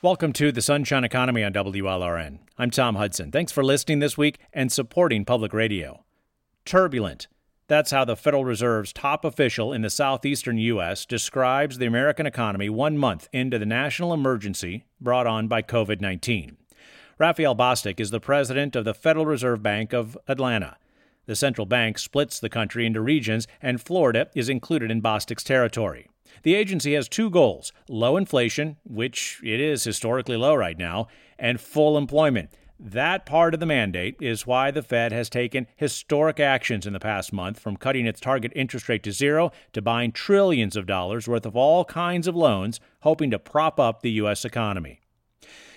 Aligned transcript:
Welcome 0.00 0.32
to 0.34 0.52
the 0.52 0.62
Sunshine 0.62 1.02
Economy 1.02 1.42
on 1.42 1.52
WLRN. 1.52 2.38
I'm 2.56 2.70
Tom 2.70 2.94
Hudson. 2.94 3.32
Thanks 3.32 3.50
for 3.50 3.64
listening 3.64 3.98
this 3.98 4.16
week 4.16 4.38
and 4.52 4.70
supporting 4.70 5.24
public 5.24 5.52
radio. 5.52 6.04
Turbulent. 6.64 7.26
That's 7.66 7.90
how 7.90 8.04
the 8.04 8.14
Federal 8.14 8.44
Reserve's 8.44 8.92
top 8.92 9.24
official 9.24 9.72
in 9.72 9.82
the 9.82 9.90
southeastern 9.90 10.56
U.S. 10.56 11.04
describes 11.04 11.78
the 11.78 11.86
American 11.86 12.26
economy 12.26 12.68
one 12.70 12.96
month 12.96 13.28
into 13.32 13.58
the 13.58 13.66
national 13.66 14.14
emergency 14.14 14.84
brought 15.00 15.26
on 15.26 15.48
by 15.48 15.62
COVID 15.62 16.00
19. 16.00 16.56
Raphael 17.18 17.56
Bostic 17.56 17.98
is 17.98 18.10
the 18.10 18.20
president 18.20 18.76
of 18.76 18.84
the 18.84 18.94
Federal 18.94 19.26
Reserve 19.26 19.64
Bank 19.64 19.92
of 19.92 20.16
Atlanta. 20.28 20.76
The 21.26 21.34
central 21.34 21.66
bank 21.66 21.98
splits 21.98 22.38
the 22.38 22.48
country 22.48 22.86
into 22.86 23.00
regions, 23.00 23.48
and 23.60 23.82
Florida 23.82 24.28
is 24.32 24.48
included 24.48 24.92
in 24.92 25.02
Bostic's 25.02 25.42
territory. 25.42 26.08
The 26.42 26.54
agency 26.54 26.94
has 26.94 27.08
two 27.08 27.30
goals 27.30 27.72
low 27.88 28.16
inflation, 28.16 28.76
which 28.84 29.40
it 29.44 29.60
is 29.60 29.84
historically 29.84 30.36
low 30.36 30.54
right 30.54 30.78
now, 30.78 31.08
and 31.38 31.60
full 31.60 31.96
employment. 31.96 32.50
That 32.80 33.26
part 33.26 33.54
of 33.54 33.60
the 33.60 33.66
mandate 33.66 34.16
is 34.20 34.46
why 34.46 34.70
the 34.70 34.82
Fed 34.82 35.10
has 35.10 35.28
taken 35.28 35.66
historic 35.74 36.38
actions 36.38 36.86
in 36.86 36.92
the 36.92 37.00
past 37.00 37.32
month, 37.32 37.58
from 37.58 37.76
cutting 37.76 38.06
its 38.06 38.20
target 38.20 38.52
interest 38.54 38.88
rate 38.88 39.02
to 39.02 39.10
zero 39.10 39.50
to 39.72 39.82
buying 39.82 40.12
trillions 40.12 40.76
of 40.76 40.86
dollars 40.86 41.26
worth 41.26 41.44
of 41.44 41.56
all 41.56 41.84
kinds 41.84 42.28
of 42.28 42.36
loans, 42.36 42.78
hoping 43.00 43.32
to 43.32 43.38
prop 43.38 43.80
up 43.80 44.02
the 44.02 44.12
U.S. 44.12 44.44
economy. 44.44 45.00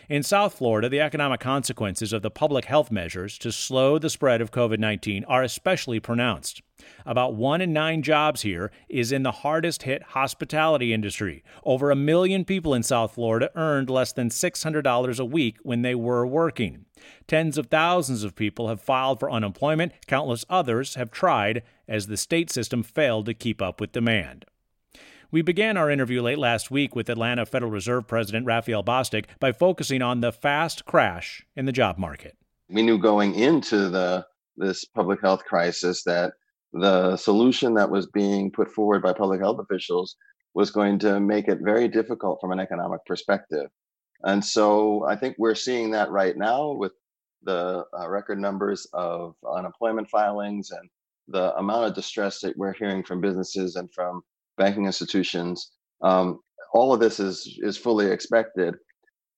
In 0.09 0.22
South 0.22 0.56
Florida, 0.56 0.90
the 0.90 1.00
economic 1.00 1.40
consequences 1.40 2.14
of 2.14 2.22
the 2.22 2.30
public 2.30 2.66
health 2.66 2.92
measures 2.92 3.38
to 3.40 3.52
slow 3.52 3.98
the 3.98 4.09
spread 4.09 4.42
of 4.42 4.52
COVID 4.52 4.78
19 4.78 5.23
are 5.23 5.42
especially 5.42 6.00
pronounced. 6.00 6.62
About 7.06 7.36
one 7.36 7.61
in 7.61 7.73
nine 7.73 8.02
jobs 8.02 8.42
here 8.42 8.72
is 8.89 9.11
in 9.11 9.23
the 9.23 9.31
hardest 9.31 9.83
hit 9.83 10.03
hospitality 10.03 10.94
industry. 10.94 11.44
Over 11.64 11.92
a 11.92 11.95
million 11.95 12.45
people 12.45 12.73
in 12.73 12.83
South 12.83 13.16
Florida 13.16 13.50
earned 13.56 13.89
less 13.89 14.11
than 14.11 14.30
$600 14.30 15.19
a 15.19 15.25
week 15.25 15.58
when 15.64 15.81
they 15.81 15.95
were 15.95 16.25
working. 16.25 16.86
Tens 17.28 17.58
of 17.58 17.67
thousands 17.67 18.23
of 18.23 18.36
people 18.36 18.67
have 18.67 18.81
filed 18.81 19.19
for 19.19 19.31
unemployment, 19.31 19.94
countless 20.08 20.45
others 20.50 20.95
have 20.95 21.11
tried 21.11 21.64
as 21.88 22.08
the 22.08 22.17
state 22.17 22.50
system 22.50 22.84
failed 22.84 23.25
to 23.25 23.34
keep 23.34 23.61
up 23.61 23.81
with 23.81 23.91
demand. 23.91 24.45
We 25.31 25.41
began 25.41 25.78
our 25.78 25.89
interview 25.89 26.22
late 26.22 26.38
last 26.38 26.69
week 26.69 26.94
with 26.94 27.09
Atlanta 27.09 27.45
Federal 27.45 27.72
Reserve 27.72 28.06
President 28.06 28.45
Raphael 28.45 28.84
Bostic 28.84 29.25
by 29.39 29.53
focusing 29.53 30.02
on 30.02 30.19
the 30.19 30.34
fast 30.34 30.86
crash 30.86 31.45
in 31.56 31.66
the 31.66 31.72
job 31.72 31.97
market. 31.97 32.38
We 32.67 32.84
knew 32.84 32.97
going 32.97 33.36
into 33.36 33.89
the 33.89 34.25
this 34.58 34.84
public 34.84 35.22
health 35.22 35.45
crisis 35.45 36.03
that 36.03 36.34
the 36.73 37.17
solution 37.17 37.73
that 37.75 37.89
was 37.89 38.08
being 38.08 38.52
put 38.52 38.72
forward 38.72 39.02
by 39.02 39.14
public 39.14 39.41
health 39.41 39.59
officials 39.59 40.16
was 40.53 40.72
going 40.72 41.00
to 41.00 41.19
make 41.19 41.47
it 41.47 41.59
very 41.61 41.88
difficult 41.88 42.39
from 42.41 42.52
an 42.52 42.59
economic 42.59 43.05
perspective. 43.05 43.69
And 44.23 44.44
so 44.44 45.05
I 45.08 45.16
think 45.16 45.36
we're 45.38 45.55
seeing 45.55 45.91
that 45.91 46.11
right 46.11 46.38
now 46.38 46.72
with 46.72 46.94
the 47.44 47.83
uh, 47.97 48.09
record 48.09 48.39
numbers 48.39 48.88
of 48.94 49.36
unemployment 49.55 50.09
filings 50.09 50.72
and 50.72 50.89
the 51.28 51.55
amount 51.55 51.86
of 51.86 51.95
distress 51.95 52.39
that 52.41 52.58
we're 52.58 52.73
hearing 52.73 53.03
from 53.03 53.22
businesses 53.22 53.75
and 53.75 53.91
from 53.94 54.22
banking 54.58 54.85
institutions. 54.85 55.72
Um, 56.02 56.39
all 56.73 56.94
of 56.94 57.00
this 57.00 57.19
is 57.19 57.59
is 57.61 57.78
fully 57.78 58.08
expected. 58.08 58.75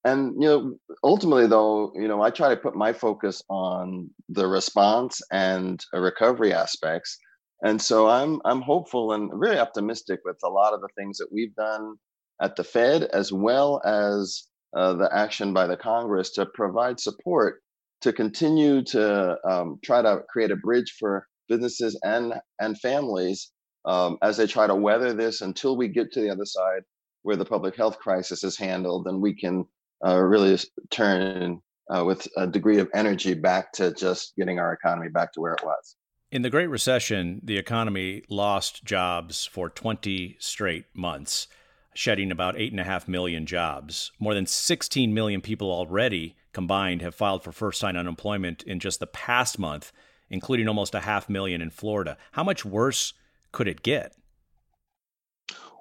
And 0.05 0.33
you 0.41 0.47
know, 0.47 0.73
ultimately, 1.03 1.47
though, 1.47 1.91
you 1.95 2.07
know, 2.07 2.21
I 2.21 2.29
try 2.29 2.49
to 2.49 2.57
put 2.57 2.75
my 2.75 2.91
focus 2.91 3.41
on 3.49 4.09
the 4.29 4.47
response 4.47 5.21
and 5.31 5.83
recovery 5.93 6.53
aspects. 6.53 7.17
And 7.63 7.81
so 7.81 8.07
I'm 8.07 8.41
I'm 8.45 8.61
hopeful 8.61 9.13
and 9.13 9.31
very 9.39 9.57
optimistic 9.57 10.19
with 10.25 10.37
a 10.43 10.49
lot 10.49 10.73
of 10.73 10.81
the 10.81 10.89
things 10.97 11.17
that 11.17 11.31
we've 11.31 11.55
done 11.55 11.95
at 12.41 12.55
the 12.55 12.63
Fed, 12.63 13.03
as 13.03 13.31
well 13.31 13.81
as 13.85 14.47
uh, 14.75 14.93
the 14.93 15.09
action 15.15 15.53
by 15.53 15.67
the 15.67 15.77
Congress 15.77 16.31
to 16.31 16.45
provide 16.45 16.99
support 16.99 17.61
to 18.01 18.11
continue 18.11 18.83
to 18.83 19.37
um, 19.49 19.79
try 19.83 20.01
to 20.01 20.21
create 20.29 20.51
a 20.51 20.57
bridge 20.57 20.95
for 20.99 21.25
businesses 21.47 21.97
and 22.03 22.33
and 22.59 22.77
families 22.79 23.51
um, 23.85 24.17
as 24.21 24.35
they 24.37 24.47
try 24.47 24.67
to 24.67 24.75
weather 24.75 25.13
this 25.13 25.41
until 25.41 25.77
we 25.77 25.87
get 25.87 26.11
to 26.11 26.21
the 26.21 26.29
other 26.29 26.45
side 26.45 26.81
where 27.21 27.37
the 27.37 27.45
public 27.45 27.75
health 27.77 27.97
crisis 27.99 28.43
is 28.43 28.57
handled 28.57 29.07
and 29.07 29.21
we 29.21 29.33
can 29.33 29.65
uh, 30.05 30.19
really 30.19 30.57
turn 30.91 31.61
uh, 31.93 32.03
with 32.03 32.27
a 32.37 32.45
degree 32.45 32.79
of 32.79 32.89
energy 32.93 33.33
back 33.33 33.71
to 33.71 33.93
just 33.93 34.33
getting 34.37 34.59
our 34.59 34.73
economy 34.73 35.09
back 35.09 35.31
to 35.31 35.39
where 35.39 35.53
it 35.53 35.63
was. 35.63 35.95
In 36.33 36.41
the 36.41 36.49
Great 36.49 36.71
Recession, 36.71 37.41
the 37.43 37.59
economy 37.59 38.23
lost 38.27 38.83
jobs 38.83 39.45
for 39.45 39.69
20 39.69 40.35
straight 40.39 40.85
months, 40.95 41.47
shedding 41.93 42.31
about 42.31 42.55
8.5 42.55 43.07
million 43.07 43.45
jobs. 43.45 44.11
More 44.17 44.33
than 44.33 44.47
16 44.47 45.13
million 45.13 45.41
people 45.41 45.71
already 45.71 46.35
combined 46.51 47.03
have 47.03 47.13
filed 47.13 47.43
for 47.43 47.51
first 47.51 47.81
time 47.81 47.95
unemployment 47.95 48.63
in 48.63 48.79
just 48.79 48.99
the 48.99 49.05
past 49.05 49.59
month, 49.59 49.91
including 50.27 50.67
almost 50.67 50.95
a 50.95 51.01
half 51.01 51.29
million 51.29 51.61
in 51.61 51.69
Florida. 51.69 52.17
How 52.31 52.43
much 52.43 52.65
worse 52.65 53.13
could 53.51 53.67
it 53.67 53.83
get? 53.83 54.15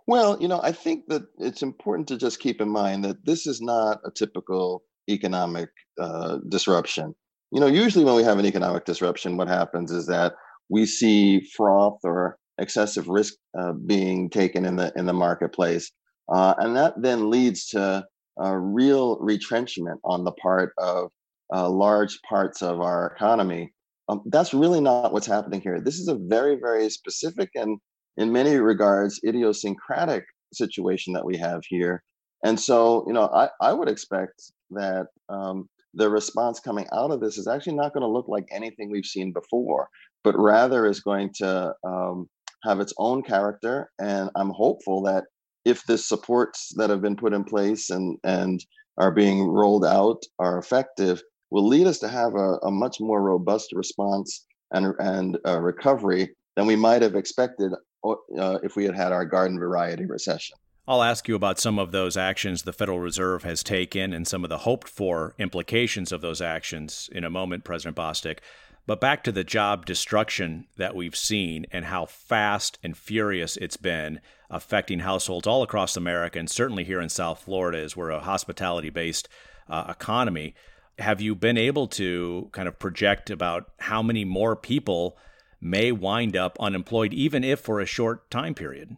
Well, 0.07 0.39
you 0.39 0.49
know, 0.49 0.61
I 0.63 0.73
think 0.73 1.07
that 1.07 1.23
it's 1.39 1.63
important 1.63 2.09
to 2.09 2.19
just 2.19 2.41
keep 2.41 2.61
in 2.61 2.69
mind 2.69 3.07
that 3.07 3.25
this 3.25 3.47
is 3.47 3.63
not 3.63 4.03
a 4.05 4.11
typical 4.11 4.85
economic 5.09 5.71
uh, 5.99 6.41
disruption. 6.51 7.15
You 7.53 7.61
know, 7.61 7.67
usually 7.67 8.05
when 8.05 8.17
we 8.17 8.25
have 8.25 8.39
an 8.39 8.47
economic 8.47 8.85
disruption, 8.85 9.37
what 9.37 9.49
happens 9.49 9.91
is 9.91 10.07
that 10.07 10.35
we 10.69 10.87
see 10.87 11.41
froth 11.57 11.99
or 12.03 12.39
excessive 12.59 13.09
risk 13.09 13.35
uh, 13.59 13.73
being 13.87 14.31
taken 14.31 14.65
in 14.65 14.77
the 14.77 14.93
in 14.97 15.07
the 15.07 15.13
marketplace, 15.13 15.93
uh, 16.33 16.55
and 16.59 16.75
that 16.77 16.95
then 17.01 17.31
leads 17.31 17.67
to 17.69 18.05
a 18.39 18.59
real 18.59 19.19
retrenchment 19.21 20.01
on 20.05 20.25
the 20.25 20.33
part 20.33 20.73
of 20.79 21.11
uh, 21.55 21.69
large 21.69 22.19
parts 22.23 22.63
of 22.63 22.81
our 22.81 23.13
economy 23.15 23.73
um, 24.09 24.23
that's 24.27 24.53
really 24.53 24.81
not 24.81 25.13
what's 25.13 25.27
happening 25.27 25.61
here. 25.61 25.81
This 25.81 25.99
is 25.99 26.09
a 26.09 26.19
very, 26.19 26.57
very 26.57 26.89
specific 26.91 27.51
and, 27.55 27.79
in 28.17 28.33
many 28.33 28.57
regards, 28.57 29.21
idiosyncratic 29.27 30.25
situation 30.53 31.13
that 31.15 31.25
we 31.25 31.37
have 31.39 31.63
here. 31.69 32.03
And 32.45 32.59
so, 32.59 33.05
you 33.07 33.13
know, 33.13 33.29
I, 33.33 33.49
I 33.61 33.73
would 33.73 33.89
expect 33.89 34.43
that 34.71 35.07
um, 35.29 35.69
the 35.95 36.09
response 36.09 36.61
coming 36.61 36.87
out 36.93 37.11
of 37.11 37.21
this 37.21 37.39
is 37.39 37.47
actually 37.47 37.77
not 37.77 37.93
going 37.93 38.03
to 38.03 38.09
look 38.09 38.29
like 38.29 38.49
anything 38.51 38.91
we've 38.91 39.05
seen 39.07 39.33
before, 39.33 39.89
but 40.25 40.39
rather 40.39 40.87
is 40.87 41.01
going 41.01 41.31
to 41.37 41.75
um, 41.85 42.29
have 42.65 42.81
its 42.81 42.95
own 42.99 43.23
character. 43.23 43.91
And 44.01 44.31
I'm 44.35 44.51
hopeful 44.51 45.03
that 45.03 45.25
if 45.65 45.85
the 45.87 45.99
supports 45.99 46.73
that 46.77 46.91
have 46.91 47.03
been 47.03 47.17
put 47.17 47.33
in 47.33 47.45
place 47.45 47.91
and 47.91 48.19
and 48.25 48.65
are 48.99 49.13
being 49.13 49.47
rolled 49.47 49.85
out 49.85 50.23
are 50.39 50.59
effective, 50.59 51.23
will 51.51 51.67
lead 51.67 51.87
us 51.87 51.99
to 52.01 52.09
have 52.09 52.35
a, 52.35 52.59
a 52.63 52.71
much 52.71 53.01
more 53.01 53.23
robust 53.23 53.73
response 53.73 54.47
and, 54.73 54.95
and 54.99 55.39
uh, 55.47 55.61
recovery 55.61 56.31
than 56.57 56.67
we 56.67 56.77
might 56.77 57.03
have 57.03 57.15
expected 57.15 57.73
uh, 58.05 58.59
if 58.63 58.77
we 58.77 58.85
had 58.85 58.95
had 58.95 59.13
our 59.13 59.25
garden 59.25 59.59
variety 59.59 60.05
recession. 60.07 60.57
I'll 60.87 61.03
ask 61.03 61.29
you 61.29 61.37
about 61.37 61.61
some 61.61 61.79
of 61.79 61.93
those 61.93 62.17
actions 62.17 62.63
the 62.63 62.73
Federal 62.73 62.99
Reserve 62.99 63.45
has 63.45 63.63
taken 63.63 64.13
and 64.13 64.27
some 64.27 64.43
of 64.43 64.51
the 64.51 64.59
hoped 64.59 64.89
for 64.89 65.35
implications 65.39 66.11
of 66.11 66.21
those 66.21 66.41
actions 66.41 67.09
in 67.13 67.25
a 67.25 67.31
moment, 67.31 67.65
President 67.65 67.97
Bostic. 67.97 68.39
But 68.85 69.01
back 69.01 69.23
to 69.25 69.33
the 69.33 69.45
job 69.45 69.87
destruction 69.87 70.67
that 70.77 70.97
we've 70.97 71.15
seen 71.15 71.67
and 71.71 71.85
how 71.85 72.07
fast 72.07 72.79
and 72.83 72.97
furious 72.97 73.57
it's 73.57 73.77
been 73.77 74.21
affecting 74.51 74.99
households 74.99 75.47
all 75.47 75.63
across 75.63 75.97
America 75.97 76.39
and 76.39 76.51
certainly 76.51 76.83
here 76.83 77.01
in 77.01 77.09
South 77.09 77.45
Florida, 77.45 77.79
as 77.79 77.97
we're 77.97 78.11
a 78.11 78.21
hospitality 78.21 78.91
based 78.91 79.29
uh, 79.69 79.85
economy 79.89 80.55
have 80.99 81.21
you 81.21 81.35
been 81.35 81.59
able 81.59 81.87
to 81.87 82.49
kind 82.53 82.69
of 82.69 82.79
project 82.79 83.31
about 83.31 83.71
how 83.79 84.03
many 84.03 84.25
more 84.25 84.57
people 84.57 85.17
may 85.61 85.93
wind 85.93 86.37
up 86.37 86.57
unemployed, 86.61 87.15
even 87.15 87.45
if 87.45 87.61
for 87.61 87.81
a 87.81 87.87
short 87.87 88.31
time 88.31 88.55
period? 88.55 88.97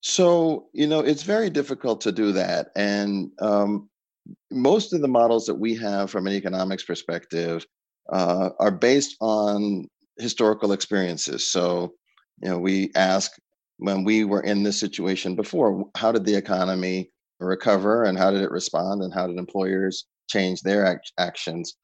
So, 0.00 0.66
you 0.72 0.86
know, 0.86 1.00
it's 1.00 1.22
very 1.22 1.50
difficult 1.50 2.00
to 2.02 2.12
do 2.12 2.32
that. 2.32 2.68
And 2.76 3.30
um, 3.40 3.88
most 4.50 4.92
of 4.92 5.00
the 5.00 5.08
models 5.08 5.46
that 5.46 5.56
we 5.56 5.74
have 5.76 6.10
from 6.10 6.26
an 6.26 6.32
economics 6.32 6.84
perspective 6.84 7.66
uh, 8.12 8.50
are 8.58 8.70
based 8.70 9.16
on 9.20 9.88
historical 10.18 10.72
experiences. 10.72 11.50
So, 11.50 11.94
you 12.42 12.50
know, 12.50 12.58
we 12.58 12.90
ask 12.94 13.32
when 13.78 14.04
we 14.04 14.24
were 14.24 14.42
in 14.42 14.62
this 14.62 14.78
situation 14.78 15.34
before, 15.34 15.84
how 15.96 16.12
did 16.12 16.24
the 16.24 16.34
economy 16.34 17.10
recover 17.40 18.04
and 18.04 18.18
how 18.18 18.30
did 18.30 18.42
it 18.42 18.50
respond 18.50 19.02
and 19.02 19.12
how 19.12 19.26
did 19.26 19.38
employers 19.38 20.06
change 20.28 20.62
their 20.62 20.84
act- 20.84 21.12
actions. 21.18 21.74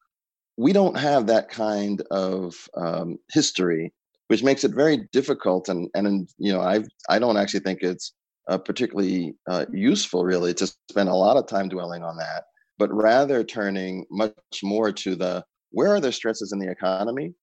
We 0.57 0.73
don't 0.73 0.97
have 0.97 1.27
that 1.27 1.49
kind 1.49 2.01
of 2.11 2.55
um, 2.75 3.17
history, 3.33 3.93
which 4.27 4.43
makes 4.43 4.63
it 4.63 4.73
very 4.73 5.07
difficult. 5.11 5.69
And 5.69 5.89
and 5.93 6.29
you 6.37 6.51
know, 6.51 6.61
I 6.61 6.83
I 7.09 7.19
don't 7.19 7.37
actually 7.37 7.61
think 7.61 7.79
it's 7.81 8.13
uh, 8.47 8.57
particularly 8.57 9.35
uh, 9.49 9.65
useful, 9.71 10.23
really, 10.23 10.53
to 10.53 10.67
spend 10.89 11.09
a 11.09 11.15
lot 11.15 11.37
of 11.37 11.47
time 11.47 11.69
dwelling 11.69 12.03
on 12.03 12.17
that, 12.17 12.43
but 12.77 12.93
rather 12.93 13.43
turning 13.43 14.05
much 14.11 14.33
more 14.63 14.91
to 14.91 15.15
the 15.15 15.43
where 15.71 15.93
are 15.93 15.99
the 15.99 16.11
stresses 16.11 16.51
in 16.51 16.59
the 16.59 16.69
economy, 16.69 17.33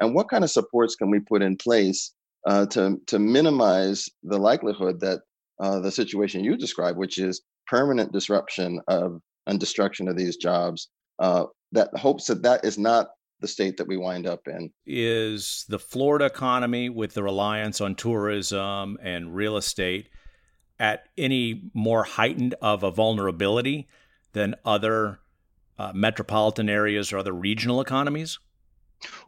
and 0.00 0.14
what 0.14 0.28
kind 0.28 0.44
of 0.44 0.50
supports 0.50 0.94
can 0.94 1.10
we 1.10 1.20
put 1.20 1.42
in 1.42 1.56
place 1.56 2.14
uh, 2.46 2.66
to 2.66 2.98
to 3.06 3.18
minimize 3.18 4.08
the 4.22 4.38
likelihood 4.38 5.00
that 5.00 5.20
uh, 5.60 5.80
the 5.80 5.90
situation 5.90 6.44
you 6.44 6.56
describe, 6.56 6.96
which 6.96 7.18
is 7.18 7.42
permanent 7.66 8.12
disruption 8.12 8.80
of 8.88 9.20
and 9.46 9.60
destruction 9.60 10.08
of 10.08 10.16
these 10.16 10.36
jobs 10.36 10.88
uh, 11.18 11.44
that 11.72 11.88
hopes 11.96 12.26
that 12.26 12.42
that 12.42 12.64
is 12.64 12.78
not 12.78 13.08
the 13.40 13.48
state 13.48 13.76
that 13.76 13.86
we 13.86 13.96
wind 13.96 14.26
up 14.26 14.48
in. 14.48 14.70
Is 14.86 15.64
the 15.68 15.78
Florida 15.78 16.26
economy, 16.26 16.88
with 16.88 17.14
the 17.14 17.22
reliance 17.22 17.80
on 17.80 17.94
tourism 17.94 18.98
and 19.02 19.34
real 19.34 19.56
estate, 19.56 20.08
at 20.78 21.08
any 21.16 21.70
more 21.74 22.04
heightened 22.04 22.54
of 22.60 22.82
a 22.82 22.90
vulnerability 22.90 23.88
than 24.32 24.54
other 24.64 25.18
uh, 25.78 25.92
metropolitan 25.94 26.68
areas 26.68 27.12
or 27.12 27.18
other 27.18 27.32
regional 27.32 27.80
economies? 27.80 28.38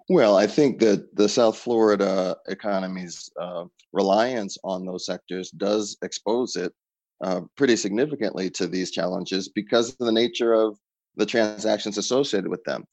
Well, 0.08 0.36
I 0.36 0.46
think 0.46 0.78
that 0.80 1.14
the 1.14 1.28
South 1.28 1.58
Florida 1.58 2.36
economy's 2.48 3.30
uh, 3.38 3.64
reliance 3.92 4.56
on 4.64 4.86
those 4.86 5.06
sectors 5.06 5.50
does 5.50 5.96
expose 6.02 6.56
it 6.56 6.72
uh, 7.22 7.42
pretty 7.56 7.76
significantly 7.76 8.48
to 8.50 8.66
these 8.66 8.90
challenges 8.90 9.48
because 9.48 9.90
of 9.90 9.98
the 9.98 10.12
nature 10.12 10.54
of 10.54 10.78
the 11.16 11.26
transactions 11.26 11.98
associated 11.98 12.48
with 12.48 12.62
them. 12.64 12.84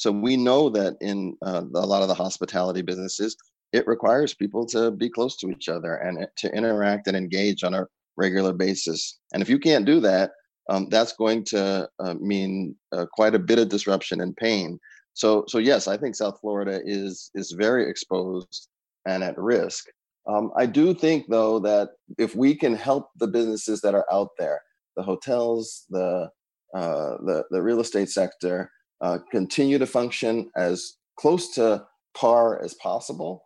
So 0.00 0.10
we 0.10 0.34
know 0.34 0.70
that 0.70 0.96
in 1.02 1.36
uh, 1.44 1.60
a 1.74 1.84
lot 1.84 2.00
of 2.00 2.08
the 2.08 2.14
hospitality 2.14 2.80
businesses, 2.80 3.36
it 3.74 3.86
requires 3.86 4.32
people 4.32 4.64
to 4.68 4.90
be 4.90 5.10
close 5.10 5.36
to 5.36 5.50
each 5.50 5.68
other 5.68 5.96
and 5.96 6.26
to 6.38 6.56
interact 6.56 7.06
and 7.06 7.14
engage 7.14 7.62
on 7.64 7.74
a 7.74 7.86
regular 8.16 8.54
basis. 8.54 9.18
And 9.34 9.42
if 9.42 9.50
you 9.50 9.58
can't 9.58 9.84
do 9.84 10.00
that, 10.00 10.30
um, 10.70 10.88
that's 10.88 11.12
going 11.12 11.44
to 11.48 11.86
uh, 11.98 12.14
mean 12.14 12.74
uh, 12.92 13.04
quite 13.12 13.34
a 13.34 13.38
bit 13.38 13.58
of 13.58 13.68
disruption 13.68 14.22
and 14.22 14.34
pain. 14.36 14.80
So, 15.12 15.44
so 15.48 15.58
yes, 15.58 15.86
I 15.86 15.98
think 15.98 16.14
South 16.14 16.38
Florida 16.40 16.80
is 16.82 17.30
is 17.34 17.52
very 17.52 17.86
exposed 17.86 18.68
and 19.04 19.22
at 19.22 19.36
risk. 19.36 19.84
Um, 20.26 20.50
I 20.56 20.64
do 20.64 20.94
think, 20.94 21.26
though, 21.28 21.58
that 21.58 21.90
if 22.16 22.34
we 22.34 22.54
can 22.54 22.74
help 22.74 23.10
the 23.18 23.28
businesses 23.28 23.82
that 23.82 23.94
are 23.94 24.06
out 24.10 24.30
there, 24.38 24.62
the 24.96 25.02
hotels, 25.02 25.84
the 25.90 26.30
uh, 26.74 27.16
the, 27.26 27.44
the 27.50 27.60
real 27.60 27.80
estate 27.80 28.08
sector, 28.08 28.70
uh, 29.00 29.18
continue 29.30 29.78
to 29.78 29.86
function 29.86 30.50
as 30.56 30.94
close 31.18 31.54
to 31.54 31.84
par 32.14 32.62
as 32.62 32.74
possible, 32.74 33.44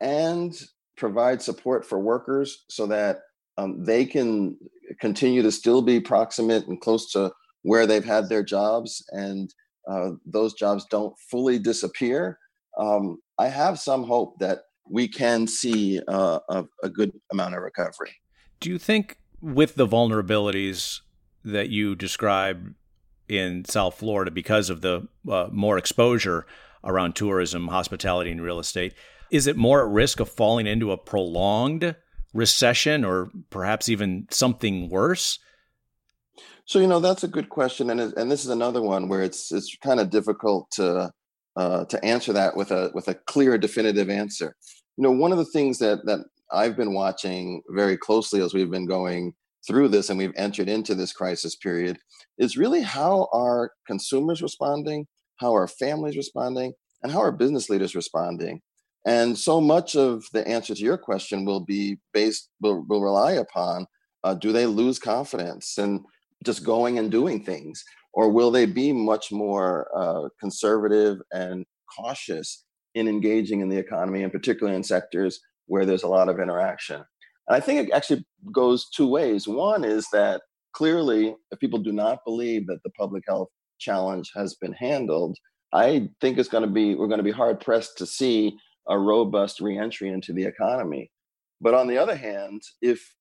and 0.00 0.52
provide 0.96 1.42
support 1.42 1.84
for 1.84 1.98
workers 1.98 2.64
so 2.68 2.86
that 2.86 3.18
um, 3.58 3.84
they 3.84 4.04
can 4.04 4.56
continue 5.00 5.42
to 5.42 5.50
still 5.50 5.82
be 5.82 6.00
proximate 6.00 6.66
and 6.66 6.80
close 6.80 7.10
to 7.12 7.32
where 7.62 7.86
they've 7.86 8.04
had 8.04 8.28
their 8.28 8.44
jobs, 8.44 9.04
and 9.10 9.54
uh, 9.90 10.10
those 10.26 10.54
jobs 10.54 10.86
don't 10.90 11.14
fully 11.30 11.58
disappear. 11.58 12.38
Um, 12.78 13.18
I 13.38 13.48
have 13.48 13.78
some 13.78 14.04
hope 14.04 14.38
that 14.40 14.60
we 14.90 15.08
can 15.08 15.46
see 15.46 16.00
uh, 16.08 16.40
a, 16.48 16.64
a 16.82 16.88
good 16.88 17.12
amount 17.32 17.54
of 17.54 17.62
recovery. 17.62 18.12
Do 18.60 18.70
you 18.70 18.78
think, 18.78 19.18
with 19.40 19.74
the 19.74 19.86
vulnerabilities 19.86 21.00
that 21.44 21.68
you 21.68 21.94
describe 21.94 22.74
in 23.28 23.64
South 23.64 23.96
Florida 23.96 24.30
because 24.30 24.70
of 24.70 24.80
the 24.80 25.08
uh, 25.28 25.48
more 25.50 25.78
exposure 25.78 26.46
around 26.82 27.16
tourism, 27.16 27.68
hospitality, 27.68 28.30
and 28.30 28.42
real 28.42 28.58
estate, 28.58 28.94
is 29.30 29.46
it 29.46 29.56
more 29.56 29.84
at 29.84 29.92
risk 29.92 30.20
of 30.20 30.28
falling 30.28 30.66
into 30.66 30.92
a 30.92 30.98
prolonged 30.98 31.96
recession 32.32 33.04
or 33.04 33.30
perhaps 33.50 33.88
even 33.88 34.26
something 34.30 34.88
worse? 34.88 35.38
So 36.66 36.78
you 36.78 36.86
know 36.86 37.00
that's 37.00 37.24
a 37.24 37.28
good 37.28 37.48
question, 37.50 37.90
and 37.90 38.00
and 38.00 38.30
this 38.30 38.44
is 38.44 38.50
another 38.50 38.80
one 38.80 39.08
where 39.08 39.22
it's 39.22 39.52
it's 39.52 39.76
kind 39.82 40.00
of 40.00 40.10
difficult 40.10 40.70
to 40.72 41.12
uh, 41.56 41.84
to 41.84 42.04
answer 42.04 42.32
that 42.32 42.56
with 42.56 42.70
a 42.70 42.90
with 42.94 43.08
a 43.08 43.14
clear, 43.14 43.58
definitive 43.58 44.08
answer. 44.08 44.56
You 44.96 45.02
know, 45.02 45.10
one 45.10 45.32
of 45.32 45.38
the 45.38 45.44
things 45.44 45.78
that 45.78 46.06
that 46.06 46.20
I've 46.50 46.76
been 46.76 46.94
watching 46.94 47.62
very 47.68 47.96
closely 47.96 48.40
as 48.40 48.54
we've 48.54 48.70
been 48.70 48.86
going 48.86 49.34
through 49.66 49.88
this 49.88 50.10
and 50.10 50.18
we've 50.18 50.34
entered 50.36 50.68
into 50.68 50.94
this 50.94 51.12
crisis 51.12 51.56
period 51.56 51.98
is 52.38 52.56
really 52.56 52.82
how 52.82 53.28
are 53.32 53.72
consumers 53.86 54.42
responding, 54.42 55.06
how 55.36 55.54
are 55.54 55.66
families 55.66 56.16
responding, 56.16 56.72
and 57.02 57.12
how 57.12 57.20
are 57.20 57.32
business 57.32 57.68
leaders 57.68 57.94
responding. 57.94 58.60
And 59.06 59.36
so 59.36 59.60
much 59.60 59.96
of 59.96 60.24
the 60.32 60.46
answer 60.48 60.74
to 60.74 60.80
your 60.80 60.98
question 60.98 61.44
will 61.44 61.60
be 61.60 61.98
based 62.12 62.48
will, 62.60 62.84
will 62.88 63.02
rely 63.02 63.32
upon 63.32 63.86
uh, 64.22 64.34
do 64.34 64.52
they 64.52 64.66
lose 64.66 64.98
confidence 64.98 65.76
and 65.76 66.00
just 66.44 66.64
going 66.64 66.98
and 66.98 67.10
doing 67.10 67.44
things 67.44 67.84
or 68.14 68.30
will 68.30 68.50
they 68.50 68.64
be 68.64 68.92
much 68.92 69.32
more 69.32 69.88
uh, 69.94 70.28
conservative 70.40 71.18
and 71.32 71.66
cautious 71.94 72.64
in 72.94 73.08
engaging 73.08 73.60
in 73.60 73.68
the 73.68 73.76
economy, 73.76 74.22
and 74.22 74.32
particularly 74.32 74.76
in 74.76 74.84
sectors 74.84 75.40
where 75.66 75.84
there's 75.84 76.04
a 76.04 76.08
lot 76.08 76.28
of 76.28 76.38
interaction? 76.38 77.04
And 77.48 77.56
I 77.56 77.60
think 77.60 77.88
it 77.88 77.92
actually 77.94 78.24
goes 78.52 78.88
two 78.90 79.06
ways. 79.06 79.46
One 79.46 79.84
is 79.84 80.06
that 80.12 80.42
clearly, 80.72 81.34
if 81.50 81.58
people 81.60 81.78
do 81.78 81.92
not 81.92 82.24
believe 82.24 82.66
that 82.66 82.80
the 82.84 82.90
public 82.90 83.24
health 83.26 83.48
challenge 83.78 84.30
has 84.34 84.54
been 84.54 84.72
handled, 84.72 85.36
I 85.72 86.08
think 86.20 86.38
it's 86.38 86.48
going 86.48 86.64
to 86.64 86.70
be 86.70 86.94
we're 86.94 87.08
going 87.08 87.18
to 87.18 87.24
be 87.24 87.30
hard 87.32 87.60
pressed 87.60 87.98
to 87.98 88.06
see 88.06 88.56
a 88.88 88.98
robust 88.98 89.60
reentry 89.60 90.08
into 90.08 90.32
the 90.32 90.44
economy. 90.44 91.10
But 91.60 91.74
on 91.74 91.88
the 91.88 91.98
other 91.98 92.16
hand, 92.16 92.62
if 92.82 93.14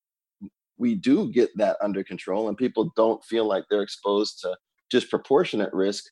we 0.77 0.95
do 0.95 1.31
get 1.31 1.49
that 1.57 1.77
under 1.81 2.03
control 2.03 2.47
and 2.47 2.57
people 2.57 2.91
don't 2.95 3.23
feel 3.23 3.45
like 3.45 3.63
they're 3.69 3.81
exposed 3.81 4.39
to 4.41 4.55
disproportionate 4.89 5.73
risk, 5.73 6.03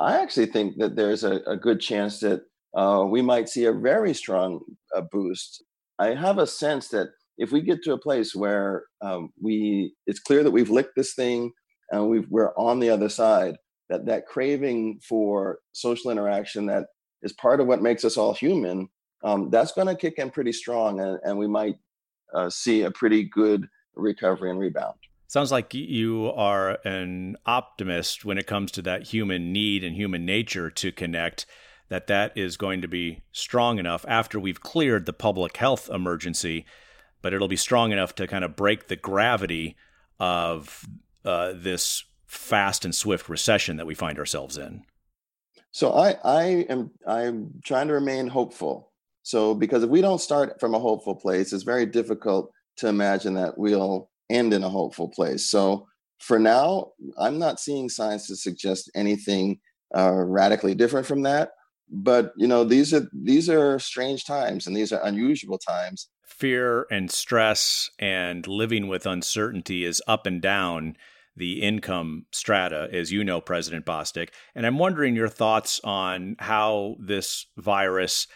I 0.00 0.20
actually 0.20 0.46
think 0.46 0.78
that 0.78 0.96
there's 0.96 1.24
a, 1.24 1.40
a 1.46 1.56
good 1.56 1.80
chance 1.80 2.20
that 2.20 2.42
uh, 2.76 3.04
we 3.08 3.22
might 3.22 3.48
see 3.48 3.64
a 3.64 3.72
very 3.72 4.14
strong 4.14 4.60
uh, 4.94 5.02
boost. 5.12 5.64
I 5.98 6.14
have 6.14 6.38
a 6.38 6.46
sense 6.46 6.88
that 6.88 7.08
if 7.40 7.52
we 7.52 7.62
get 7.62 7.82
to 7.82 7.94
a 7.94 7.98
place 7.98 8.34
where 8.34 8.84
um, 9.00 9.30
we, 9.40 9.94
it's 10.06 10.20
clear 10.20 10.44
that 10.44 10.50
we've 10.50 10.68
licked 10.68 10.94
this 10.94 11.14
thing 11.14 11.50
and 11.90 12.08
we 12.08 12.20
we're 12.28 12.54
on 12.56 12.78
the 12.78 12.90
other 12.90 13.08
side, 13.08 13.56
that 13.88 14.04
that 14.06 14.26
craving 14.26 15.00
for 15.08 15.58
social 15.72 16.10
interaction 16.10 16.66
that 16.66 16.84
is 17.22 17.32
part 17.32 17.60
of 17.60 17.66
what 17.66 17.82
makes 17.82 18.04
us 18.04 18.18
all 18.18 18.34
human, 18.34 18.88
um, 19.24 19.48
that's 19.50 19.72
going 19.72 19.88
to 19.88 19.96
kick 19.96 20.18
in 20.18 20.30
pretty 20.30 20.52
strong, 20.52 21.00
and, 21.00 21.18
and 21.24 21.38
we 21.38 21.46
might 21.46 21.76
uh, 22.34 22.50
see 22.50 22.82
a 22.82 22.90
pretty 22.90 23.24
good 23.24 23.66
recovery 23.96 24.50
and 24.50 24.58
rebound. 24.58 24.94
Sounds 25.26 25.50
like 25.50 25.72
you 25.72 26.30
are 26.36 26.78
an 26.84 27.36
optimist 27.46 28.24
when 28.24 28.36
it 28.36 28.46
comes 28.46 28.70
to 28.72 28.82
that 28.82 29.08
human 29.08 29.52
need 29.52 29.82
and 29.82 29.96
human 29.96 30.26
nature 30.26 30.70
to 30.70 30.92
connect 30.92 31.46
that 31.88 32.06
that 32.06 32.36
is 32.36 32.56
going 32.56 32.82
to 32.82 32.88
be 32.88 33.22
strong 33.32 33.78
enough 33.78 34.04
after 34.06 34.38
we've 34.38 34.60
cleared 34.60 35.06
the 35.06 35.12
public 35.12 35.56
health 35.56 35.88
emergency 35.88 36.66
but 37.22 37.32
it'll 37.32 37.48
be 37.48 37.56
strong 37.56 37.92
enough 37.92 38.14
to 38.14 38.26
kind 38.26 38.44
of 38.44 38.56
break 38.56 38.88
the 38.88 38.96
gravity 38.96 39.76
of 40.18 40.86
uh, 41.24 41.52
this 41.54 42.04
fast 42.26 42.84
and 42.84 42.94
swift 42.94 43.28
recession 43.28 43.76
that 43.76 43.86
we 43.86 43.94
find 43.94 44.18
ourselves 44.18 44.56
in 44.56 44.82
so 45.72 45.92
i 45.92 46.14
i 46.24 46.42
am 46.68 46.90
i'm 47.06 47.50
trying 47.64 47.88
to 47.88 47.94
remain 47.94 48.28
hopeful 48.28 48.92
so 49.22 49.54
because 49.54 49.82
if 49.82 49.90
we 49.90 50.00
don't 50.00 50.20
start 50.20 50.58
from 50.60 50.74
a 50.74 50.78
hopeful 50.78 51.14
place 51.14 51.52
it's 51.52 51.64
very 51.64 51.86
difficult 51.86 52.52
to 52.76 52.88
imagine 52.88 53.34
that 53.34 53.58
we'll 53.58 54.08
end 54.30 54.54
in 54.54 54.64
a 54.64 54.68
hopeful 54.68 55.08
place. 55.08 55.50
So 55.50 55.86
for 56.18 56.38
now, 56.38 56.92
I'm 57.18 57.38
not 57.38 57.60
seeing 57.60 57.88
signs 57.88 58.26
to 58.26 58.36
suggest 58.36 58.90
anything 58.94 59.60
uh, 59.94 60.12
radically 60.12 60.74
different 60.74 61.06
from 61.06 61.22
that. 61.22 61.50
But 61.90 62.32
you 62.36 62.46
know, 62.46 62.64
these 62.64 62.94
are 62.94 63.08
these 63.12 63.50
are 63.50 63.78
strange 63.80 64.24
times, 64.24 64.66
and 64.66 64.76
these 64.76 64.92
are 64.92 65.04
unusual 65.04 65.58
times. 65.58 66.08
Fear 66.30 66.86
and 66.90 67.10
stress 67.10 67.90
and 67.98 68.46
living 68.46 68.88
with 68.88 69.04
uncertainty 69.04 69.84
is 69.84 70.02
up 70.06 70.24
and 70.24 70.40
down 70.40 70.96
the 71.36 71.60
income 71.60 72.26
strata, 72.32 72.88
as 72.92 73.12
you 73.12 73.22
know, 73.24 73.40
President 73.40 73.84
Bostic. 73.84 74.30
And 74.54 74.66
I'm 74.66 74.78
wondering 74.78 75.14
your 75.14 75.28
thoughts 75.28 75.80
on 75.84 76.36
how 76.38 76.96
this 76.98 77.46
virus 77.56 78.26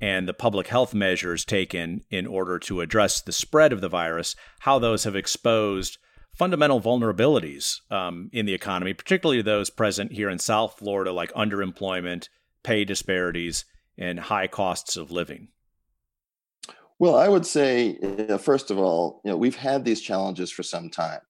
and 0.00 0.28
the 0.28 0.34
public 0.34 0.66
health 0.66 0.92
measures 0.92 1.44
taken 1.44 2.02
in 2.10 2.26
order 2.26 2.58
to 2.58 2.80
address 2.80 3.22
the 3.22 3.32
spread 3.32 3.72
of 3.72 3.80
the 3.80 3.88
virus, 3.88 4.36
how 4.60 4.78
those 4.78 5.04
have 5.04 5.16
exposed 5.16 5.98
fundamental 6.34 6.80
vulnerabilities 6.80 7.80
um, 7.90 8.28
in 8.32 8.44
the 8.44 8.54
economy, 8.54 8.92
particularly 8.92 9.40
those 9.40 9.70
present 9.70 10.12
here 10.12 10.28
in 10.28 10.38
South 10.38 10.76
Florida, 10.78 11.12
like 11.12 11.32
underemployment, 11.32 12.28
pay 12.62 12.84
disparities, 12.84 13.64
and 13.96 14.18
high 14.18 14.48
costs 14.48 14.96
of 14.96 15.10
living? 15.10 15.48
Well, 16.98 17.16
I 17.16 17.28
would 17.28 17.44
say, 17.44 17.98
first 18.40 18.70
of 18.70 18.78
all, 18.78 19.20
you 19.24 19.30
know, 19.30 19.36
we've 19.36 19.56
had 19.56 19.84
these 19.84 20.00
challenges 20.00 20.50
for 20.50 20.62
some 20.62 20.90
time, 20.90 21.20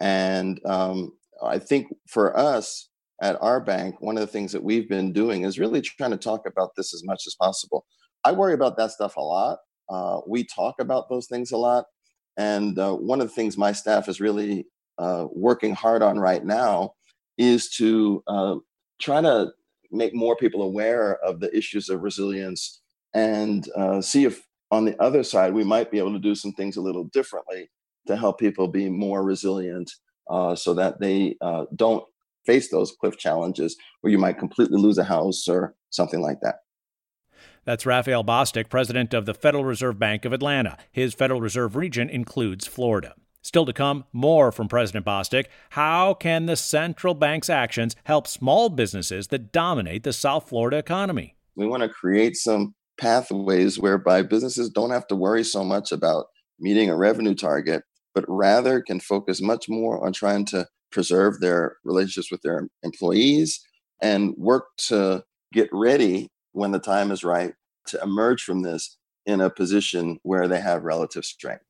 and 0.00 0.60
um, 0.64 1.12
I 1.42 1.58
think 1.58 1.88
for 2.08 2.36
us 2.36 2.88
at 3.20 3.40
our 3.40 3.60
bank, 3.60 4.00
one 4.00 4.16
of 4.16 4.22
the 4.22 4.26
things 4.26 4.52
that 4.52 4.62
we've 4.62 4.88
been 4.88 5.12
doing 5.12 5.44
is 5.44 5.58
really 5.58 5.80
trying 5.80 6.10
to 6.10 6.16
talk 6.16 6.46
about 6.46 6.70
this 6.76 6.92
as 6.92 7.04
much 7.04 7.24
as 7.26 7.34
possible. 7.34 7.86
I 8.24 8.32
worry 8.32 8.54
about 8.54 8.76
that 8.78 8.90
stuff 8.90 9.16
a 9.16 9.20
lot. 9.20 9.58
Uh, 9.88 10.20
we 10.26 10.44
talk 10.44 10.76
about 10.80 11.08
those 11.08 11.26
things 11.26 11.52
a 11.52 11.56
lot. 11.56 11.84
And 12.36 12.78
uh, 12.78 12.94
one 12.94 13.20
of 13.20 13.28
the 13.28 13.34
things 13.34 13.58
my 13.58 13.72
staff 13.72 14.08
is 14.08 14.20
really 14.20 14.66
uh, 14.98 15.26
working 15.32 15.74
hard 15.74 16.02
on 16.02 16.18
right 16.18 16.44
now 16.44 16.94
is 17.38 17.70
to 17.76 18.22
uh, 18.26 18.56
try 19.00 19.20
to 19.20 19.52
make 19.90 20.14
more 20.14 20.36
people 20.36 20.62
aware 20.62 21.18
of 21.18 21.40
the 21.40 21.54
issues 21.56 21.88
of 21.88 22.02
resilience 22.02 22.80
and 23.14 23.68
uh, 23.76 24.00
see 24.00 24.24
if 24.24 24.42
on 24.72 24.86
the 24.86 25.00
other 25.00 25.22
side 25.22 25.52
we 25.52 25.62
might 25.62 25.90
be 25.90 25.98
able 25.98 26.12
to 26.12 26.18
do 26.18 26.34
some 26.34 26.52
things 26.52 26.76
a 26.76 26.80
little 26.80 27.04
differently 27.12 27.70
to 28.06 28.16
help 28.16 28.40
people 28.40 28.66
be 28.66 28.88
more 28.88 29.22
resilient 29.22 29.92
uh, 30.28 30.56
so 30.56 30.74
that 30.74 30.98
they 30.98 31.36
uh, 31.40 31.66
don't 31.76 32.04
face 32.44 32.70
those 32.70 32.92
cliff 32.92 33.16
challenges 33.16 33.76
where 34.00 34.10
you 34.10 34.18
might 34.18 34.38
completely 34.38 34.80
lose 34.80 34.98
a 34.98 35.04
house 35.04 35.46
or 35.46 35.76
something 35.90 36.20
like 36.20 36.40
that. 36.42 36.56
That's 37.64 37.86
Raphael 37.86 38.24
Bostic, 38.24 38.68
president 38.68 39.14
of 39.14 39.24
the 39.24 39.34
Federal 39.34 39.64
Reserve 39.64 39.98
Bank 39.98 40.24
of 40.24 40.32
Atlanta. 40.32 40.76
His 40.90 41.14
Federal 41.14 41.40
Reserve 41.40 41.76
region 41.76 42.10
includes 42.10 42.66
Florida. 42.66 43.14
Still 43.40 43.66
to 43.66 43.72
come, 43.72 44.04
more 44.12 44.50
from 44.50 44.68
President 44.68 45.06
Bostic. 45.06 45.46
How 45.70 46.14
can 46.14 46.46
the 46.46 46.56
central 46.56 47.14
bank's 47.14 47.50
actions 47.50 47.94
help 48.04 48.26
small 48.26 48.68
businesses 48.68 49.28
that 49.28 49.52
dominate 49.52 50.02
the 50.02 50.12
South 50.12 50.48
Florida 50.48 50.78
economy? 50.78 51.36
We 51.54 51.66
want 51.66 51.82
to 51.82 51.88
create 51.88 52.36
some 52.36 52.74
pathways 53.02 53.80
whereby 53.80 54.22
businesses 54.22 54.70
don't 54.70 54.92
have 54.92 55.08
to 55.08 55.16
worry 55.16 55.42
so 55.42 55.64
much 55.64 55.90
about 55.90 56.26
meeting 56.60 56.88
a 56.88 56.96
revenue 56.96 57.34
target, 57.34 57.82
but 58.14 58.24
rather 58.28 58.80
can 58.80 59.00
focus 59.00 59.42
much 59.42 59.68
more 59.68 60.06
on 60.06 60.12
trying 60.12 60.44
to 60.44 60.68
preserve 60.92 61.40
their 61.40 61.78
relationships 61.84 62.30
with 62.30 62.42
their 62.42 62.68
employees 62.84 63.60
and 64.00 64.34
work 64.36 64.66
to 64.76 65.24
get 65.52 65.68
ready 65.72 66.28
when 66.52 66.70
the 66.70 66.78
time 66.78 67.10
is 67.10 67.24
right 67.24 67.54
to 67.86 68.00
emerge 68.04 68.44
from 68.44 68.62
this 68.62 68.96
in 69.26 69.40
a 69.40 69.50
position 69.50 70.20
where 70.22 70.46
they 70.46 70.60
have 70.60 70.84
relative 70.84 71.24
strength. 71.24 71.64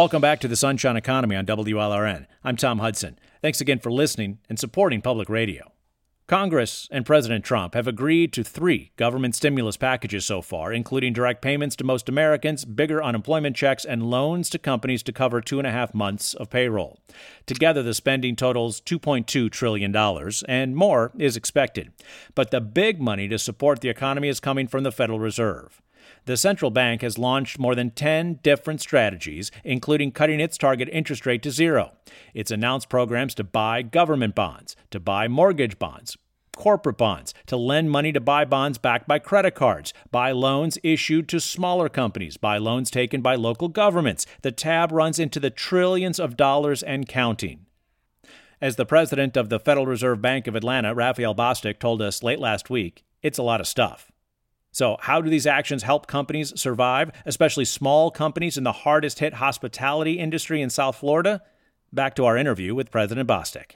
Welcome 0.00 0.22
back 0.22 0.40
to 0.40 0.48
the 0.48 0.56
Sunshine 0.56 0.96
Economy 0.96 1.36
on 1.36 1.44
WLRN. 1.44 2.24
I'm 2.42 2.56
Tom 2.56 2.78
Hudson. 2.78 3.18
Thanks 3.42 3.60
again 3.60 3.80
for 3.80 3.92
listening 3.92 4.38
and 4.48 4.58
supporting 4.58 5.02
public 5.02 5.28
radio. 5.28 5.72
Congress 6.26 6.88
and 6.90 7.04
President 7.04 7.44
Trump 7.44 7.74
have 7.74 7.86
agreed 7.86 8.32
to 8.32 8.42
three 8.42 8.92
government 8.96 9.34
stimulus 9.34 9.76
packages 9.76 10.24
so 10.24 10.40
far, 10.40 10.72
including 10.72 11.12
direct 11.12 11.42
payments 11.42 11.76
to 11.76 11.84
most 11.84 12.08
Americans, 12.08 12.64
bigger 12.64 13.04
unemployment 13.04 13.54
checks, 13.54 13.84
and 13.84 14.02
loans 14.02 14.48
to 14.48 14.58
companies 14.58 15.02
to 15.02 15.12
cover 15.12 15.42
two 15.42 15.58
and 15.58 15.66
a 15.66 15.70
half 15.70 15.92
months 15.92 16.32
of 16.32 16.48
payroll. 16.48 16.98
Together, 17.44 17.82
the 17.82 17.92
spending 17.92 18.34
totals 18.34 18.80
$2.2 18.80 19.50
trillion, 19.50 19.94
and 20.48 20.74
more 20.74 21.12
is 21.18 21.36
expected. 21.36 21.92
But 22.34 22.50
the 22.50 22.62
big 22.62 23.02
money 23.02 23.28
to 23.28 23.38
support 23.38 23.82
the 23.82 23.90
economy 23.90 24.28
is 24.28 24.40
coming 24.40 24.66
from 24.66 24.82
the 24.82 24.92
Federal 24.92 25.20
Reserve 25.20 25.82
the 26.24 26.36
central 26.36 26.70
bank 26.70 27.02
has 27.02 27.18
launched 27.18 27.58
more 27.58 27.74
than 27.74 27.90
10 27.90 28.40
different 28.42 28.80
strategies, 28.80 29.50
including 29.64 30.12
cutting 30.12 30.40
its 30.40 30.58
target 30.58 30.88
interest 30.92 31.26
rate 31.26 31.42
to 31.42 31.50
zero. 31.50 31.92
It's 32.34 32.50
announced 32.50 32.88
programs 32.88 33.34
to 33.36 33.44
buy 33.44 33.82
government 33.82 34.34
bonds, 34.34 34.76
to 34.90 35.00
buy 35.00 35.28
mortgage 35.28 35.78
bonds, 35.78 36.16
corporate 36.56 36.98
bonds, 36.98 37.32
to 37.46 37.56
lend 37.56 37.90
money 37.90 38.12
to 38.12 38.20
buy 38.20 38.44
bonds 38.44 38.78
backed 38.78 39.08
by 39.08 39.18
credit 39.18 39.54
cards, 39.54 39.94
buy 40.10 40.30
loans 40.30 40.78
issued 40.82 41.28
to 41.28 41.40
smaller 41.40 41.88
companies, 41.88 42.36
buy 42.36 42.58
loans 42.58 42.90
taken 42.90 43.22
by 43.22 43.34
local 43.34 43.68
governments. 43.68 44.26
The 44.42 44.52
tab 44.52 44.92
runs 44.92 45.18
into 45.18 45.40
the 45.40 45.50
trillions 45.50 46.20
of 46.20 46.36
dollars 46.36 46.82
and 46.82 47.08
counting. 47.08 47.66
As 48.60 48.76
the 48.76 48.84
president 48.84 49.38
of 49.38 49.48
the 49.48 49.58
Federal 49.58 49.86
Reserve 49.86 50.20
Bank 50.20 50.46
of 50.46 50.54
Atlanta, 50.54 50.94
Raphael 50.94 51.34
Bostic, 51.34 51.78
told 51.78 52.02
us 52.02 52.22
late 52.22 52.38
last 52.38 52.68
week, 52.68 53.04
it's 53.22 53.38
a 53.38 53.42
lot 53.42 53.60
of 53.60 53.66
stuff. 53.66 54.12
So, 54.72 54.96
how 55.00 55.20
do 55.20 55.28
these 55.28 55.46
actions 55.46 55.82
help 55.82 56.06
companies 56.06 56.58
survive, 56.60 57.10
especially 57.26 57.64
small 57.64 58.10
companies 58.10 58.56
in 58.56 58.64
the 58.64 58.72
hardest 58.72 59.18
hit 59.18 59.34
hospitality 59.34 60.18
industry 60.18 60.62
in 60.62 60.70
South 60.70 60.96
Florida? 60.96 61.42
Back 61.92 62.14
to 62.16 62.24
our 62.24 62.36
interview 62.36 62.74
with 62.74 62.90
President 62.90 63.28
Bostic. 63.28 63.72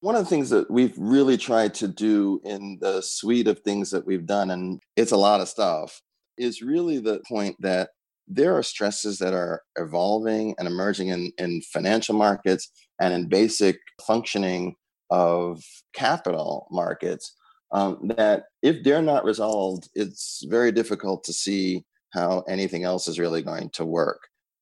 One 0.00 0.14
of 0.14 0.24
the 0.24 0.28
things 0.28 0.50
that 0.50 0.70
we've 0.70 0.94
really 0.98 1.38
tried 1.38 1.72
to 1.74 1.88
do 1.88 2.38
in 2.44 2.76
the 2.82 3.00
suite 3.00 3.48
of 3.48 3.60
things 3.60 3.90
that 3.90 4.06
we've 4.06 4.26
done, 4.26 4.50
and 4.50 4.82
it's 4.96 5.12
a 5.12 5.16
lot 5.16 5.40
of 5.40 5.48
stuff, 5.48 6.02
is 6.36 6.60
really 6.60 6.98
the 6.98 7.22
point 7.26 7.56
that 7.60 7.90
there 8.28 8.54
are 8.54 8.62
stresses 8.62 9.18
that 9.18 9.32
are 9.32 9.62
evolving 9.76 10.54
and 10.58 10.68
emerging 10.68 11.08
in, 11.08 11.32
in 11.38 11.62
financial 11.72 12.14
markets 12.14 12.70
and 13.00 13.14
in 13.14 13.28
basic 13.28 13.78
functioning 14.06 14.74
of 15.10 15.62
capital 15.94 16.66
markets 16.70 17.34
um, 17.74 17.98
that 18.16 18.44
if 18.62 18.84
they're 18.84 19.02
not 19.02 19.24
resolved, 19.24 19.90
it's 19.94 20.44
very 20.48 20.70
difficult 20.70 21.24
to 21.24 21.32
see 21.32 21.84
how 22.10 22.44
anything 22.48 22.84
else 22.84 23.08
is 23.08 23.18
really 23.18 23.42
going 23.42 23.68
to 23.70 23.84
work. 23.84 24.20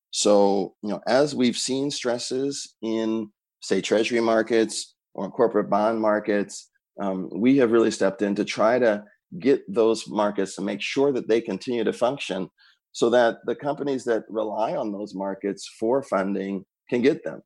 So, 0.09 0.73
you 0.81 0.89
know, 0.89 0.99
as 1.07 1.35
we've 1.35 1.55
seen 1.55 1.91
stresses 1.91 2.75
in, 2.81 3.29
say, 3.61 3.81
treasury 3.81 4.19
markets 4.19 4.95
or 5.13 5.29
corporate 5.29 5.69
bond 5.69 6.01
markets, 6.01 6.69
um, 6.99 7.29
we 7.31 7.57
have 7.57 7.71
really 7.71 7.91
stepped 7.91 8.23
in 8.23 8.33
to 8.35 8.43
try 8.43 8.79
to 8.79 9.03
get 9.39 9.61
those 9.71 10.07
markets 10.07 10.55
to 10.55 10.61
make 10.61 10.81
sure 10.81 11.11
that 11.11 11.27
they 11.27 11.39
continue 11.39 11.83
to 11.83 11.93
function 11.93 12.49
so 12.93 13.11
that 13.11 13.37
the 13.45 13.55
companies 13.55 14.03
that 14.05 14.23
rely 14.27 14.75
on 14.75 14.91
those 14.91 15.13
markets 15.13 15.69
for 15.79 16.01
funding 16.01 16.65
can 16.89 17.03
get 17.03 17.23
them. 17.23 17.41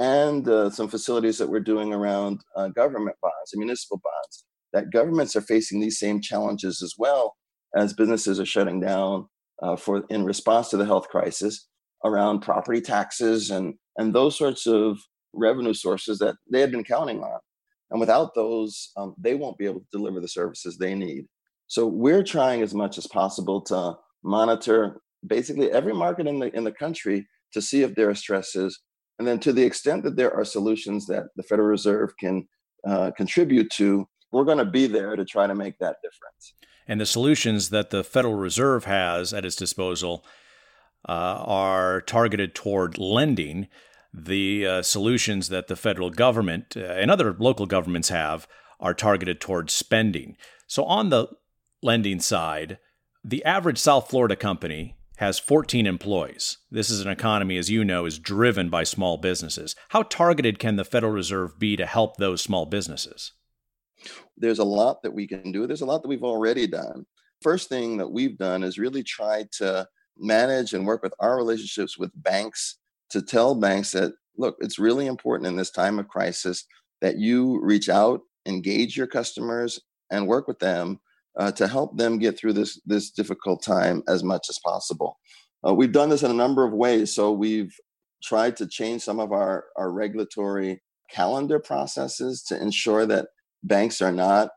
And 0.00 0.48
uh, 0.48 0.70
some 0.70 0.88
facilities 0.88 1.38
that 1.38 1.48
we're 1.48 1.60
doing 1.60 1.92
around 1.92 2.40
uh, 2.56 2.68
government 2.68 3.16
bonds 3.22 3.52
and 3.52 3.60
municipal 3.60 4.00
bonds 4.02 4.44
that 4.74 4.90
governments 4.90 5.34
are 5.34 5.40
facing 5.40 5.80
these 5.80 5.98
same 5.98 6.20
challenges 6.20 6.82
as 6.82 6.94
well 6.98 7.36
as 7.74 7.94
businesses 7.94 8.38
are 8.38 8.44
shutting 8.44 8.80
down 8.80 9.26
uh, 9.62 9.76
for 9.76 10.04
in 10.10 10.24
response 10.24 10.68
to 10.68 10.76
the 10.76 10.84
health 10.84 11.08
crisis 11.08 11.68
around 12.04 12.40
property 12.40 12.80
taxes 12.80 13.50
and 13.50 13.74
and 13.96 14.14
those 14.14 14.36
sorts 14.36 14.66
of 14.66 14.98
revenue 15.32 15.72
sources 15.72 16.18
that 16.18 16.34
they 16.50 16.60
had 16.60 16.72
been 16.72 16.84
counting 16.84 17.22
on. 17.22 17.38
And 17.90 18.00
without 18.00 18.34
those 18.34 18.90
um, 18.96 19.14
they 19.16 19.34
won't 19.34 19.56
be 19.56 19.64
able 19.64 19.80
to 19.80 19.86
deliver 19.92 20.20
the 20.20 20.28
services 20.28 20.76
they 20.76 20.94
need. 20.94 21.26
So 21.68 21.86
we're 21.86 22.24
trying 22.24 22.60
as 22.60 22.74
much 22.74 22.98
as 22.98 23.06
possible 23.06 23.62
to 23.62 23.94
monitor 24.22 25.00
basically 25.26 25.70
every 25.70 25.94
market 25.94 26.26
in 26.26 26.40
the 26.40 26.54
in 26.54 26.64
the 26.64 26.72
country 26.72 27.26
to 27.52 27.62
see 27.62 27.82
if 27.82 27.94
there 27.94 28.10
are 28.10 28.14
stresses. 28.14 28.80
And 29.20 29.28
then 29.28 29.38
to 29.40 29.52
the 29.52 29.62
extent 29.62 30.02
that 30.02 30.16
there 30.16 30.34
are 30.34 30.44
solutions 30.44 31.06
that 31.06 31.26
the 31.36 31.44
federal 31.44 31.68
reserve 31.68 32.10
can 32.18 32.48
uh, 32.86 33.12
contribute 33.16 33.70
to 33.70 34.06
we're 34.34 34.44
going 34.44 34.58
to 34.58 34.64
be 34.64 34.88
there 34.88 35.14
to 35.14 35.24
try 35.24 35.46
to 35.46 35.54
make 35.54 35.78
that 35.78 35.98
difference. 36.02 36.54
And 36.88 37.00
the 37.00 37.06
solutions 37.06 37.70
that 37.70 37.90
the 37.90 38.02
Federal 38.02 38.34
Reserve 38.34 38.84
has 38.84 39.32
at 39.32 39.44
its 39.44 39.54
disposal 39.54 40.24
uh, 41.08 41.12
are 41.12 42.00
targeted 42.00 42.54
toward 42.54 42.98
lending. 42.98 43.68
The 44.12 44.66
uh, 44.66 44.82
solutions 44.82 45.48
that 45.48 45.68
the 45.68 45.76
federal 45.76 46.10
government 46.10 46.76
uh, 46.76 46.80
and 46.80 47.10
other 47.10 47.34
local 47.38 47.66
governments 47.66 48.08
have 48.08 48.48
are 48.80 48.92
targeted 48.92 49.40
toward 49.40 49.70
spending. 49.70 50.36
So, 50.66 50.84
on 50.84 51.10
the 51.10 51.28
lending 51.82 52.20
side, 52.20 52.78
the 53.24 53.44
average 53.44 53.78
South 53.78 54.10
Florida 54.10 54.36
company 54.36 54.96
has 55.18 55.38
14 55.38 55.86
employees. 55.86 56.58
This 56.70 56.90
is 56.90 57.00
an 57.00 57.08
economy, 57.08 57.56
as 57.56 57.70
you 57.70 57.84
know, 57.84 58.04
is 58.04 58.18
driven 58.18 58.68
by 58.68 58.82
small 58.82 59.16
businesses. 59.16 59.76
How 59.90 60.02
targeted 60.02 60.58
can 60.58 60.76
the 60.76 60.84
Federal 60.84 61.12
Reserve 61.12 61.58
be 61.58 61.76
to 61.76 61.86
help 61.86 62.16
those 62.16 62.42
small 62.42 62.66
businesses? 62.66 63.32
There's 64.36 64.58
a 64.58 64.64
lot 64.64 65.02
that 65.02 65.12
we 65.12 65.26
can 65.26 65.52
do. 65.52 65.66
There's 65.66 65.82
a 65.82 65.86
lot 65.86 66.02
that 66.02 66.08
we've 66.08 66.24
already 66.24 66.66
done. 66.66 67.06
First 67.42 67.68
thing 67.68 67.96
that 67.98 68.10
we've 68.10 68.38
done 68.38 68.62
is 68.62 68.78
really 68.78 69.02
try 69.02 69.44
to 69.58 69.86
manage 70.18 70.72
and 70.72 70.86
work 70.86 71.02
with 71.02 71.14
our 71.20 71.36
relationships 71.36 71.98
with 71.98 72.10
banks 72.14 72.78
to 73.10 73.22
tell 73.22 73.54
banks 73.54 73.92
that, 73.92 74.12
look, 74.36 74.56
it's 74.60 74.78
really 74.78 75.06
important 75.06 75.46
in 75.46 75.56
this 75.56 75.70
time 75.70 75.98
of 75.98 76.08
crisis 76.08 76.64
that 77.00 77.18
you 77.18 77.60
reach 77.62 77.88
out, 77.88 78.20
engage 78.46 78.96
your 78.96 79.06
customers, 79.06 79.80
and 80.10 80.26
work 80.26 80.48
with 80.48 80.58
them 80.58 81.00
uh, 81.38 81.50
to 81.52 81.66
help 81.66 81.96
them 81.96 82.18
get 82.18 82.38
through 82.38 82.52
this 82.52 82.80
this 82.86 83.10
difficult 83.10 83.62
time 83.62 84.02
as 84.08 84.22
much 84.22 84.48
as 84.48 84.58
possible. 84.64 85.18
Uh, 85.66 85.74
we've 85.74 85.92
done 85.92 86.08
this 86.08 86.22
in 86.22 86.30
a 86.30 86.34
number 86.34 86.64
of 86.64 86.72
ways. 86.72 87.14
So 87.14 87.32
we've 87.32 87.74
tried 88.22 88.56
to 88.56 88.66
change 88.66 89.02
some 89.02 89.18
of 89.18 89.32
our, 89.32 89.64
our 89.76 89.90
regulatory 89.90 90.82
calendar 91.10 91.58
processes 91.58 92.42
to 92.42 92.60
ensure 92.60 93.06
that 93.06 93.28
banks 93.64 94.00
are 94.00 94.12
not 94.12 94.50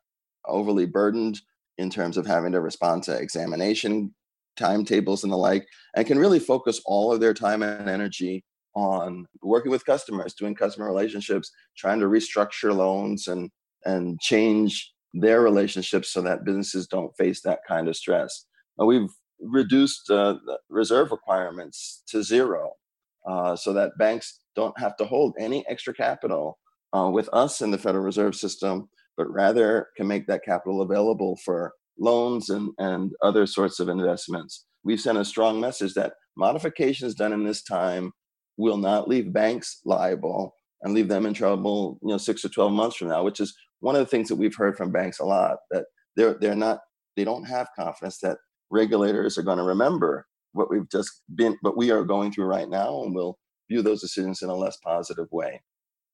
overly 0.46 0.86
burdened 0.86 1.42
in 1.78 1.90
terms 1.90 2.18
of 2.18 2.26
having 2.26 2.52
to 2.52 2.62
respond 2.62 3.04
to 3.04 3.18
examination 3.18 4.14
timetables 4.58 5.24
and 5.24 5.32
the 5.32 5.38
like, 5.38 5.68
and 5.96 6.08
can 6.08 6.20
really 6.20 6.40
focus 6.40 6.82
all 6.86 7.14
of 7.14 7.20
their 7.20 7.34
time 7.34 7.62
and 7.62 7.90
energy 7.90 8.44
on 8.76 9.26
working 9.42 9.72
with 9.72 9.86
customers, 9.86 10.34
doing 10.34 10.56
customer 10.56 10.88
relationships, 10.88 11.52
trying 11.78 12.00
to 12.00 12.08
restructure 12.08 12.76
loans 12.76 13.28
and 13.28 13.50
and 13.86 14.20
change 14.20 14.92
their 15.14 15.42
relationships 15.42 16.12
so 16.12 16.22
that 16.22 16.44
businesses 16.44 16.88
don't 16.88 17.16
face 17.18 17.42
that 17.42 17.60
kind 17.68 17.88
of 17.88 17.96
stress. 17.96 18.46
Uh, 18.82 18.86
we've 18.86 19.10
reduced 19.40 20.10
uh, 20.10 20.36
reserve 20.70 21.12
requirements 21.12 22.04
to 22.08 22.22
zero 22.24 22.72
uh, 23.28 23.56
so 23.56 23.72
that 23.72 23.98
banks 23.98 24.40
don't 24.56 24.78
have 24.80 24.98
to 24.98 25.06
hold 25.06 25.34
any 25.40 25.66
extra 25.68 25.94
capital 25.94 26.58
uh, 26.94 27.10
with 27.10 27.30
us 27.34 27.62
in 27.62 27.72
the 27.72 27.78
Federal 27.78 28.04
Reserve 28.04 28.36
System 28.36 28.90
but 29.18 29.32
rather 29.32 29.88
can 29.98 30.08
make 30.08 30.28
that 30.28 30.46
capital 30.46 30.82
available 30.82 31.38
for 31.44 31.74
loans 32.00 32.50
and, 32.50 32.70
and 32.78 33.12
other 33.22 33.46
sorts 33.46 33.80
of 33.80 33.90
investments. 33.90 34.66
We've 34.84 35.02
sent 35.02 35.18
a 35.18 35.26
strong 35.26 35.60
message 35.60 35.96
that 35.96 36.14
modifications 36.38 37.16
done 37.16 37.34
in 37.34 37.44
this 37.44 37.64
time 37.64 38.12
will 38.58 38.78
not 38.78 39.08
leave 39.08 39.34
banks 39.34 39.82
liable 39.84 40.54
and 40.82 40.94
leave 40.94 41.08
them 41.08 41.26
in 41.26 41.34
trouble, 41.34 41.98
you 42.04 42.10
know, 42.10 42.18
six 42.18 42.46
or 42.46 42.50
12 42.50 42.72
months 42.72 42.98
from 42.98 43.10
now, 43.10 43.24
which 43.24 43.40
is 43.40 43.56
one 43.80 43.96
of 43.96 44.00
the 44.00 44.06
things 44.06 44.30
that 44.30 44.36
we've 44.36 44.56
heard 44.56 44.78
from 44.78 44.92
banks 44.92 45.20
a 45.20 45.26
lot 45.26 45.58
that 45.72 45.86
they're, 46.16 46.38
they're 46.40 46.56
not, 46.56 46.80
they 47.16 47.24
don't 47.24 47.46
have 47.46 47.68
confidence 47.76 48.20
that 48.20 48.38
regulators 48.70 49.38
are 49.38 49.44
going 49.44 49.58
to 49.58 49.64
remember 49.64 50.26
what 50.54 50.70
we've 50.70 50.90
just 50.92 51.22
been, 51.36 51.58
what 51.62 51.78
we 51.78 51.92
are 51.92 52.04
going 52.04 52.32
through 52.32 52.46
right 52.46 52.70
now, 52.70 53.02
and 53.04 53.14
will 53.14 53.38
view 53.70 53.82
those 53.82 54.02
decisions 54.02 54.42
in 54.42 54.50
a 54.50 54.56
less 54.56 54.78
positive 54.78 55.28
way. 55.32 55.62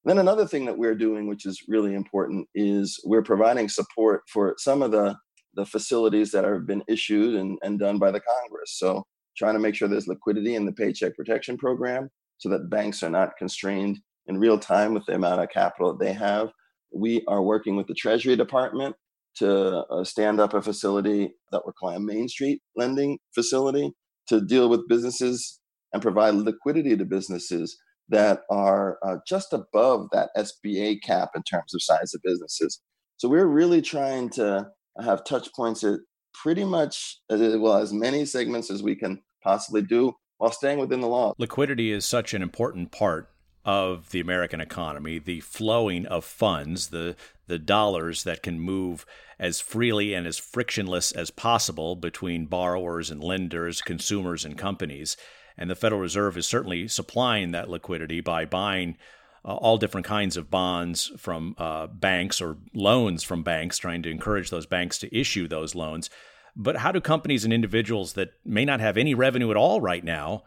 Then 0.05 0.17
another 0.17 0.45
thing 0.45 0.65
that 0.65 0.77
we're 0.77 0.95
doing, 0.95 1.27
which 1.27 1.45
is 1.45 1.63
really 1.67 1.93
important, 1.93 2.47
is 2.53 2.99
we're 3.05 3.23
providing 3.23 3.69
support 3.69 4.23
for 4.27 4.55
some 4.57 4.81
of 4.81 4.91
the 4.91 5.15
the 5.55 5.65
facilities 5.65 6.31
that 6.31 6.43
have 6.43 6.65
been 6.65 6.83
issued 6.87 7.35
and, 7.35 7.59
and 7.61 7.77
done 7.77 7.99
by 7.99 8.09
the 8.09 8.19
Congress. 8.19 8.77
So 8.77 9.03
trying 9.37 9.53
to 9.53 9.59
make 9.59 9.75
sure 9.75 9.87
there's 9.87 10.07
liquidity 10.07 10.55
in 10.55 10.65
the 10.65 10.71
Paycheck 10.71 11.15
Protection 11.15 11.57
Program 11.57 12.09
so 12.37 12.49
that 12.49 12.71
banks 12.71 13.03
are 13.03 13.09
not 13.09 13.37
constrained 13.37 13.99
in 14.27 14.39
real 14.39 14.57
time 14.57 14.93
with 14.93 15.05
the 15.05 15.13
amount 15.13 15.41
of 15.41 15.49
capital 15.49 15.93
that 15.93 16.03
they 16.03 16.13
have. 16.13 16.49
We 16.91 17.23
are 17.27 17.41
working 17.41 17.75
with 17.75 17.87
the 17.87 17.93
Treasury 17.93 18.35
Department 18.35 18.95
to 19.35 19.83
uh, 19.85 20.03
stand 20.03 20.39
up 20.39 20.53
a 20.53 20.61
facility 20.61 21.33
that 21.51 21.61
we're 21.65 21.73
calling 21.73 21.97
a 21.97 21.99
Main 21.99 22.27
Street 22.27 22.61
lending 22.75 23.17
facility 23.33 23.91
to 24.27 24.41
deal 24.41 24.69
with 24.69 24.87
businesses 24.87 25.59
and 25.91 26.01
provide 26.01 26.35
liquidity 26.35 26.95
to 26.95 27.05
businesses 27.05 27.77
that 28.09 28.41
are 28.49 28.97
uh, 29.03 29.17
just 29.27 29.53
above 29.53 30.09
that 30.11 30.29
SBA 30.37 31.01
cap 31.03 31.31
in 31.35 31.43
terms 31.43 31.73
of 31.73 31.81
size 31.81 32.13
of 32.13 32.21
businesses. 32.23 32.81
So 33.17 33.29
we're 33.29 33.47
really 33.47 33.81
trying 33.81 34.29
to 34.31 34.69
have 35.01 35.23
touch 35.23 35.53
points 35.53 35.83
at 35.83 35.99
pretty 36.33 36.63
much 36.63 37.19
uh, 37.29 37.37
well 37.37 37.77
as 37.77 37.93
many 37.93 38.25
segments 38.25 38.69
as 38.69 38.83
we 38.83 38.95
can 38.95 39.21
possibly 39.43 39.81
do 39.81 40.13
while 40.37 40.51
staying 40.51 40.79
within 40.79 41.01
the 41.01 41.07
law. 41.07 41.33
Liquidity 41.37 41.91
is 41.91 42.05
such 42.05 42.33
an 42.33 42.41
important 42.41 42.91
part 42.91 43.29
of 43.65 44.09
the 44.09 44.19
American 44.19 44.59
economy, 44.59 45.19
the 45.19 45.39
flowing 45.39 46.05
of 46.05 46.25
funds, 46.25 46.89
the 46.89 47.15
the 47.47 47.59
dollars 47.59 48.23
that 48.23 48.41
can 48.41 48.59
move 48.59 49.05
as 49.37 49.59
freely 49.59 50.13
and 50.13 50.25
as 50.25 50.37
frictionless 50.37 51.11
as 51.11 51.29
possible 51.29 51.95
between 51.95 52.45
borrowers 52.45 53.11
and 53.11 53.21
lenders, 53.21 53.81
consumers 53.81 54.45
and 54.45 54.57
companies. 54.57 55.17
And 55.57 55.69
the 55.69 55.75
Federal 55.75 56.01
Reserve 56.01 56.37
is 56.37 56.47
certainly 56.47 56.87
supplying 56.87 57.51
that 57.51 57.69
liquidity 57.69 58.21
by 58.21 58.45
buying 58.45 58.97
uh, 59.45 59.55
all 59.55 59.77
different 59.77 60.07
kinds 60.07 60.37
of 60.37 60.49
bonds 60.49 61.11
from 61.17 61.55
uh, 61.57 61.87
banks 61.87 62.41
or 62.41 62.57
loans 62.73 63.23
from 63.23 63.43
banks, 63.43 63.77
trying 63.77 64.01
to 64.03 64.09
encourage 64.09 64.49
those 64.49 64.65
banks 64.65 64.97
to 64.99 65.17
issue 65.17 65.47
those 65.47 65.75
loans. 65.75 66.09
But 66.55 66.77
how 66.77 66.91
do 66.91 67.01
companies 67.01 67.43
and 67.43 67.53
individuals 67.53 68.13
that 68.13 68.33
may 68.45 68.63
not 68.65 68.79
have 68.79 68.97
any 68.97 69.13
revenue 69.13 69.51
at 69.51 69.57
all 69.57 69.81
right 69.81 70.03
now 70.03 70.43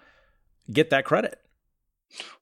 get 0.73 0.91
that 0.91 1.05
credit? 1.05 1.41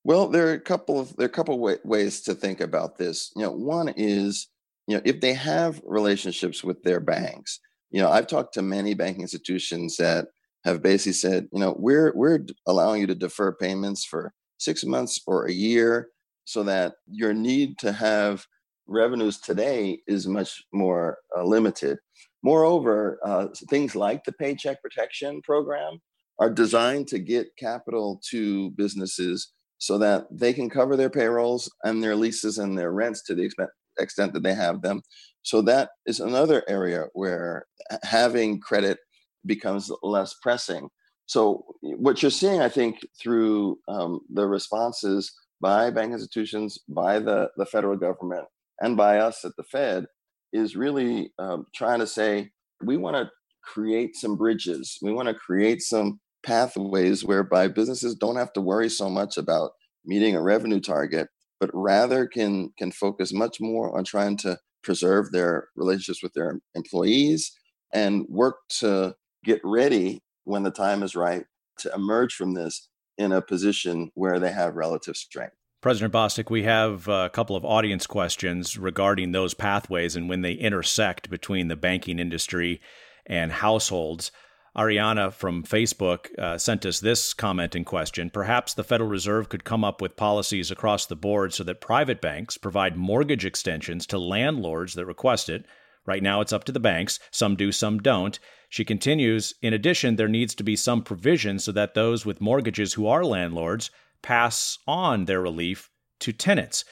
Well, 0.04 0.28
there 0.28 0.48
are 0.48 0.52
a 0.52 0.60
couple 0.60 1.00
of 1.00 1.16
there 1.16 1.24
are 1.24 1.28
a 1.28 1.32
couple 1.32 1.54
of 1.66 1.78
ways 1.84 2.20
to 2.22 2.34
think 2.34 2.60
about 2.60 2.98
this. 2.98 3.32
You 3.34 3.42
know, 3.42 3.52
one 3.52 3.88
is 3.96 4.48
you 4.86 4.96
know 4.96 5.02
if 5.04 5.20
they 5.20 5.32
have 5.32 5.80
relationships 5.84 6.62
with 6.62 6.82
their 6.82 7.00
banks. 7.00 7.60
You 7.90 8.00
know, 8.00 8.10
I've 8.10 8.26
talked 8.26 8.54
to 8.54 8.62
many 8.62 8.94
banking 8.94 9.22
institutions 9.22 9.96
that 9.98 10.26
have 10.64 10.82
basically 10.82 11.12
said, 11.12 11.48
you 11.52 11.60
know, 11.60 11.76
we're 11.78 12.12
we're 12.14 12.40
allowing 12.66 13.00
you 13.00 13.06
to 13.06 13.14
defer 13.14 13.52
payments 13.52 14.04
for 14.04 14.32
six 14.58 14.84
months 14.84 15.20
or 15.26 15.46
a 15.46 15.52
year, 15.52 16.08
so 16.44 16.62
that 16.62 16.94
your 17.06 17.34
need 17.34 17.78
to 17.78 17.92
have 17.92 18.46
revenues 18.86 19.40
today 19.40 19.98
is 20.06 20.26
much 20.26 20.62
more 20.72 21.18
uh, 21.36 21.42
limited. 21.44 21.98
Moreover, 22.42 23.18
uh, 23.24 23.46
things 23.70 23.94
like 23.94 24.24
the 24.24 24.32
Paycheck 24.32 24.82
Protection 24.82 25.40
Program 25.42 25.98
are 26.38 26.50
designed 26.50 27.08
to 27.08 27.18
get 27.18 27.56
capital 27.58 28.20
to 28.30 28.70
businesses 28.72 29.52
so 29.78 29.98
that 29.98 30.26
they 30.30 30.52
can 30.52 30.68
cover 30.68 30.96
their 30.96 31.10
payrolls 31.10 31.70
and 31.84 32.02
their 32.02 32.16
leases 32.16 32.58
and 32.58 32.76
their 32.76 32.92
rents 32.92 33.22
to 33.22 33.34
the 33.34 33.42
extent, 33.42 33.70
extent 33.98 34.32
that 34.32 34.42
they 34.42 34.54
have 34.54 34.82
them. 34.82 35.00
So 35.42 35.62
that 35.62 35.90
is 36.06 36.20
another 36.20 36.62
area 36.68 37.06
where 37.12 37.66
having 38.02 38.60
credit 38.60 38.98
becomes 39.46 39.90
less 40.02 40.34
pressing. 40.42 40.88
So 41.26 41.64
what 41.80 42.22
you're 42.22 42.30
seeing, 42.30 42.60
I 42.60 42.68
think, 42.68 42.98
through 43.20 43.78
um, 43.88 44.20
the 44.32 44.46
responses 44.46 45.32
by 45.60 45.90
bank 45.90 46.12
institutions, 46.12 46.78
by 46.88 47.18
the, 47.18 47.50
the 47.56 47.66
federal 47.66 47.96
government, 47.96 48.46
and 48.80 48.96
by 48.96 49.18
us 49.18 49.44
at 49.44 49.52
the 49.56 49.62
Fed 49.64 50.06
is 50.52 50.76
really 50.76 51.32
um, 51.38 51.66
trying 51.74 52.00
to 52.00 52.06
say 52.06 52.50
we 52.84 52.96
want 52.96 53.16
to 53.16 53.30
create 53.62 54.16
some 54.16 54.36
bridges. 54.36 54.98
We 55.00 55.12
want 55.12 55.28
to 55.28 55.34
create 55.34 55.80
some 55.80 56.20
pathways 56.44 57.24
whereby 57.24 57.68
businesses 57.68 58.14
don't 58.14 58.36
have 58.36 58.52
to 58.52 58.60
worry 58.60 58.90
so 58.90 59.08
much 59.08 59.38
about 59.38 59.70
meeting 60.04 60.36
a 60.36 60.42
revenue 60.42 60.80
target, 60.80 61.28
but 61.58 61.70
rather 61.72 62.26
can 62.26 62.70
can 62.78 62.92
focus 62.92 63.32
much 63.32 63.58
more 63.60 63.96
on 63.96 64.04
trying 64.04 64.36
to 64.38 64.58
preserve 64.82 65.32
their 65.32 65.68
relationships 65.76 66.22
with 66.22 66.34
their 66.34 66.60
employees 66.74 67.52
and 67.92 68.26
work 68.28 68.56
to 68.68 69.14
get 69.44 69.60
ready 69.62 70.22
when 70.44 70.62
the 70.62 70.70
time 70.70 71.02
is 71.02 71.14
right 71.14 71.44
to 71.78 71.92
emerge 71.94 72.34
from 72.34 72.54
this 72.54 72.88
in 73.16 73.32
a 73.32 73.42
position 73.42 74.10
where 74.14 74.40
they 74.40 74.50
have 74.50 74.74
relative 74.74 75.16
strength. 75.16 75.54
President 75.80 76.14
Bostic, 76.14 76.50
we 76.50 76.62
have 76.62 77.06
a 77.08 77.28
couple 77.28 77.56
of 77.56 77.64
audience 77.64 78.06
questions 78.06 78.78
regarding 78.78 79.32
those 79.32 79.52
pathways 79.52 80.16
and 80.16 80.28
when 80.28 80.40
they 80.40 80.52
intersect 80.52 81.28
between 81.28 81.68
the 81.68 81.76
banking 81.76 82.18
industry 82.18 82.80
and 83.26 83.52
households. 83.52 84.32
Ariana 84.76 85.32
from 85.32 85.62
Facebook 85.62 86.36
uh, 86.38 86.58
sent 86.58 86.84
us 86.84 86.98
this 86.98 87.32
comment 87.32 87.74
and 87.74 87.86
question. 87.86 88.30
Perhaps 88.30 88.74
the 88.74 88.82
Federal 88.82 89.08
Reserve 89.08 89.48
could 89.48 89.62
come 89.62 89.84
up 89.84 90.00
with 90.00 90.16
policies 90.16 90.70
across 90.70 91.06
the 91.06 91.14
board 91.14 91.52
so 91.52 91.62
that 91.64 91.80
private 91.80 92.20
banks 92.20 92.58
provide 92.58 92.96
mortgage 92.96 93.44
extensions 93.44 94.06
to 94.06 94.18
landlords 94.18 94.94
that 94.94 95.06
request 95.06 95.48
it. 95.48 95.64
Right 96.06 96.22
now, 96.22 96.40
it's 96.40 96.52
up 96.52 96.64
to 96.64 96.72
the 96.72 96.80
banks. 96.80 97.20
Some 97.30 97.56
do, 97.56 97.70
some 97.70 97.98
don't. 97.98 98.38
She 98.74 98.84
continues 98.84 99.54
In 99.62 99.72
addition, 99.72 100.16
there 100.16 100.26
needs 100.26 100.52
to 100.56 100.64
be 100.64 100.74
some 100.74 101.04
provision 101.04 101.60
so 101.60 101.70
that 101.70 101.94
those 101.94 102.26
with 102.26 102.40
mortgages 102.40 102.94
who 102.94 103.06
are 103.06 103.24
landlords 103.24 103.92
pass 104.20 104.80
on 104.84 105.26
their 105.26 105.40
relief 105.40 105.90
to 106.18 106.32
tenants. 106.32 106.84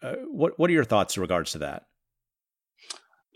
Uh, 0.00 0.14
what, 0.30 0.56
what 0.60 0.70
are 0.70 0.72
your 0.72 0.84
thoughts 0.84 1.16
in 1.16 1.22
regards 1.22 1.50
to 1.50 1.58
that? 1.58 1.86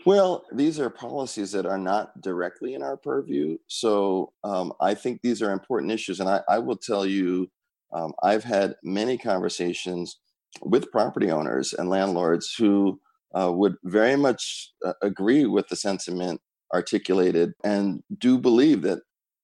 Well, 0.05 0.45
these 0.53 0.79
are 0.79 0.89
policies 0.89 1.51
that 1.51 1.65
are 1.65 1.77
not 1.77 2.21
directly 2.21 2.73
in 2.73 2.83
our 2.83 2.95
purview. 2.95 3.57
So 3.67 4.31
um, 4.45 4.71
I 4.79 4.93
think 4.93 5.19
these 5.21 5.41
are 5.41 5.51
important 5.51 5.91
issues. 5.91 6.21
And 6.21 6.29
I, 6.29 6.39
I 6.47 6.59
will 6.59 6.77
tell 6.77 7.05
you, 7.05 7.51
um, 7.91 8.13
I've 8.23 8.45
had 8.45 8.77
many 8.81 9.17
conversations 9.17 10.19
with 10.61 10.89
property 10.89 11.31
owners 11.31 11.73
and 11.73 11.89
landlords 11.89 12.55
who 12.57 13.01
uh, 13.37 13.51
would 13.51 13.75
very 13.83 14.15
much 14.15 14.71
uh, 14.85 14.93
agree 15.01 15.45
with 15.45 15.67
the 15.67 15.75
sentiment 15.75 16.39
articulated 16.73 17.53
and 17.63 18.01
do 18.17 18.37
believe 18.37 18.81
that 18.83 18.99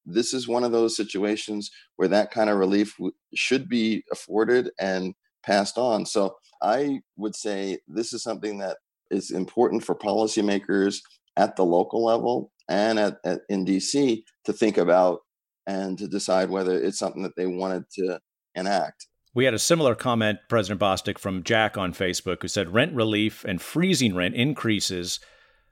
this 0.05 0.33
is 0.33 0.47
one 0.47 0.63
of 0.63 0.71
those 0.71 0.95
situations 0.95 1.71
where 1.95 2.07
that 2.07 2.31
kind 2.31 2.49
of 2.49 2.57
relief 2.57 2.95
w- 2.97 3.13
should 3.33 3.67
be 3.67 4.03
afforded 4.11 4.69
and 4.79 5.15
passed 5.43 5.77
on. 5.77 6.05
So 6.05 6.35
I 6.61 7.01
would 7.17 7.35
say 7.35 7.79
this 7.87 8.13
is 8.13 8.23
something 8.23 8.59
that 8.59 8.77
is 9.11 9.31
important 9.31 9.83
for 9.83 9.95
policymakers 9.95 10.97
at 11.37 11.55
the 11.55 11.65
local 11.65 12.03
level 12.03 12.51
and 12.69 12.99
at, 12.99 13.17
at 13.23 13.41
in 13.49 13.65
DC 13.65 14.23
to 14.45 14.53
think 14.53 14.77
about 14.77 15.19
and 15.67 15.97
to 15.97 16.07
decide 16.07 16.49
whether 16.49 16.79
it's 16.79 16.99
something 16.99 17.23
that 17.23 17.35
they 17.35 17.47
wanted 17.47 17.83
to 17.93 18.19
enact. 18.55 19.07
We 19.33 19.45
had 19.45 19.53
a 19.53 19.59
similar 19.59 19.95
comment, 19.95 20.39
President 20.47 20.79
Bostic, 20.79 21.17
from 21.17 21.43
Jack 21.43 21.77
on 21.77 21.93
Facebook, 21.93 22.41
who 22.41 22.47
said 22.47 22.73
rent 22.73 22.93
relief 22.93 23.43
and 23.43 23.61
freezing 23.61 24.15
rent 24.15 24.35
increases 24.35 25.19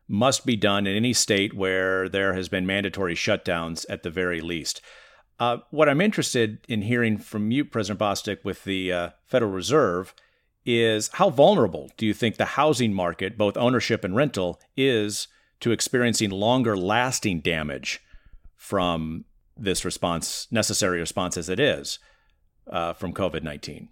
must 0.08 0.46
be 0.46 0.56
done 0.56 0.86
in 0.86 0.96
any 0.96 1.14
state 1.14 1.54
where 1.54 2.10
there 2.10 2.34
has 2.34 2.50
been 2.50 2.66
mandatory 2.66 3.16
shutdowns 3.16 3.86
at 3.90 4.04
the 4.04 4.10
very 4.10 4.42
least. 4.42 4.82
Uh, 5.40 5.58
what 5.72 5.90
I'm 5.90 6.02
interested 6.02 6.60
in 6.68 6.84
hearing 6.84 7.18
from 7.18 7.52
you, 7.52 7.66
President 7.66 8.00
Bostic, 8.00 8.44
with 8.44 8.64
the 8.64 8.92
uh, 8.92 9.10
Federal 9.26 9.52
Reserve 9.52 10.14
is 10.66 11.10
how 11.14 11.30
vulnerable 11.30 11.92
do 11.98 12.06
you 12.06 12.14
think 12.14 12.38
the 12.38 12.46
housing 12.46 12.94
market, 12.94 13.38
both 13.38 13.58
ownership 13.58 14.04
and 14.04 14.16
rental, 14.16 14.62
is 14.78 15.28
to 15.60 15.72
experiencing 15.72 16.30
longer 16.30 16.78
lasting 16.78 17.42
damage 17.42 18.02
from 18.56 19.26
this 19.58 19.84
response, 19.84 20.48
necessary 20.52 21.00
response 21.00 21.38
as 21.38 21.50
it 21.50 21.60
is 21.60 22.00
uh, 22.68 22.94
from 22.94 23.14
COVID 23.14 23.44
19? 23.44 23.90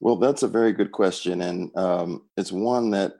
Well, 0.00 0.16
that's 0.16 0.42
a 0.42 0.48
very 0.48 0.72
good 0.72 0.92
question. 0.92 1.42
And 1.42 1.76
um, 1.76 2.22
it's 2.36 2.50
one 2.50 2.90
that, 2.90 3.14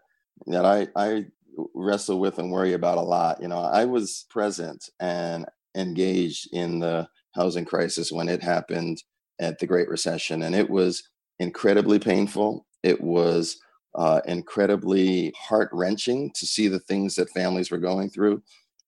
that 0.46 0.64
I, 0.64 0.88
I 0.96 1.26
wrestle 1.74 2.20
with 2.20 2.38
and 2.38 2.50
worry 2.50 2.72
about 2.72 2.98
a 2.98 3.02
lot. 3.02 3.40
You 3.40 3.48
know, 3.48 3.60
I 3.60 3.84
was 3.84 4.26
present 4.30 4.88
and 5.00 5.46
engaged 5.76 6.48
in 6.52 6.80
the 6.80 7.08
housing 7.34 7.64
crisis 7.64 8.12
when 8.12 8.28
it 8.28 8.42
happened 8.42 9.02
at 9.40 9.58
the 9.58 9.66
Great 9.66 9.88
Recession, 9.88 10.42
and 10.42 10.54
it 10.54 10.68
was 10.68 11.02
incredibly 11.38 11.98
painful. 11.98 12.66
It 12.82 13.00
was 13.00 13.58
uh, 13.94 14.20
incredibly 14.26 15.32
heart 15.36 15.68
wrenching 15.72 16.30
to 16.34 16.46
see 16.46 16.68
the 16.68 16.80
things 16.80 17.14
that 17.16 17.30
families 17.30 17.70
were 17.70 17.78
going 17.78 18.10
through. 18.10 18.42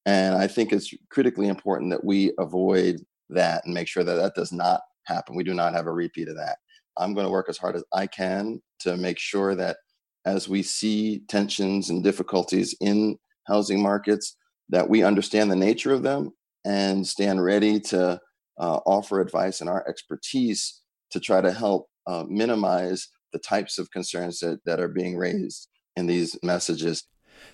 And 0.07 0.35
I 0.35 0.47
think 0.47 0.73
it's 0.73 0.93
critically 1.11 1.49
important 1.49 1.91
that 1.91 2.05
we 2.05 2.33
avoid 2.39 3.01
that 3.31 3.65
and 3.65 3.75
make 3.75 3.89
sure 3.89 4.05
that 4.05 4.15
that 4.15 4.35
does 4.35 4.53
not 4.53 4.81
happen. 5.05 5.37
We 5.37 5.45
do 5.45 5.55
not 5.55 5.75
have 5.75 5.87
a 5.87 5.93
repeat 5.93 6.29
of 6.29 6.37
that. 6.37 6.59
I'm 6.97 7.15
going 7.15 7.27
to 7.27 7.33
work 7.33 7.49
as 7.49 7.59
hard 7.59 7.77
as 7.77 7.85
I 7.93 8.07
can 8.07 8.63
to 8.81 8.97
make 8.97 9.19
sure 9.19 9.55
that 9.55 9.79
as 10.27 10.49
we 10.49 10.63
see 10.63 11.21
tensions 11.29 11.91
and 11.91 12.03
difficulties 12.03 12.75
in 12.81 13.19
housing 13.47 13.83
markets, 13.83 14.37
that 14.71 14.89
we 14.89 15.03
understand 15.03 15.51
the 15.51 15.57
nature 15.57 15.93
of 15.93 16.03
them 16.03 16.31
and 16.65 17.07
stand 17.07 17.45
ready 17.45 17.79
to 17.79 18.21
uh, 18.59 18.79
offer 18.87 19.21
advice 19.21 19.61
and 19.61 19.69
our 19.69 19.87
expertise 19.89 20.81
to 21.11 21.21
try 21.21 21.41
to 21.41 21.53
help 21.53 21.89
uh, 22.07 22.25
minimize 22.29 23.09
the 23.33 23.39
types 23.39 23.79
of 23.79 23.91
concerns 23.91 24.39
that, 24.41 24.61
that 24.65 24.81
are 24.81 24.89
being 24.89 25.17
raised 25.17 25.69
in 25.97 26.07
these 26.07 26.39
messages. 26.43 27.05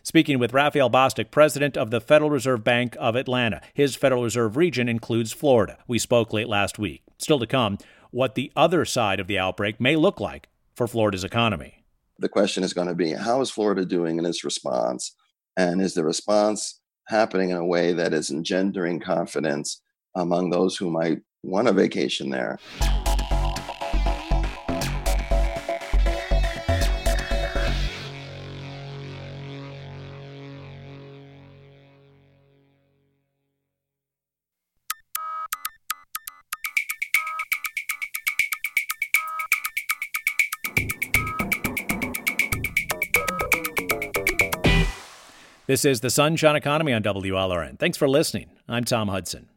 Speaking 0.02 0.38
with 0.38 0.52
Raphael 0.52 0.90
Bostic, 0.90 1.30
president 1.30 1.76
of 1.76 1.90
the 1.90 2.00
Federal 2.00 2.30
Reserve 2.30 2.62
Bank 2.62 2.96
of 3.00 3.16
Atlanta. 3.16 3.60
His 3.74 3.96
Federal 3.96 4.22
Reserve 4.22 4.56
region 4.56 4.88
includes 4.88 5.32
Florida. 5.32 5.78
We 5.88 5.98
spoke 5.98 6.32
late 6.32 6.48
last 6.48 6.78
week. 6.78 7.02
Still 7.18 7.38
to 7.38 7.46
come, 7.46 7.78
what 8.10 8.34
the 8.34 8.52
other 8.54 8.84
side 8.84 9.20
of 9.20 9.26
the 9.26 9.38
outbreak 9.38 9.80
may 9.80 9.96
look 9.96 10.20
like 10.20 10.48
for 10.74 10.86
Florida's 10.86 11.24
economy. 11.24 11.79
The 12.20 12.28
question 12.28 12.62
is 12.64 12.74
going 12.74 12.88
to 12.88 12.94
be 12.94 13.12
how 13.12 13.40
is 13.40 13.50
Florida 13.50 13.86
doing 13.86 14.18
in 14.18 14.26
its 14.26 14.44
response? 14.44 15.16
And 15.56 15.80
is 15.80 15.94
the 15.94 16.04
response 16.04 16.78
happening 17.08 17.48
in 17.48 17.56
a 17.56 17.64
way 17.64 17.94
that 17.94 18.12
is 18.12 18.30
engendering 18.30 19.00
confidence 19.00 19.80
among 20.14 20.50
those 20.50 20.76
who 20.76 20.90
might 20.90 21.20
want 21.42 21.68
a 21.68 21.72
vacation 21.72 22.28
there? 22.28 22.58
This 45.70 45.84
is 45.84 46.00
the 46.00 46.10
Sunshine 46.10 46.56
Economy 46.56 46.92
on 46.92 47.04
WLRN. 47.04 47.78
Thanks 47.78 47.96
for 47.96 48.08
listening. 48.08 48.50
I'm 48.68 48.82
Tom 48.82 49.06
Hudson. 49.06 49.48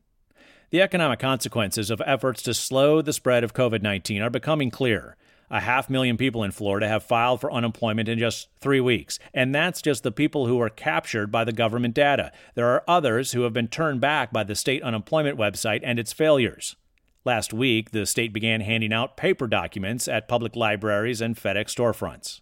The 0.69 0.79
economic 0.79 1.17
consequences 1.17 1.89
of 1.89 2.03
efforts 2.05 2.43
to 2.43 2.53
slow 2.53 3.01
the 3.01 3.13
spread 3.13 3.43
of 3.43 3.55
COVID 3.55 3.81
19 3.81 4.21
are 4.21 4.29
becoming 4.29 4.69
clear. 4.69 5.17
A 5.49 5.61
half 5.61 5.89
million 5.89 6.15
people 6.15 6.43
in 6.43 6.51
Florida 6.51 6.87
have 6.87 7.01
filed 7.01 7.41
for 7.41 7.51
unemployment 7.51 8.07
in 8.07 8.19
just 8.19 8.49
three 8.61 8.79
weeks, 8.79 9.17
and 9.33 9.55
that's 9.55 9.81
just 9.81 10.03
the 10.03 10.11
people 10.11 10.45
who 10.45 10.57
were 10.57 10.69
captured 10.69 11.31
by 11.31 11.43
the 11.43 11.51
government 11.51 11.95
data. 11.95 12.31
There 12.53 12.69
are 12.69 12.83
others 12.87 13.31
who 13.31 13.41
have 13.41 13.53
been 13.53 13.67
turned 13.67 13.99
back 13.99 14.31
by 14.31 14.43
the 14.43 14.53
state 14.53 14.83
unemployment 14.83 15.39
website 15.39 15.81
and 15.83 15.97
its 15.97 16.13
failures. 16.13 16.75
Last 17.25 17.55
week, 17.55 17.89
the 17.89 18.05
state 18.05 18.33
began 18.33 18.61
handing 18.61 18.93
out 18.93 19.17
paper 19.17 19.47
documents 19.47 20.07
at 20.07 20.27
public 20.27 20.55
libraries 20.55 21.21
and 21.21 21.35
FedEx 21.35 21.73
storefronts. 21.75 22.41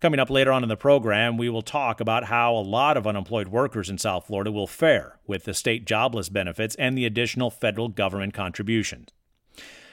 Coming 0.00 0.18
up 0.18 0.30
later 0.30 0.50
on 0.50 0.62
in 0.62 0.70
the 0.70 0.78
program, 0.78 1.36
we 1.36 1.50
will 1.50 1.60
talk 1.60 2.00
about 2.00 2.24
how 2.24 2.54
a 2.54 2.64
lot 2.64 2.96
of 2.96 3.06
unemployed 3.06 3.48
workers 3.48 3.90
in 3.90 3.98
South 3.98 4.28
Florida 4.28 4.50
will 4.50 4.66
fare 4.66 5.18
with 5.26 5.44
the 5.44 5.52
state 5.52 5.84
jobless 5.84 6.30
benefits 6.30 6.74
and 6.76 6.96
the 6.96 7.04
additional 7.04 7.50
federal 7.50 7.88
government 7.88 8.32
contributions. 8.32 9.10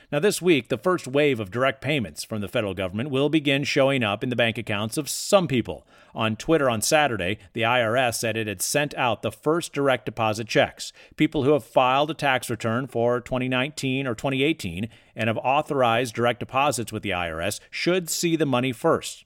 Now, 0.09 0.19
this 0.19 0.41
week, 0.41 0.69
the 0.69 0.77
first 0.77 1.05
wave 1.09 1.41
of 1.41 1.51
direct 1.51 1.81
payments 1.81 2.23
from 2.23 2.39
the 2.39 2.47
federal 2.47 2.73
government 2.73 3.09
will 3.09 3.27
begin 3.27 3.65
showing 3.65 4.01
up 4.01 4.23
in 4.23 4.29
the 4.29 4.37
bank 4.37 4.57
accounts 4.57 4.95
of 4.95 5.09
some 5.09 5.45
people. 5.45 5.85
On 6.15 6.37
Twitter 6.37 6.69
on 6.69 6.81
Saturday, 6.81 7.37
the 7.51 7.63
IRS 7.63 8.15
said 8.15 8.37
it 8.37 8.47
had 8.47 8.61
sent 8.61 8.95
out 8.95 9.21
the 9.21 9.31
first 9.33 9.73
direct 9.73 10.05
deposit 10.05 10.47
checks. 10.47 10.93
People 11.17 11.43
who 11.43 11.51
have 11.51 11.65
filed 11.65 12.09
a 12.09 12.13
tax 12.13 12.49
return 12.49 12.87
for 12.87 13.19
2019 13.19 14.07
or 14.07 14.15
2018 14.15 14.87
and 15.17 15.27
have 15.27 15.37
authorized 15.39 16.15
direct 16.15 16.39
deposits 16.39 16.93
with 16.93 17.03
the 17.03 17.09
IRS 17.09 17.59
should 17.69 18.09
see 18.09 18.37
the 18.37 18.45
money 18.45 18.71
first. 18.71 19.25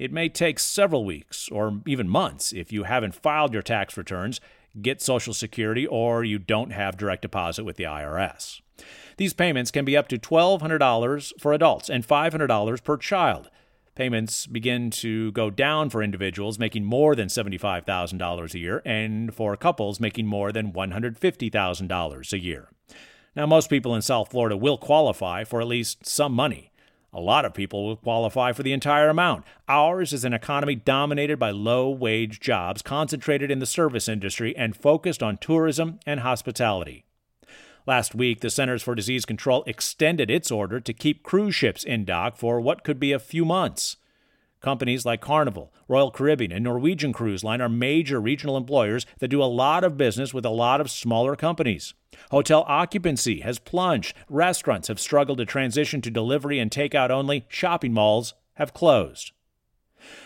It 0.00 0.12
may 0.12 0.30
take 0.30 0.58
several 0.58 1.04
weeks 1.04 1.50
or 1.52 1.82
even 1.86 2.08
months 2.08 2.54
if 2.54 2.72
you 2.72 2.84
haven't 2.84 3.14
filed 3.14 3.52
your 3.52 3.60
tax 3.60 3.98
returns, 3.98 4.40
get 4.80 5.02
Social 5.02 5.34
Security, 5.34 5.86
or 5.86 6.24
you 6.24 6.38
don't 6.38 6.70
have 6.70 6.96
direct 6.96 7.20
deposit 7.20 7.64
with 7.64 7.76
the 7.76 7.84
IRS. 7.84 8.62
These 9.18 9.34
payments 9.34 9.70
can 9.70 9.84
be 9.84 9.98
up 9.98 10.08
to 10.08 10.16
$1,200 10.16 11.32
for 11.38 11.52
adults 11.52 11.90
and 11.90 12.08
$500 12.08 12.82
per 12.82 12.96
child. 12.96 13.50
Payments 13.94 14.46
begin 14.46 14.90
to 14.92 15.32
go 15.32 15.50
down 15.50 15.90
for 15.90 16.02
individuals 16.02 16.58
making 16.58 16.86
more 16.86 17.14
than 17.14 17.28
$75,000 17.28 18.54
a 18.54 18.58
year 18.58 18.80
and 18.86 19.34
for 19.34 19.54
couples 19.54 20.00
making 20.00 20.26
more 20.26 20.50
than 20.50 20.72
$150,000 20.72 22.32
a 22.32 22.38
year. 22.38 22.68
Now, 23.36 23.44
most 23.44 23.68
people 23.68 23.94
in 23.94 24.00
South 24.00 24.30
Florida 24.30 24.56
will 24.56 24.78
qualify 24.78 25.44
for 25.44 25.60
at 25.60 25.66
least 25.66 26.06
some 26.06 26.32
money. 26.32 26.69
A 27.12 27.20
lot 27.20 27.44
of 27.44 27.54
people 27.54 27.86
will 27.86 27.96
qualify 27.96 28.52
for 28.52 28.62
the 28.62 28.72
entire 28.72 29.08
amount. 29.08 29.44
Ours 29.68 30.12
is 30.12 30.24
an 30.24 30.32
economy 30.32 30.76
dominated 30.76 31.38
by 31.38 31.50
low 31.50 31.90
wage 31.90 32.38
jobs 32.38 32.82
concentrated 32.82 33.50
in 33.50 33.58
the 33.58 33.66
service 33.66 34.08
industry 34.08 34.56
and 34.56 34.76
focused 34.76 35.22
on 35.22 35.36
tourism 35.38 35.98
and 36.06 36.20
hospitality. 36.20 37.04
Last 37.86 38.14
week, 38.14 38.40
the 38.40 38.50
Centers 38.50 38.82
for 38.82 38.94
Disease 38.94 39.24
Control 39.24 39.64
extended 39.66 40.30
its 40.30 40.50
order 40.52 40.78
to 40.78 40.92
keep 40.92 41.24
cruise 41.24 41.54
ships 41.54 41.82
in 41.82 42.04
dock 42.04 42.36
for 42.36 42.60
what 42.60 42.84
could 42.84 43.00
be 43.00 43.10
a 43.10 43.18
few 43.18 43.44
months. 43.44 43.96
Companies 44.60 45.06
like 45.06 45.22
Carnival, 45.22 45.72
Royal 45.88 46.10
Caribbean, 46.10 46.52
and 46.52 46.62
Norwegian 46.62 47.14
Cruise 47.14 47.42
Line 47.42 47.62
are 47.62 47.68
major 47.68 48.20
regional 48.20 48.58
employers 48.58 49.06
that 49.18 49.28
do 49.28 49.42
a 49.42 49.44
lot 49.44 49.84
of 49.84 49.96
business 49.96 50.34
with 50.34 50.44
a 50.44 50.50
lot 50.50 50.82
of 50.82 50.90
smaller 50.90 51.34
companies. 51.34 51.94
Hotel 52.30 52.64
occupancy 52.68 53.40
has 53.40 53.58
plunged. 53.58 54.14
Restaurants 54.28 54.88
have 54.88 55.00
struggled 55.00 55.38
to 55.38 55.46
transition 55.46 56.02
to 56.02 56.10
delivery 56.10 56.58
and 56.58 56.70
takeout 56.70 57.08
only. 57.08 57.46
Shopping 57.48 57.94
malls 57.94 58.34
have 58.54 58.74
closed. 58.74 59.32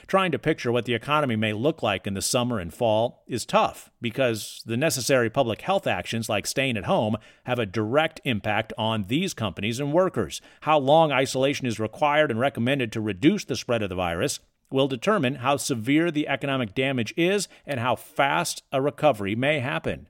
Trying 0.06 0.32
to 0.32 0.38
picture 0.38 0.72
what 0.72 0.84
the 0.84 0.94
economy 0.94 1.36
may 1.36 1.52
look 1.52 1.82
like 1.82 2.06
in 2.06 2.14
the 2.14 2.22
summer 2.22 2.58
and 2.58 2.72
fall 2.72 3.22
is 3.26 3.44
tough 3.46 3.90
because 4.00 4.62
the 4.66 4.76
necessary 4.76 5.30
public 5.30 5.62
health 5.62 5.86
actions 5.86 6.28
like 6.28 6.46
staying 6.46 6.76
at 6.76 6.84
home 6.84 7.16
have 7.44 7.58
a 7.58 7.66
direct 7.66 8.20
impact 8.24 8.72
on 8.78 9.04
these 9.04 9.34
companies 9.34 9.80
and 9.80 9.92
workers. 9.92 10.40
How 10.62 10.78
long 10.78 11.12
isolation 11.12 11.66
is 11.66 11.80
required 11.80 12.30
and 12.30 12.40
recommended 12.40 12.92
to 12.92 13.00
reduce 13.00 13.44
the 13.44 13.56
spread 13.56 13.82
of 13.82 13.88
the 13.88 13.94
virus 13.94 14.40
will 14.70 14.88
determine 14.88 15.36
how 15.36 15.56
severe 15.56 16.10
the 16.10 16.28
economic 16.28 16.74
damage 16.74 17.14
is 17.16 17.48
and 17.66 17.80
how 17.80 17.94
fast 17.94 18.62
a 18.72 18.82
recovery 18.82 19.34
may 19.34 19.60
happen. 19.60 20.08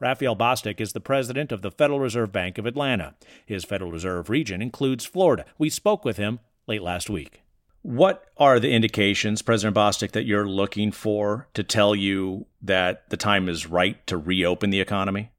Raphael 0.00 0.36
Bostic 0.36 0.80
is 0.80 0.92
the 0.92 1.00
president 1.00 1.52
of 1.52 1.62
the 1.62 1.70
Federal 1.70 2.00
Reserve 2.00 2.32
Bank 2.32 2.58
of 2.58 2.66
Atlanta. 2.66 3.14
His 3.44 3.64
Federal 3.64 3.92
Reserve 3.92 4.30
region 4.30 4.62
includes 4.62 5.04
Florida. 5.04 5.44
We 5.58 5.70
spoke 5.70 6.04
with 6.04 6.16
him 6.16 6.40
late 6.66 6.82
last 6.82 7.10
week. 7.10 7.42
What 7.88 8.26
are 8.36 8.60
the 8.60 8.70
indications, 8.70 9.40
President 9.40 9.74
Bostic, 9.74 10.10
that 10.10 10.26
you're 10.26 10.46
looking 10.46 10.92
for 10.92 11.48
to 11.54 11.64
tell 11.64 11.94
you 11.94 12.44
that 12.60 13.08
the 13.08 13.16
time 13.16 13.48
is 13.48 13.66
right 13.66 14.06
to 14.08 14.18
reopen 14.18 14.68
the 14.68 14.82
economy? 14.82 15.30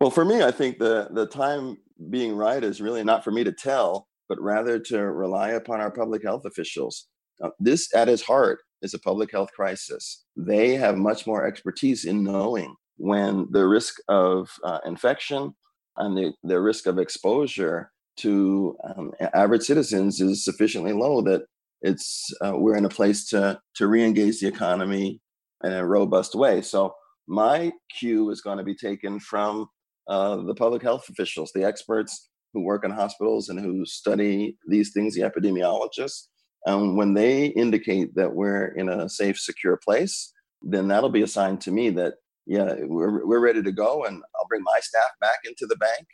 Well, 0.00 0.10
for 0.10 0.24
me, 0.24 0.42
I 0.42 0.50
think 0.50 0.80
the, 0.80 1.06
the 1.12 1.26
time 1.26 1.78
being 2.10 2.34
right 2.34 2.64
is 2.64 2.80
really 2.80 3.04
not 3.04 3.22
for 3.22 3.30
me 3.30 3.44
to 3.44 3.52
tell, 3.52 4.08
but 4.28 4.40
rather 4.40 4.80
to 4.80 4.98
rely 4.98 5.50
upon 5.50 5.80
our 5.80 5.92
public 5.92 6.24
health 6.24 6.44
officials. 6.44 7.06
Uh, 7.40 7.50
this, 7.60 7.94
at 7.94 8.08
its 8.08 8.22
heart, 8.22 8.58
is 8.82 8.92
a 8.94 8.98
public 8.98 9.30
health 9.30 9.52
crisis. 9.54 10.24
They 10.36 10.74
have 10.74 10.96
much 10.96 11.24
more 11.24 11.46
expertise 11.46 12.04
in 12.04 12.24
knowing 12.24 12.74
when 12.96 13.46
the 13.52 13.64
risk 13.64 13.98
of 14.08 14.50
uh, 14.64 14.80
infection 14.84 15.54
and 15.98 16.18
the, 16.18 16.32
the 16.42 16.60
risk 16.60 16.88
of 16.88 16.98
exposure 16.98 17.92
to 18.18 18.76
um, 18.84 19.12
average 19.34 19.62
citizens 19.62 20.20
is 20.20 20.44
sufficiently 20.44 20.92
low 20.92 21.22
that 21.22 21.42
it's 21.80 22.30
uh, 22.44 22.52
we're 22.56 22.76
in 22.76 22.84
a 22.84 22.90
place 22.90 23.28
to 23.28 23.60
to 23.76 23.86
re-engage 23.86 24.40
the 24.40 24.48
economy 24.48 25.20
in 25.64 25.72
a 25.72 25.86
robust 25.86 26.34
way. 26.34 26.60
So 26.60 26.94
my 27.26 27.72
cue 27.98 28.30
is 28.30 28.40
going 28.40 28.58
to 28.58 28.64
be 28.64 28.74
taken 28.74 29.20
from 29.20 29.68
uh, 30.08 30.36
the 30.36 30.54
public 30.54 30.82
health 30.82 31.08
officials, 31.08 31.52
the 31.54 31.64
experts 31.64 32.28
who 32.52 32.62
work 32.62 32.84
in 32.84 32.90
hospitals 32.90 33.48
and 33.48 33.60
who 33.60 33.84
study 33.84 34.56
these 34.68 34.92
things, 34.92 35.14
the 35.14 35.20
epidemiologists. 35.20 36.28
And 36.64 36.96
when 36.96 37.14
they 37.14 37.46
indicate 37.46 38.14
that 38.14 38.34
we're 38.34 38.68
in 38.68 38.88
a 38.88 39.08
safe, 39.08 39.38
secure 39.38 39.78
place, 39.84 40.32
then 40.62 40.88
that'll 40.88 41.10
be 41.10 41.22
a 41.22 41.28
sign 41.28 41.58
to 41.58 41.70
me 41.70 41.90
that 41.90 42.14
yeah, 42.46 42.74
we're 42.84 43.26
we're 43.26 43.40
ready 43.40 43.62
to 43.62 43.72
go, 43.72 44.04
and 44.04 44.22
I'll 44.34 44.48
bring 44.48 44.62
my 44.64 44.80
staff 44.80 45.10
back 45.20 45.40
into 45.44 45.66
the 45.66 45.76
bank 45.76 46.06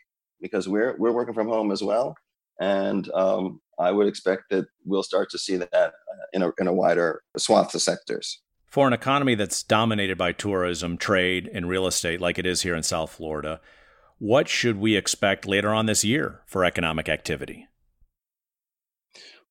because 0.45 0.69
we're 0.69 0.95
we're 0.99 1.11
working 1.11 1.33
from 1.33 1.49
home 1.49 1.73
as 1.73 1.83
well, 1.83 2.15
and 2.61 3.11
um, 3.15 3.63
I 3.79 3.91
would 3.91 4.07
expect 4.07 4.45
that 4.51 4.67
we'll 4.85 5.03
start 5.03 5.31
to 5.31 5.39
see 5.39 5.57
that 5.57 5.73
uh, 5.75 5.91
in 6.35 6.43
a 6.43 6.53
in 6.59 6.67
a 6.67 6.73
wider 6.73 7.23
swath 7.39 7.75
of 7.75 7.81
sectors. 7.81 8.43
For 8.67 8.87
an 8.87 8.93
economy 8.93 9.35
that's 9.37 9.63
dominated 9.63 10.19
by 10.19 10.33
tourism, 10.33 10.99
trade, 10.99 11.49
and 11.55 11.67
real 11.67 11.87
estate, 11.87 12.21
like 12.21 12.39
it 12.39 12.45
is 12.45 12.61
here 12.63 12.75
in 12.75 12.83
South 12.83 13.13
Florida, 13.13 13.61
what 14.19 14.49
should 14.49 14.77
we 14.77 14.97
expect 14.97 15.47
later 15.47 15.73
on 15.73 15.87
this 15.87 16.05
year 16.05 16.43
for 16.47 16.63
economic 16.63 17.09
activity? 17.09 17.69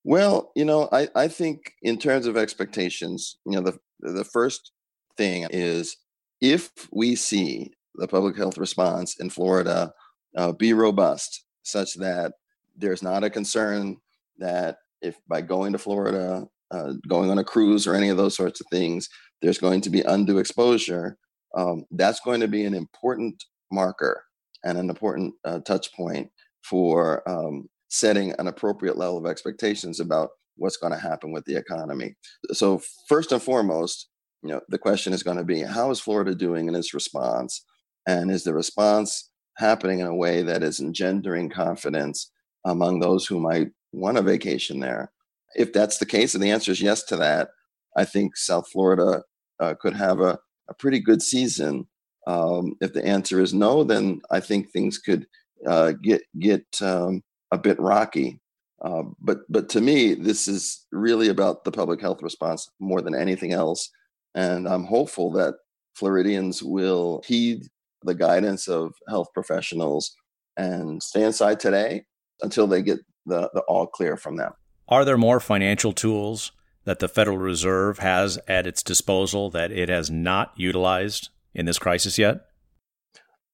Well, 0.03 0.51
you 0.55 0.65
know, 0.65 0.89
I, 0.91 1.07
I 1.15 1.27
think 1.27 1.73
in 1.81 1.97
terms 1.97 2.27
of 2.27 2.37
expectations, 2.37 3.37
you 3.45 3.53
know, 3.53 3.61
the 3.61 3.79
the 3.99 4.25
first 4.25 4.71
thing 5.17 5.47
is 5.49 5.97
if 6.39 6.69
we 6.91 7.15
see 7.15 7.71
the 7.95 8.07
public 8.07 8.37
health 8.37 8.57
response 8.57 9.19
in 9.19 9.31
Florida 9.31 9.93
uh, 10.35 10.51
be 10.51 10.73
robust, 10.73 11.45
such 11.63 11.95
that 11.95 12.33
there's 12.75 13.03
not 13.03 13.23
a 13.23 13.29
concern 13.29 13.97
that 14.39 14.77
if 15.01 15.17
by 15.27 15.41
going 15.41 15.73
to 15.73 15.77
Florida, 15.77 16.47
uh, 16.71 16.93
going 17.07 17.29
on 17.29 17.37
a 17.37 17.43
cruise 17.43 17.85
or 17.85 17.93
any 17.93 18.09
of 18.09 18.17
those 18.17 18.35
sorts 18.35 18.59
of 18.59 18.67
things, 18.71 19.09
there's 19.41 19.59
going 19.59 19.81
to 19.81 19.89
be 19.89 20.01
undue 20.01 20.39
exposure. 20.39 21.17
Um, 21.55 21.85
that's 21.91 22.19
going 22.21 22.41
to 22.41 22.47
be 22.47 22.65
an 22.65 22.73
important 22.73 23.43
marker 23.71 24.23
and 24.63 24.77
an 24.77 24.89
important 24.89 25.35
uh, 25.45 25.59
touch 25.59 25.93
point 25.93 26.31
for 26.63 27.27
um, 27.29 27.69
setting 27.89 28.33
an 28.39 28.47
appropriate 28.47 28.97
level 28.97 29.17
of 29.17 29.25
expectations 29.25 29.99
about 29.99 30.29
what's 30.55 30.77
going 30.77 30.93
to 30.93 30.99
happen 30.99 31.31
with 31.31 31.45
the 31.45 31.55
economy. 31.55 32.15
So 32.51 32.81
first 33.07 33.31
and 33.31 33.41
foremost, 33.41 34.09
you 34.41 34.49
know, 34.49 34.61
the 34.69 34.77
question 34.77 35.13
is 35.13 35.23
going 35.23 35.37
to 35.37 35.43
be 35.43 35.61
how 35.61 35.91
is 35.91 35.99
Florida 35.99 36.33
doing 36.33 36.67
in 36.67 36.75
its 36.75 36.93
response? 36.93 37.63
And 38.05 38.29
is 38.31 38.43
the 38.43 38.53
response 38.53 39.29
happening 39.57 39.99
in 39.99 40.07
a 40.07 40.15
way 40.15 40.41
that 40.41 40.63
is 40.63 40.79
engendering 40.79 41.49
confidence 41.49 42.31
among 42.65 42.99
those 42.99 43.25
who 43.25 43.39
might 43.39 43.69
want 43.91 44.17
a 44.17 44.21
vacation 44.21 44.79
there? 44.79 45.11
If 45.55 45.73
that's 45.73 45.97
the 45.97 46.05
case, 46.05 46.33
and 46.33 46.43
the 46.43 46.51
answer 46.51 46.71
is 46.71 46.81
yes 46.81 47.03
to 47.03 47.15
that, 47.17 47.49
I 47.95 48.05
think 48.05 48.35
South 48.35 48.67
Florida 48.71 49.23
uh, 49.59 49.75
could 49.79 49.95
have 49.95 50.19
a, 50.19 50.39
a 50.69 50.73
pretty 50.79 50.99
good 50.99 51.21
season. 51.21 51.87
Um, 52.25 52.73
if 52.81 52.93
the 52.93 53.05
answer 53.05 53.39
is 53.41 53.53
no, 53.53 53.83
then 53.83 54.21
I 54.31 54.39
think 54.39 54.71
things 54.71 54.97
could 54.97 55.27
uh, 55.67 55.93
get 56.01 56.21
get 56.39 56.65
um, 56.81 57.21
a 57.51 57.57
bit 57.57 57.79
rocky. 57.79 58.39
Uh, 58.83 59.03
but 59.21 59.39
but 59.49 59.69
to 59.69 59.81
me, 59.81 60.13
this 60.13 60.47
is 60.47 60.85
really 60.91 61.29
about 61.29 61.63
the 61.63 61.71
public 61.71 62.01
health 62.01 62.21
response 62.21 62.69
more 62.79 63.01
than 63.01 63.15
anything 63.15 63.53
else. 63.53 63.89
And 64.35 64.67
I'm 64.67 64.85
hopeful 64.85 65.31
that 65.33 65.55
Floridians 65.95 66.63
will 66.63 67.21
heed 67.25 67.67
the 68.05 68.15
guidance 68.15 68.67
of 68.67 68.93
health 69.09 69.27
professionals 69.33 70.15
and 70.57 71.01
stay 71.01 71.23
inside 71.23 71.59
today 71.59 72.03
until 72.41 72.67
they 72.67 72.81
get 72.81 72.99
the, 73.25 73.49
the 73.53 73.61
all 73.67 73.87
clear 73.87 74.17
from 74.17 74.37
them. 74.37 74.51
Are 74.87 75.05
there 75.05 75.17
more 75.17 75.39
financial 75.39 75.93
tools 75.93 76.51
that 76.85 76.99
the 76.99 77.07
Federal 77.07 77.37
Reserve 77.37 77.99
has 77.99 78.37
at 78.47 78.67
its 78.67 78.83
disposal 78.83 79.49
that 79.51 79.71
it 79.71 79.89
has 79.89 80.11
not 80.11 80.51
utilized 80.55 81.29
in 81.53 81.65
this 81.65 81.79
crisis 81.79 82.17
yet? 82.17 82.45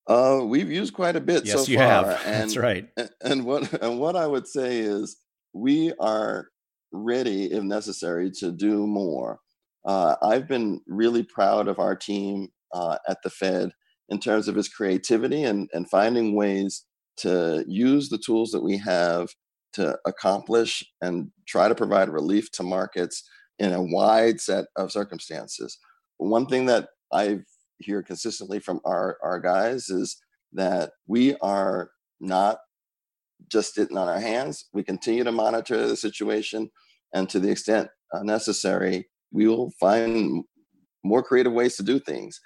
Uh, 0.07 0.41
we've 0.43 0.71
used 0.71 0.93
quite 0.93 1.15
a 1.15 1.21
bit 1.21 1.45
yes, 1.45 1.65
so 1.65 1.71
you 1.71 1.77
far. 1.77 1.88
have. 1.88 2.21
And, 2.25 2.43
That's 2.43 2.57
right. 2.57 2.89
And 3.21 3.45
what 3.45 3.71
and 3.81 3.99
what 3.99 4.15
I 4.15 4.25
would 4.25 4.47
say 4.47 4.79
is 4.79 5.17
we 5.53 5.93
are 5.99 6.47
ready, 6.91 7.51
if 7.51 7.63
necessary, 7.63 8.31
to 8.39 8.51
do 8.51 8.88
more. 8.88 9.39
Uh, 9.85 10.15
I've 10.23 10.47
been 10.47 10.81
really 10.88 11.23
proud 11.23 11.67
of 11.67 11.77
our 11.77 11.95
team 11.95 12.49
uh, 12.73 12.97
at 13.07 13.17
the 13.23 13.29
Fed 13.29 13.71
in 14.09 14.19
terms 14.19 14.47
of 14.47 14.55
his 14.55 14.69
creativity 14.69 15.43
and, 15.43 15.69
and 15.73 15.89
finding 15.89 16.35
ways 16.35 16.85
to 17.17 17.63
use 17.67 18.09
the 18.09 18.17
tools 18.17 18.51
that 18.51 18.63
we 18.63 18.77
have 18.77 19.27
to 19.73 19.97
accomplish 20.05 20.83
and 21.01 21.29
try 21.47 21.67
to 21.67 21.75
provide 21.75 22.09
relief 22.09 22.51
to 22.51 22.63
markets 22.63 23.23
in 23.59 23.73
a 23.73 23.81
wide 23.81 24.39
set 24.39 24.65
of 24.75 24.91
circumstances. 24.91 25.77
One 26.17 26.47
thing 26.47 26.65
that 26.67 26.89
I 27.13 27.39
hear 27.77 28.01
consistently 28.01 28.59
from 28.59 28.79
our, 28.85 29.17
our 29.23 29.39
guys 29.39 29.89
is 29.89 30.17
that 30.53 30.91
we 31.07 31.35
are 31.41 31.91
not 32.19 32.57
just 33.49 33.75
sitting 33.75 33.97
on 33.97 34.07
our 34.07 34.19
hands. 34.19 34.65
We 34.73 34.83
continue 34.83 35.23
to 35.23 35.31
monitor 35.31 35.87
the 35.87 35.95
situation, 35.95 36.69
and 37.13 37.29
to 37.29 37.39
the 37.39 37.49
extent 37.49 37.89
uh, 38.13 38.23
necessary, 38.23 39.07
we 39.31 39.47
will 39.47 39.71
find 39.79 40.43
more 41.03 41.23
creative 41.23 41.53
ways 41.53 41.75
to 41.77 41.83
do 41.83 41.99
things. 41.99 42.39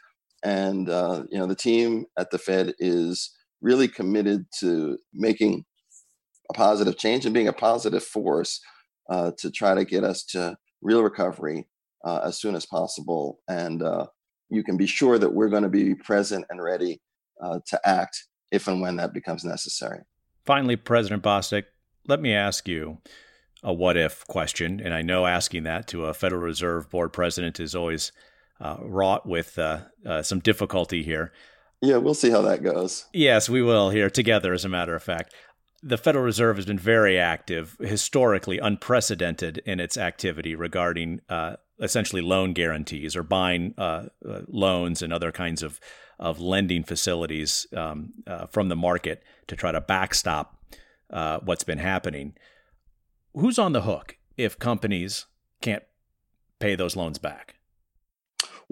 And 0.43 0.89
uh, 0.89 1.23
you 1.29 1.37
know, 1.37 1.47
the 1.47 1.55
team 1.55 2.05
at 2.17 2.31
the 2.31 2.37
Fed 2.37 2.73
is 2.79 3.31
really 3.61 3.87
committed 3.87 4.45
to 4.59 4.97
making 5.13 5.63
a 6.49 6.53
positive 6.53 6.97
change 6.97 7.25
and 7.25 7.33
being 7.33 7.47
a 7.47 7.53
positive 7.53 8.03
force 8.03 8.59
uh, 9.09 9.31
to 9.37 9.49
try 9.49 9.73
to 9.73 9.85
get 9.85 10.03
us 10.03 10.23
to 10.23 10.57
real 10.81 11.01
recovery 11.01 11.67
uh, 12.03 12.21
as 12.25 12.39
soon 12.39 12.55
as 12.55 12.65
possible. 12.65 13.39
And 13.47 13.81
uh, 13.81 14.07
you 14.49 14.63
can 14.63 14.77
be 14.77 14.85
sure 14.85 15.17
that 15.17 15.33
we're 15.33 15.49
going 15.49 15.63
to 15.63 15.69
be 15.69 15.95
present 15.95 16.45
and 16.49 16.61
ready 16.61 17.01
uh, 17.41 17.59
to 17.67 17.79
act 17.85 18.25
if 18.51 18.67
and 18.67 18.81
when 18.81 18.97
that 18.97 19.13
becomes 19.13 19.43
necessary. 19.43 19.99
Finally, 20.45 20.75
President 20.75 21.23
Bostic, 21.23 21.63
let 22.07 22.19
me 22.19 22.33
ask 22.33 22.67
you 22.67 22.99
a 23.63 23.73
what 23.73 23.95
if 23.95 24.27
question. 24.27 24.81
And 24.83 24.93
I 24.93 25.01
know 25.01 25.25
asking 25.25 25.63
that 25.63 25.87
to 25.87 26.05
a 26.05 26.13
Federal 26.13 26.41
Reserve 26.41 26.89
Board 26.89 27.13
president 27.13 27.59
is 27.59 27.73
always 27.73 28.11
uh, 28.59 28.77
wrought 28.81 29.25
with 29.25 29.57
uh, 29.59 29.81
uh, 30.05 30.21
some 30.21 30.39
difficulty 30.39 31.03
here. 31.03 31.31
Yeah, 31.81 31.97
we'll 31.97 32.13
see 32.13 32.29
how 32.29 32.41
that 32.43 32.63
goes. 32.63 33.05
Yes, 33.11 33.49
we 33.49 33.61
will 33.61 33.89
here 33.89 34.09
together, 34.09 34.53
as 34.53 34.63
a 34.63 34.69
matter 34.69 34.95
of 34.95 35.03
fact. 35.03 35.33
The 35.81 35.97
Federal 35.97 36.23
Reserve 36.23 36.55
has 36.55 36.65
been 36.65 36.79
very 36.79 37.19
active, 37.19 37.75
historically 37.81 38.57
unprecedented 38.57 39.57
in 39.65 39.81
its 39.81 39.97
activity 39.97 40.55
regarding 40.55 41.19
uh, 41.27 41.57
essentially 41.81 42.21
loan 42.21 42.53
guarantees 42.53 43.17
or 43.17 43.23
buying 43.23 43.73
uh, 43.77 44.05
uh, 44.25 44.41
loans 44.47 45.01
and 45.01 45.11
other 45.11 45.33
kinds 45.33 45.61
of, 45.61 45.81
of 46.17 46.39
lending 46.39 46.85
facilities 46.85 47.67
um, 47.75 48.13
from 48.49 48.69
the 48.69 48.77
market 48.77 49.21
to 49.47 49.57
try 49.57 49.73
to 49.73 49.81
backstop 49.81 50.57
what's 51.43 51.65
been 51.65 51.79
happening. 51.79 52.33
Who's 53.33 53.59
on 53.59 53.73
the 53.73 53.81
hook 53.81 54.17
if 54.37 54.57
companies 54.57 55.25
can't 55.59 55.83
pay 56.59 56.75
those 56.75 56.95
loans 56.95 57.17
back? 57.17 57.55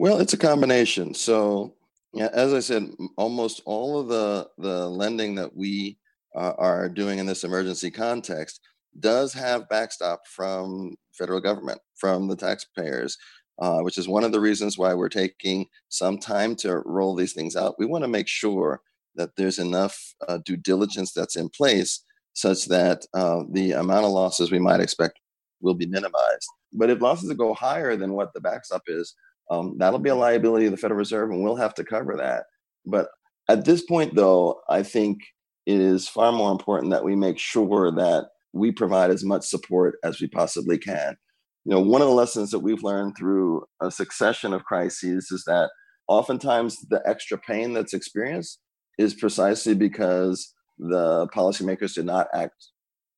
Well, 0.01 0.17
it's 0.17 0.33
a 0.33 0.37
combination. 0.37 1.13
So, 1.13 1.75
yeah, 2.11 2.29
as 2.33 2.55
I 2.55 2.59
said, 2.59 2.89
almost 3.17 3.61
all 3.65 3.99
of 3.99 4.07
the 4.07 4.49
the 4.57 4.89
lending 4.89 5.35
that 5.35 5.55
we 5.55 5.99
uh, 6.35 6.53
are 6.57 6.89
doing 6.89 7.19
in 7.19 7.27
this 7.27 7.43
emergency 7.43 7.91
context 7.91 8.61
does 8.99 9.31
have 9.33 9.69
backstop 9.69 10.21
from 10.25 10.95
federal 11.15 11.39
government, 11.39 11.79
from 11.97 12.27
the 12.27 12.35
taxpayers, 12.35 13.15
uh, 13.61 13.81
which 13.81 13.99
is 13.99 14.07
one 14.07 14.23
of 14.23 14.31
the 14.31 14.39
reasons 14.39 14.75
why 14.75 14.91
we're 14.95 15.07
taking 15.07 15.67
some 15.89 16.17
time 16.17 16.55
to 16.55 16.81
roll 16.83 17.15
these 17.15 17.33
things 17.33 17.55
out. 17.55 17.75
We 17.77 17.85
want 17.85 18.03
to 18.03 18.07
make 18.07 18.27
sure 18.27 18.81
that 19.13 19.35
there's 19.35 19.59
enough 19.59 20.15
uh, 20.27 20.39
due 20.43 20.57
diligence 20.57 21.13
that's 21.13 21.35
in 21.35 21.47
place 21.49 22.03
such 22.33 22.65
that 22.69 23.05
uh, 23.13 23.43
the 23.51 23.73
amount 23.73 24.05
of 24.05 24.13
losses 24.13 24.49
we 24.49 24.57
might 24.57 24.79
expect 24.79 25.19
will 25.61 25.75
be 25.75 25.85
minimized. 25.85 26.47
But 26.73 26.89
if 26.89 27.01
losses 27.01 27.31
go 27.33 27.53
higher 27.53 27.95
than 27.95 28.13
what 28.13 28.33
the 28.33 28.41
backstop 28.41 28.81
is, 28.87 29.13
um, 29.51 29.75
that'll 29.77 29.99
be 29.99 30.09
a 30.09 30.15
liability 30.15 30.65
of 30.65 30.71
the 30.71 30.77
Federal 30.77 30.97
Reserve, 30.97 31.29
and 31.29 31.43
we'll 31.43 31.57
have 31.57 31.73
to 31.75 31.83
cover 31.83 32.15
that. 32.17 32.45
But 32.85 33.09
at 33.49 33.65
this 33.65 33.83
point, 33.83 34.15
though, 34.15 34.61
I 34.69 34.81
think 34.81 35.19
it 35.65 35.79
is 35.79 36.07
far 36.07 36.31
more 36.31 36.51
important 36.51 36.91
that 36.91 37.03
we 37.03 37.17
make 37.17 37.37
sure 37.37 37.91
that 37.91 38.29
we 38.53 38.71
provide 38.71 39.11
as 39.11 39.25
much 39.25 39.43
support 39.43 39.95
as 40.03 40.21
we 40.21 40.27
possibly 40.27 40.77
can. 40.77 41.17
You 41.65 41.73
know, 41.73 41.81
one 41.81 42.01
of 42.01 42.07
the 42.07 42.13
lessons 42.13 42.49
that 42.51 42.59
we've 42.59 42.81
learned 42.81 43.15
through 43.17 43.65
a 43.81 43.91
succession 43.91 44.53
of 44.53 44.63
crises 44.63 45.29
is 45.31 45.43
that 45.45 45.69
oftentimes 46.07 46.77
the 46.89 47.01
extra 47.05 47.37
pain 47.37 47.73
that's 47.73 47.93
experienced 47.93 48.59
is 48.97 49.13
precisely 49.13 49.75
because 49.75 50.53
the 50.79 51.27
policymakers 51.35 51.93
did 51.93 52.05
not 52.05 52.27
act 52.33 52.55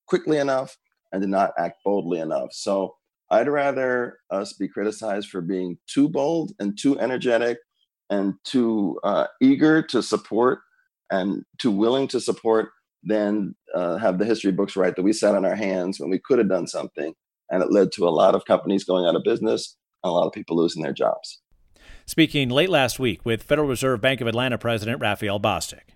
quickly 0.07 0.37
enough 0.37 0.75
and 1.11 1.21
did 1.21 1.29
not 1.29 1.51
act 1.59 1.77
boldly 1.85 2.19
enough. 2.19 2.49
So 2.51 2.95
I'd 3.33 3.47
rather 3.47 4.19
us 4.29 4.53
be 4.53 4.67
criticized 4.67 5.29
for 5.29 5.41
being 5.41 5.79
too 5.87 6.07
bold 6.07 6.51
and 6.59 6.77
too 6.77 6.99
energetic 6.99 7.57
and 8.11 8.35
too 8.43 8.99
uh, 9.03 9.25
eager 9.41 9.81
to 9.87 10.03
support 10.03 10.59
and 11.09 11.43
too 11.57 11.71
willing 11.71 12.07
to 12.09 12.19
support 12.19 12.69
than 13.01 13.55
uh, 13.73 13.97
have 13.97 14.19
the 14.19 14.25
history 14.25 14.51
books 14.51 14.75
write 14.75 14.95
that 14.97 15.01
we 15.01 15.13
sat 15.13 15.33
on 15.33 15.45
our 15.45 15.55
hands 15.55 15.99
when 15.99 16.11
we 16.11 16.19
could 16.19 16.37
have 16.37 16.47
done 16.47 16.67
something. 16.67 17.15
And 17.49 17.63
it 17.63 17.71
led 17.71 17.91
to 17.93 18.07
a 18.07 18.11
lot 18.11 18.35
of 18.35 18.45
companies 18.45 18.83
going 18.83 19.07
out 19.07 19.15
of 19.15 19.23
business 19.23 19.77
and 20.03 20.11
a 20.11 20.13
lot 20.13 20.27
of 20.27 20.33
people 20.33 20.55
losing 20.55 20.83
their 20.83 20.93
jobs. 20.93 21.41
Speaking 22.05 22.49
late 22.49 22.69
last 22.69 22.99
week 22.99 23.25
with 23.25 23.41
Federal 23.41 23.67
Reserve 23.67 23.99
Bank 23.99 24.21
of 24.21 24.27
Atlanta 24.27 24.59
President 24.59 25.01
Raphael 25.01 25.39
Bostic. 25.39 25.95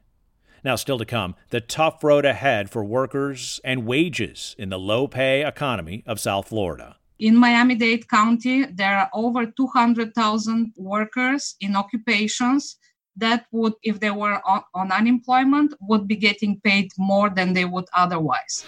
Now, 0.64 0.76
still 0.76 0.98
to 0.98 1.06
come, 1.06 1.36
the 1.52 1.62
tough 1.62 2.04
road 2.04 2.26
ahead 2.26 2.72
for 2.72 2.84
workers 2.84 3.62
and 3.64 3.86
wages 3.86 4.56
in 4.58 4.70
the 4.70 4.80
low 4.80 5.08
pay 5.08 5.46
economy 5.46 6.04
of 6.08 6.20
South 6.20 6.48
Florida. 6.48 6.98
In 7.20 7.36
Miami 7.36 7.74
Dade 7.74 8.08
County, 8.08 8.66
there 8.66 8.96
are 8.96 9.10
over 9.12 9.48
200,000 9.48 10.74
workers 10.78 11.56
in 11.60 11.76
occupations 11.76 12.78
that 13.16 13.48
would, 13.52 13.74
if 13.82 14.00
they 14.00 14.12
were 14.12 14.40
on, 14.46 14.62
on, 14.76 14.92
unemployment, 14.92 15.74
would 15.82 16.08
be 16.08 16.16
getting 16.16 16.62
paid 16.62 16.92
more 16.96 17.32
than 17.32 17.54
they 17.54 17.66
would 17.66 17.86
otherwise. 17.94 18.64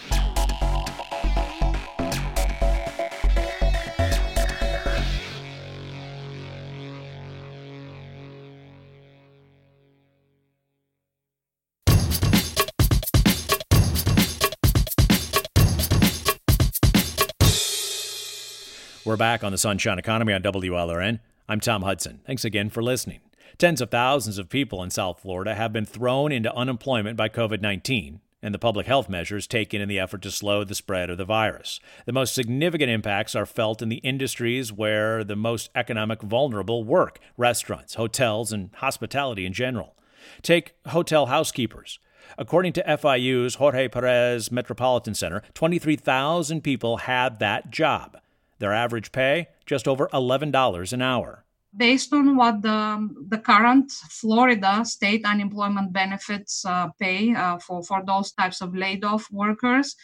We're 19.10 19.18
back 19.18 19.44
on 19.44 19.52
the 19.52 19.58
Sunshine 19.58 19.98
Economy 19.98 20.34
on 20.34 20.44
WLRN. 20.44 21.20
I'm 21.48 21.60
Tom 21.60 21.82
Hudson. 21.82 22.20
Thanks 22.28 22.46
again 22.46 22.70
for 22.70 22.84
listening. 22.84 23.22
Tens 23.58 23.82
of 23.82 23.90
thousands 23.90 24.38
of 24.38 24.50
people 24.50 24.84
in 24.84 24.92
South 24.92 25.20
Florida 25.20 25.56
have 25.56 25.74
been 25.74 25.88
thrown 25.88 26.32
into 26.32 26.56
unemployment 26.56 27.18
by 27.18 27.28
COVID 27.28 27.60
19, 27.60 28.22
and 28.44 28.54
the 28.54 28.60
public 28.60 28.86
health 28.86 29.10
measures 29.10 29.48
taken 29.48 29.82
in 29.82 29.90
the 29.90 29.98
effort 29.98 30.22
to 30.22 30.30
slow 30.30 30.64
the 30.64 30.76
spread 30.76 31.10
of 31.10 31.18
the 31.18 31.26
virus. 31.26 31.80
The 32.06 32.14
most 32.14 32.36
significant 32.36 32.92
impacts 32.92 33.34
are 33.34 33.48
felt 33.48 33.82
in 33.82 33.90
the 33.90 33.96
industries 33.96 34.72
where 34.72 35.24
the 35.24 35.36
most 35.36 35.72
economic 35.74 36.22
vulnerable 36.22 36.84
work 36.84 37.18
restaurants, 37.36 37.96
hotels, 37.96 38.54
and 38.54 38.70
hospitality 38.76 39.44
in 39.44 39.54
general. 39.54 39.96
Take 40.44 40.76
hotel 40.86 41.26
housekeepers. 41.26 41.98
According 42.38 42.74
to 42.74 42.84
FIU's 42.84 43.56
Jorge 43.56 43.88
Perez 43.88 44.52
Metropolitan 44.52 45.16
Center, 45.16 45.42
23,000 45.56 46.62
people 46.62 46.98
had 46.98 47.40
that 47.40 47.72
job. 47.72 48.20
Their 48.60 48.74
average 48.74 49.12
pay, 49.12 49.48
just 49.66 49.88
over 49.88 50.08
$11 50.14 50.94
an 50.94 51.02
hour 51.02 51.46
based 51.76 52.14
on 52.14 52.36
what 52.36 52.62
the, 52.62 53.10
the 53.28 53.38
current 53.38 53.92
Florida 53.92 54.84
state 54.84 55.24
unemployment 55.26 55.94
benefits 55.94 56.66
uh, 56.66 56.88
pay 57.00 57.34
uh, 57.36 57.60
for, 57.60 57.84
for 57.84 58.04
those 58.06 58.32
types 58.32 58.62
of 58.62 58.76
laid 58.76 59.04
off 59.04 59.28
workers, 59.32 59.96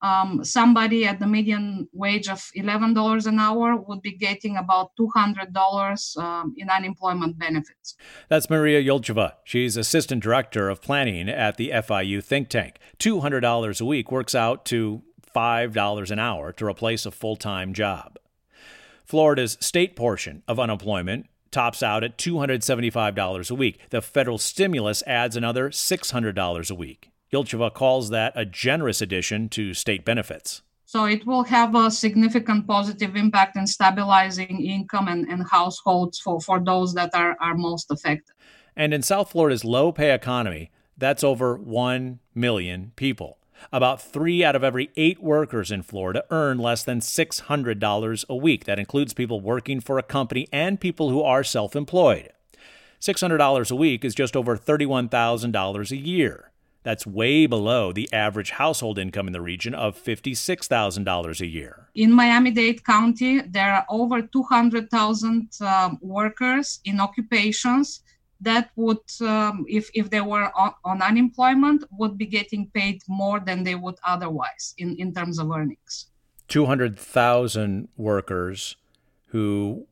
um, 0.00 0.44
somebody 0.44 1.06
at 1.06 1.18
the 1.18 1.26
median 1.26 1.88
wage 1.92 2.28
of 2.28 2.38
$11 2.56 3.26
an 3.26 3.38
hour 3.40 3.76
would 3.76 4.00
be 4.00 4.16
getting 4.16 4.56
about 4.56 4.92
$200 4.98 6.16
um, 6.18 6.54
in 6.56 6.70
unemployment 6.70 7.36
benefits. 7.36 7.96
That's 8.28 8.48
Maria 8.48 8.80
Ilcheva. 8.80 9.32
She's 9.42 9.76
assistant 9.76 10.22
director 10.22 10.68
of 10.68 10.80
planning 10.80 11.28
at 11.28 11.56
the 11.56 11.70
FIU 11.70 12.22
think 12.22 12.48
tank. 12.48 12.78
$200 12.98 13.80
a 13.80 13.84
week 13.84 14.12
works 14.12 14.36
out 14.36 14.64
to 14.66 15.02
$5 15.38 16.10
an 16.10 16.18
hour 16.18 16.52
to 16.52 16.66
replace 16.66 17.06
a 17.06 17.12
full 17.12 17.36
time 17.36 17.72
job. 17.72 18.18
Florida's 19.04 19.56
state 19.60 19.94
portion 19.94 20.42
of 20.48 20.58
unemployment 20.58 21.26
tops 21.52 21.80
out 21.80 22.02
at 22.02 22.18
$275 22.18 23.50
a 23.50 23.54
week. 23.54 23.78
The 23.90 24.02
federal 24.02 24.38
stimulus 24.38 25.02
adds 25.06 25.36
another 25.36 25.70
$600 25.70 26.70
a 26.70 26.74
week. 26.74 27.10
Ilcheva 27.32 27.72
calls 27.72 28.10
that 28.10 28.32
a 28.34 28.44
generous 28.44 29.00
addition 29.00 29.48
to 29.50 29.74
state 29.74 30.04
benefits. 30.04 30.62
So 30.84 31.04
it 31.04 31.24
will 31.24 31.44
have 31.44 31.74
a 31.74 31.90
significant 31.90 32.66
positive 32.66 33.14
impact 33.14 33.56
in 33.56 33.66
stabilizing 33.66 34.64
income 34.64 35.06
and, 35.06 35.28
and 35.28 35.46
households 35.48 36.18
for, 36.18 36.40
for 36.40 36.58
those 36.58 36.94
that 36.94 37.14
are, 37.14 37.36
are 37.40 37.54
most 37.54 37.90
affected. 37.90 38.34
And 38.74 38.92
in 38.92 39.02
South 39.02 39.30
Florida's 39.30 39.64
low 39.64 39.92
pay 39.92 40.12
economy, 40.12 40.70
that's 40.96 41.22
over 41.22 41.56
1 41.56 42.18
million 42.34 42.92
people. 42.96 43.38
About 43.72 44.00
three 44.00 44.44
out 44.44 44.56
of 44.56 44.64
every 44.64 44.90
eight 44.96 45.22
workers 45.22 45.70
in 45.70 45.82
Florida 45.82 46.24
earn 46.30 46.58
less 46.58 46.82
than 46.82 47.00
$600 47.00 48.24
a 48.28 48.36
week. 48.36 48.64
That 48.64 48.78
includes 48.78 49.14
people 49.14 49.40
working 49.40 49.80
for 49.80 49.98
a 49.98 50.02
company 50.02 50.48
and 50.52 50.80
people 50.80 51.10
who 51.10 51.22
are 51.22 51.44
self 51.44 51.76
employed. 51.76 52.30
$600 53.00 53.70
a 53.70 53.74
week 53.76 54.04
is 54.04 54.14
just 54.14 54.36
over 54.36 54.56
$31,000 54.56 55.90
a 55.90 55.96
year. 55.96 56.50
That's 56.82 57.06
way 57.06 57.46
below 57.46 57.92
the 57.92 58.08
average 58.12 58.52
household 58.52 58.98
income 58.98 59.26
in 59.26 59.32
the 59.32 59.40
region 59.40 59.74
of 59.74 60.02
$56,000 60.02 61.40
a 61.40 61.46
year. 61.46 61.88
In 61.94 62.12
Miami 62.12 62.50
Dade 62.50 62.84
County, 62.84 63.40
there 63.42 63.74
are 63.74 63.86
over 63.90 64.22
200,000 64.22 65.48
uh, 65.60 65.90
workers 66.00 66.80
in 66.84 67.00
occupations 67.00 68.00
that 68.40 68.70
would, 68.76 68.98
um, 69.20 69.64
if, 69.68 69.90
if 69.94 70.10
they 70.10 70.20
were 70.20 70.50
on, 70.56 70.72
on, 70.84 71.02
unemployment, 71.02 71.84
would 71.92 72.16
be 72.16 72.26
getting 72.26 72.68
paid 72.68 73.02
more 73.08 73.40
than 73.40 73.64
they 73.64 73.74
would 73.74 73.96
otherwise 74.04 74.74
in, 74.78 74.96
in 74.96 75.12
terms 75.12 75.38
of 75.38 75.50
earnings. 75.50 76.06
200,000 76.48 77.88
workers 77.96 78.76
who 79.26 79.86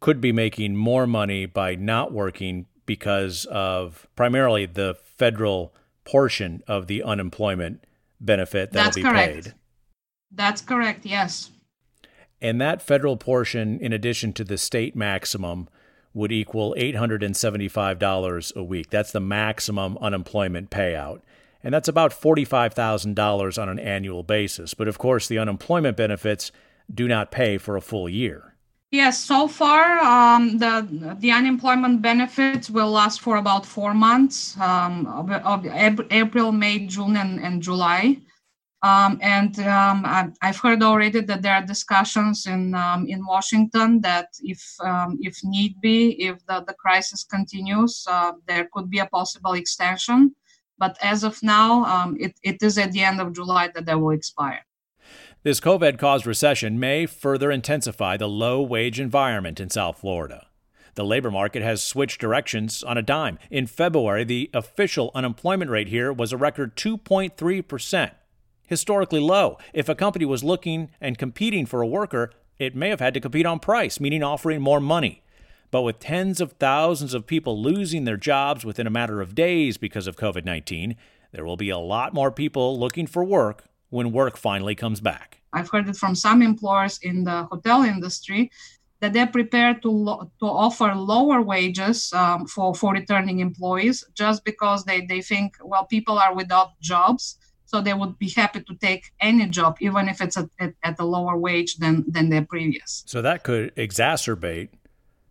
could 0.00 0.20
be 0.20 0.32
making 0.32 0.76
more 0.76 1.06
money 1.06 1.46
by 1.46 1.74
not 1.74 2.12
working 2.12 2.66
because 2.86 3.44
of 3.46 4.08
primarily 4.16 4.66
the 4.66 4.96
federal 5.16 5.72
portion 6.04 6.62
of 6.66 6.86
the 6.86 7.02
unemployment 7.02 7.84
benefit 8.20 8.72
that'll 8.72 8.86
That's 8.86 8.96
be 8.96 9.02
correct. 9.02 9.44
paid. 9.44 9.54
That's 10.32 10.62
correct, 10.62 11.06
yes. 11.06 11.50
And 12.40 12.60
that 12.60 12.80
federal 12.80 13.16
portion, 13.16 13.78
in 13.80 13.92
addition 13.92 14.32
to 14.34 14.44
the 14.44 14.56
state 14.56 14.96
maximum, 14.96 15.68
would 16.12 16.32
equal 16.32 16.74
$875 16.76 18.56
a 18.56 18.64
week. 18.64 18.90
That's 18.90 19.12
the 19.12 19.20
maximum 19.20 19.96
unemployment 19.98 20.70
payout. 20.70 21.20
And 21.62 21.74
that's 21.74 21.88
about 21.88 22.12
$45,000 22.12 23.62
on 23.62 23.68
an 23.68 23.78
annual 23.78 24.22
basis. 24.22 24.74
But 24.74 24.88
of 24.88 24.98
course, 24.98 25.28
the 25.28 25.38
unemployment 25.38 25.96
benefits 25.96 26.52
do 26.92 27.06
not 27.06 27.30
pay 27.30 27.58
for 27.58 27.76
a 27.76 27.82
full 27.82 28.08
year. 28.08 28.50
Yes, 28.92 29.20
so 29.20 29.46
far 29.46 29.98
um, 29.98 30.58
the 30.58 31.14
the 31.20 31.30
unemployment 31.30 32.02
benefits 32.02 32.68
will 32.68 32.90
last 32.90 33.20
for 33.20 33.36
about 33.36 33.64
four 33.64 33.94
months 33.94 34.58
um, 34.58 35.06
of, 35.06 35.30
of 35.30 35.64
April, 36.10 36.50
May, 36.50 36.86
June, 36.86 37.16
and, 37.16 37.38
and 37.38 37.62
July. 37.62 38.18
Um, 38.82 39.18
and 39.20 39.58
um, 39.60 40.04
I've 40.40 40.56
heard 40.56 40.82
already 40.82 41.20
that 41.20 41.42
there 41.42 41.54
are 41.54 41.64
discussions 41.64 42.46
in 42.46 42.74
um, 42.74 43.06
in 43.06 43.26
Washington 43.26 44.00
that 44.00 44.28
if 44.42 44.62
um, 44.80 45.18
if 45.20 45.36
need 45.44 45.78
be, 45.82 46.12
if 46.12 46.44
the, 46.46 46.64
the 46.66 46.72
crisis 46.74 47.22
continues, 47.22 48.06
uh, 48.08 48.32
there 48.48 48.68
could 48.72 48.88
be 48.88 48.98
a 48.98 49.06
possible 49.06 49.52
extension. 49.52 50.34
But 50.78 50.96
as 51.02 51.24
of 51.24 51.42
now, 51.42 51.84
um, 51.84 52.16
it, 52.18 52.40
it 52.42 52.62
is 52.62 52.78
at 52.78 52.92
the 52.92 53.02
end 53.02 53.20
of 53.20 53.34
July 53.34 53.68
that 53.74 53.84
they 53.84 53.94
will 53.94 54.12
expire. 54.12 54.64
This 55.42 55.60
COVID 55.60 55.98
caused 55.98 56.26
recession 56.26 56.80
may 56.80 57.04
further 57.04 57.50
intensify 57.50 58.16
the 58.16 58.28
low 58.28 58.62
wage 58.62 58.98
environment 58.98 59.60
in 59.60 59.68
South 59.68 59.98
Florida. 59.98 60.46
The 60.94 61.04
labor 61.04 61.30
market 61.30 61.62
has 61.62 61.82
switched 61.82 62.20
directions 62.20 62.82
on 62.82 62.96
a 62.96 63.02
dime. 63.02 63.38
In 63.50 63.66
February, 63.66 64.24
the 64.24 64.50
official 64.54 65.10
unemployment 65.14 65.70
rate 65.70 65.88
here 65.88 66.12
was 66.12 66.32
a 66.32 66.38
record 66.38 66.76
2.3 66.76 67.68
percent 67.68 68.14
historically 68.70 69.18
low. 69.18 69.58
If 69.74 69.88
a 69.88 69.96
company 69.96 70.24
was 70.24 70.44
looking 70.44 70.90
and 71.00 71.18
competing 71.18 71.66
for 71.66 71.82
a 71.82 71.86
worker, 71.86 72.30
it 72.56 72.76
may 72.76 72.88
have 72.88 73.00
had 73.00 73.14
to 73.14 73.20
compete 73.20 73.44
on 73.44 73.58
price, 73.58 73.98
meaning 73.98 74.22
offering 74.22 74.62
more 74.62 74.80
money. 74.80 75.22
But 75.72 75.82
with 75.82 75.98
tens 75.98 76.40
of 76.40 76.52
thousands 76.52 77.12
of 77.12 77.26
people 77.26 77.60
losing 77.60 78.04
their 78.04 78.16
jobs 78.16 78.64
within 78.64 78.86
a 78.86 78.90
matter 78.90 79.20
of 79.20 79.34
days 79.34 79.76
because 79.76 80.06
of 80.06 80.16
COVID 80.16 80.44
19, 80.44 80.96
there 81.32 81.44
will 81.44 81.56
be 81.56 81.70
a 81.70 81.78
lot 81.78 82.14
more 82.14 82.30
people 82.30 82.78
looking 82.78 83.08
for 83.08 83.24
work 83.24 83.64
when 83.88 84.12
work 84.12 84.36
finally 84.36 84.76
comes 84.76 85.00
back. 85.00 85.40
I've 85.52 85.68
heard 85.68 85.88
it 85.88 85.96
from 85.96 86.14
some 86.14 86.40
employers 86.40 87.00
in 87.02 87.24
the 87.24 87.44
hotel 87.44 87.82
industry 87.82 88.52
that 89.00 89.12
they're 89.12 89.26
prepared 89.26 89.82
to 89.82 89.90
lo- 89.90 90.30
to 90.38 90.46
offer 90.46 90.94
lower 90.94 91.42
wages 91.42 92.12
um, 92.12 92.46
for 92.46 92.72
for 92.74 92.92
returning 92.92 93.40
employees 93.40 94.04
just 94.14 94.44
because 94.44 94.84
they 94.84 95.00
they 95.00 95.22
think 95.22 95.56
well 95.64 95.86
people 95.86 96.18
are 96.18 96.34
without 96.34 96.78
jobs 96.80 97.39
so 97.70 97.80
they 97.80 97.94
would 97.94 98.18
be 98.18 98.28
happy 98.28 98.60
to 98.60 98.74
take 98.74 99.12
any 99.20 99.46
job 99.46 99.76
even 99.80 100.08
if 100.08 100.20
it's 100.20 100.36
at, 100.36 100.48
at, 100.58 100.74
at 100.82 100.96
a 100.98 101.04
lower 101.04 101.36
wage 101.36 101.76
than 101.76 102.04
than 102.14 102.28
their 102.28 102.44
previous. 102.44 103.04
So 103.06 103.22
that 103.22 103.44
could 103.44 103.74
exacerbate 103.76 104.70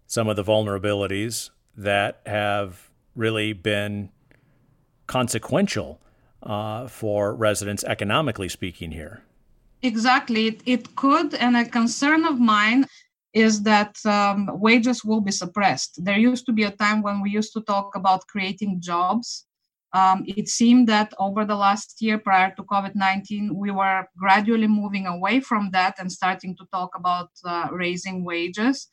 some 0.08 0.28
of 0.32 0.36
the 0.38 0.44
vulnerabilities 0.44 1.50
that 1.76 2.22
have 2.26 2.90
really 3.16 3.52
been 3.54 4.10
consequential 5.08 6.00
uh, 6.44 6.88
for 6.88 7.36
residents 7.36 7.84
economically 7.84 8.50
speaking 8.50 8.92
here. 8.92 9.22
Exactly. 9.82 10.48
It, 10.48 10.62
it 10.66 10.96
could 10.96 11.34
and 11.36 11.58
a 11.58 11.66
concern 11.66 12.24
of 12.26 12.40
mine 12.40 12.86
is 13.34 13.64
that 13.64 13.94
um, 14.06 14.50
wages 14.68 15.04
will 15.04 15.22
be 15.22 15.32
suppressed. 15.32 16.04
There 16.04 16.18
used 16.18 16.46
to 16.46 16.54
be 16.54 16.64
a 16.64 16.72
time 16.72 17.02
when 17.02 17.22
we 17.22 17.30
used 17.30 17.54
to 17.54 17.62
talk 17.62 17.96
about 17.96 18.28
creating 18.28 18.80
jobs 18.80 19.46
um, 19.94 20.24
it 20.28 20.48
seemed 20.48 20.88
that 20.88 21.14
over 21.18 21.46
the 21.46 21.56
last 21.56 22.02
year 22.02 22.20
prior 22.20 22.54
to 22.56 22.64
COVID 22.64 22.96
19, 22.96 23.56
we 23.56 23.72
were 23.72 24.06
gradually 24.18 24.68
moving 24.68 25.08
away 25.08 25.40
from 25.40 25.72
that 25.72 25.96
and 26.00 26.12
starting 26.12 26.56
to 26.58 26.66
talk 26.72 26.92
about 26.96 27.30
uh, 27.44 27.68
raising 27.72 28.24
wages. 28.24 28.88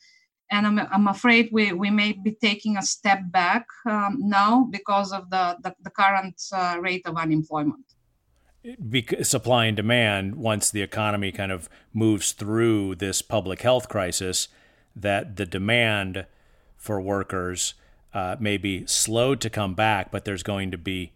And 0.49 0.65
I'm, 0.65 0.79
I'm 0.79 1.07
afraid 1.07 1.49
we, 1.51 1.73
we 1.73 1.91
may 1.91 2.13
be 2.13 2.31
taking 2.31 2.77
a 2.77 2.81
step 2.81 3.19
back 3.31 3.65
um, 3.87 4.17
now 4.19 4.67
because 4.71 5.11
of 5.11 5.29
the, 5.29 5.57
the, 5.61 5.75
the 5.83 5.89
current 5.89 6.41
uh, 6.51 6.77
rate 6.79 7.05
of 7.05 7.17
unemployment. 7.17 7.85
Because 8.89 9.29
supply 9.29 9.65
and 9.65 9.77
demand, 9.77 10.35
once 10.35 10.71
the 10.71 10.81
economy 10.81 11.31
kind 11.31 11.51
of 11.51 11.69
moves 11.93 12.31
through 12.31 12.95
this 12.95 13.21
public 13.21 13.61
health 13.61 13.87
crisis, 13.87 14.47
that 14.95 15.35
the 15.35 15.45
demand 15.45 16.25
for 16.75 16.99
workers 16.99 17.75
uh, 18.13 18.35
may 18.39 18.57
be 18.57 18.85
slowed 18.85 19.41
to 19.41 19.49
come 19.49 19.73
back, 19.73 20.11
but 20.11 20.25
there's 20.25 20.43
going 20.43 20.71
to 20.71 20.77
be 20.77 21.11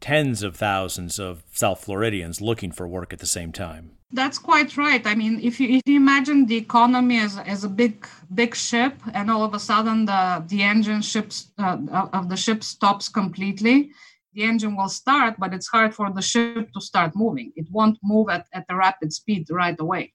tens 0.00 0.42
of 0.42 0.56
thousands 0.56 1.18
of 1.18 1.42
South 1.52 1.84
Floridians 1.84 2.40
looking 2.40 2.70
for 2.70 2.86
work 2.86 3.12
at 3.12 3.18
the 3.18 3.26
same 3.26 3.52
time. 3.52 3.92
That's 4.12 4.38
quite 4.38 4.76
right. 4.76 5.04
I 5.04 5.14
mean, 5.14 5.40
if 5.42 5.58
you 5.58 5.68
if 5.68 5.82
you 5.84 5.96
imagine 5.96 6.46
the 6.46 6.56
economy 6.56 7.18
as, 7.18 7.38
as 7.38 7.64
a 7.64 7.68
big 7.68 8.06
big 8.32 8.54
ship, 8.54 8.94
and 9.14 9.30
all 9.30 9.42
of 9.42 9.52
a 9.52 9.58
sudden 9.58 10.04
the 10.04 10.44
the 10.46 10.62
engine 10.62 11.02
ships 11.02 11.50
uh, 11.58 11.78
of 12.12 12.28
the 12.28 12.36
ship 12.36 12.62
stops 12.62 13.08
completely, 13.08 13.90
the 14.34 14.44
engine 14.44 14.76
will 14.76 14.88
start, 14.88 15.34
but 15.38 15.52
it's 15.52 15.66
hard 15.66 15.92
for 15.94 16.12
the 16.12 16.22
ship 16.22 16.70
to 16.72 16.80
start 16.80 17.16
moving. 17.16 17.52
It 17.56 17.66
won't 17.72 17.98
move 18.02 18.28
at, 18.28 18.46
at 18.52 18.66
a 18.68 18.76
rapid 18.76 19.12
speed 19.12 19.48
right 19.50 19.78
away. 19.80 20.12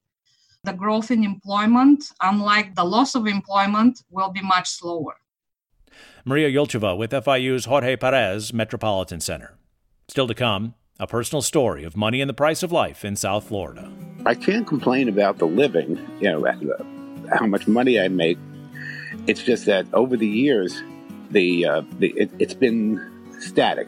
The 0.64 0.74
growth 0.74 1.10
in 1.10 1.24
employment, 1.24 2.06
unlike 2.22 2.76
the 2.76 2.86
loss 2.86 3.16
of 3.16 3.26
employment, 3.26 4.04
will 4.12 4.30
be 4.30 4.42
much 4.42 4.70
slower. 4.70 5.16
Maria 6.24 6.50
Ilcheva 6.50 6.96
with 6.96 7.12
FIU's 7.12 7.66
Jorge 7.66 7.96
Perez 7.96 8.54
Metropolitan 8.54 9.20
Center. 9.20 9.58
Still 10.08 10.28
to 10.28 10.36
come, 10.36 10.76
a 11.00 11.08
personal 11.08 11.42
story 11.42 11.84
of 11.84 11.98
money 11.98 12.22
and 12.22 12.30
the 12.30 12.34
price 12.34 12.62
of 12.62 12.72
life 12.72 13.04
in 13.04 13.16
South 13.16 13.48
Florida. 13.48 13.92
I 14.26 14.36
can't 14.36 14.68
complain 14.68 15.10
about 15.10 15.40
the 15.40 15.48
living, 15.48 15.98
you 16.20 16.30
know, 16.30 16.46
how 17.34 17.48
much 17.48 17.68
money 17.68 18.00
I 18.00 18.08
make. 18.08 18.38
It's 19.26 19.44
just 19.44 19.66
that 19.66 19.88
over 19.94 20.16
the 20.16 20.28
years, 20.28 20.84
the, 21.32 21.66
uh, 21.66 21.82
the 21.98 22.10
it, 22.12 22.30
it's 22.38 22.54
been 22.54 23.04
static. 23.40 23.88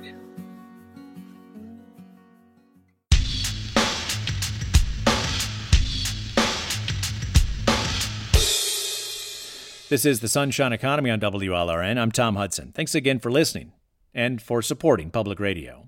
This 9.94 10.06
is 10.06 10.22
the 10.22 10.28
Sunshine 10.28 10.74
Economy 10.74 11.12
on 11.12 11.20
WLRN. 11.20 12.00
I'm 12.00 12.12
Tom 12.12 12.36
Hudson. 12.36 12.72
Thanks 12.72 12.96
again 12.96 13.20
for 13.20 13.30
listening 13.30 13.74
and 14.12 14.42
for 14.42 14.64
supporting 14.64 15.12
public 15.12 15.40
radio. 15.40 15.88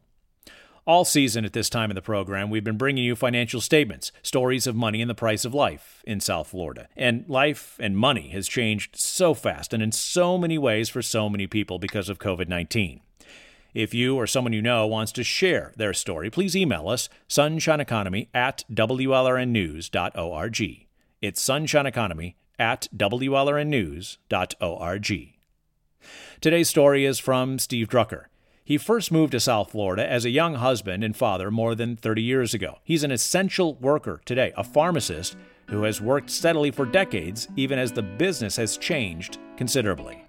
All 0.85 1.05
season 1.05 1.43
at 1.43 1.53
this 1.53 1.71
time 1.71 1.89
in 1.89 1.95
the 1.95 2.03
program, 2.03 2.51
we've 2.51 2.63
been 2.63 2.77
bringing 2.77 3.03
you 3.03 3.15
financial 3.15 3.61
statements, 3.61 4.11
stories 4.21 4.67
of 4.67 4.75
money 4.75 5.01
and 5.01 5.09
the 5.09 5.15
price 5.15 5.43
of 5.43 5.55
life 5.55 6.03
in 6.05 6.19
South 6.19 6.49
Florida. 6.49 6.87
And 6.95 7.27
life 7.27 7.77
and 7.79 7.97
money 7.97 8.29
has 8.29 8.47
changed 8.47 8.95
so 8.95 9.33
fast 9.33 9.73
and 9.73 9.81
in 9.81 9.91
so 9.91 10.37
many 10.37 10.59
ways 10.59 10.87
for 10.87 11.01
so 11.01 11.27
many 11.27 11.47
people 11.47 11.79
because 11.79 12.07
of 12.07 12.19
COVID 12.19 12.47
19. 12.47 13.01
If 13.73 13.95
you 13.95 14.17
or 14.17 14.27
someone 14.27 14.53
you 14.53 14.61
know 14.61 14.85
wants 14.85 15.13
to 15.13 15.23
share 15.23 15.73
their 15.77 15.95
story, 15.95 16.29
please 16.29 16.55
email 16.55 16.89
us 16.89 17.09
sunshineeconomy 17.27 18.27
at 18.35 18.65
WLRNnews.org. 18.71 20.61
It's 21.23 21.41
Sunshine 21.41 21.87
Economy 21.87 22.35
at 22.59 22.87
WLRNnews.org. 22.95 25.33
Today's 26.41 26.69
story 26.69 27.05
is 27.05 27.19
from 27.19 27.59
Steve 27.59 27.89
Drucker. 27.89 28.25
He 28.63 28.77
first 28.77 29.11
moved 29.11 29.33
to 29.33 29.39
South 29.39 29.71
Florida 29.71 30.09
as 30.09 30.25
a 30.25 30.29
young 30.29 30.55
husband 30.55 31.03
and 31.03 31.15
father 31.15 31.51
more 31.51 31.75
than 31.75 31.95
30 31.95 32.21
years 32.21 32.53
ago. 32.53 32.79
He's 32.83 33.03
an 33.03 33.11
essential 33.11 33.75
worker 33.75 34.21
today, 34.25 34.53
a 34.57 34.63
pharmacist 34.63 35.37
who 35.67 35.83
has 35.83 36.01
worked 36.01 36.29
steadily 36.29 36.71
for 36.71 36.85
decades, 36.85 37.47
even 37.55 37.77
as 37.77 37.91
the 37.91 38.01
business 38.01 38.55
has 38.55 38.77
changed 38.77 39.37
considerably. 39.57 40.23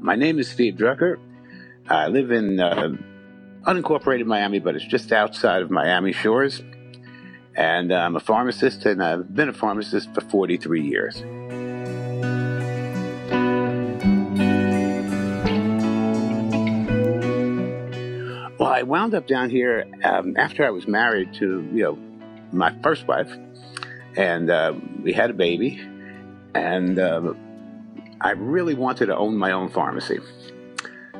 My 0.00 0.16
name 0.16 0.38
is 0.38 0.50
Steve 0.50 0.74
Drucker. 0.74 1.16
I 1.88 2.08
live 2.08 2.30
in 2.30 2.60
uh, 2.60 2.92
unincorporated 3.66 4.26
Miami, 4.26 4.58
but 4.58 4.76
it's 4.76 4.84
just 4.84 5.12
outside 5.12 5.62
of 5.62 5.70
Miami 5.70 6.12
shores. 6.12 6.62
And 7.56 7.92
I'm 7.92 8.16
a 8.16 8.20
pharmacist, 8.20 8.84
and 8.84 9.02
I've 9.02 9.34
been 9.34 9.48
a 9.48 9.52
pharmacist 9.52 10.12
for 10.12 10.20
43 10.20 10.82
years. 10.82 11.22
Well, 18.58 18.72
I 18.72 18.82
wound 18.82 19.14
up 19.14 19.26
down 19.26 19.50
here 19.50 19.86
um, 20.02 20.36
after 20.36 20.66
I 20.66 20.70
was 20.70 20.88
married 20.88 21.32
to, 21.34 21.68
you 21.72 21.82
know, 21.82 21.98
my 22.52 22.74
first 22.82 23.06
wife, 23.06 23.30
and 24.16 24.50
uh, 24.50 24.74
we 25.02 25.12
had 25.12 25.30
a 25.30 25.34
baby, 25.34 25.80
and 26.54 26.98
uh, 26.98 27.34
I 28.20 28.30
really 28.32 28.74
wanted 28.74 29.06
to 29.06 29.16
own 29.16 29.36
my 29.36 29.52
own 29.52 29.68
pharmacy, 29.70 30.18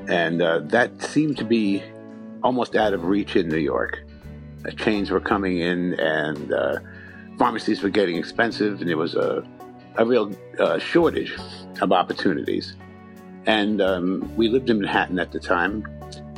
and 0.09 0.43
uh, 0.43 0.61
that 0.67 1.03
seemed 1.03 1.39
to 1.39 1.45
be 1.45 1.83
almost 2.45 2.77
out 2.77 2.93
of 2.93 3.05
reach 3.07 3.35
in 3.35 3.49
New 3.49 3.57
York. 3.57 4.05
Uh, 4.65 4.71
chains 4.73 5.11
were 5.11 5.19
coming 5.19 5.59
in, 5.59 5.95
and 5.99 6.53
uh, 6.53 6.79
pharmacies 7.39 7.83
were 7.83 7.89
getting 7.89 8.17
expensive, 8.17 8.81
and 8.81 8.89
there 8.89 8.99
was 8.99 9.15
a, 9.15 9.43
a 9.97 10.05
real 10.05 10.31
uh, 10.61 10.79
shortage 10.79 11.35
of 11.81 11.91
opportunities. 11.91 12.77
And 13.47 13.81
um, 13.81 14.31
we 14.37 14.49
lived 14.49 14.71
in 14.71 14.81
Manhattan 14.81 15.19
at 15.19 15.33
the 15.33 15.41
time, 15.41 15.87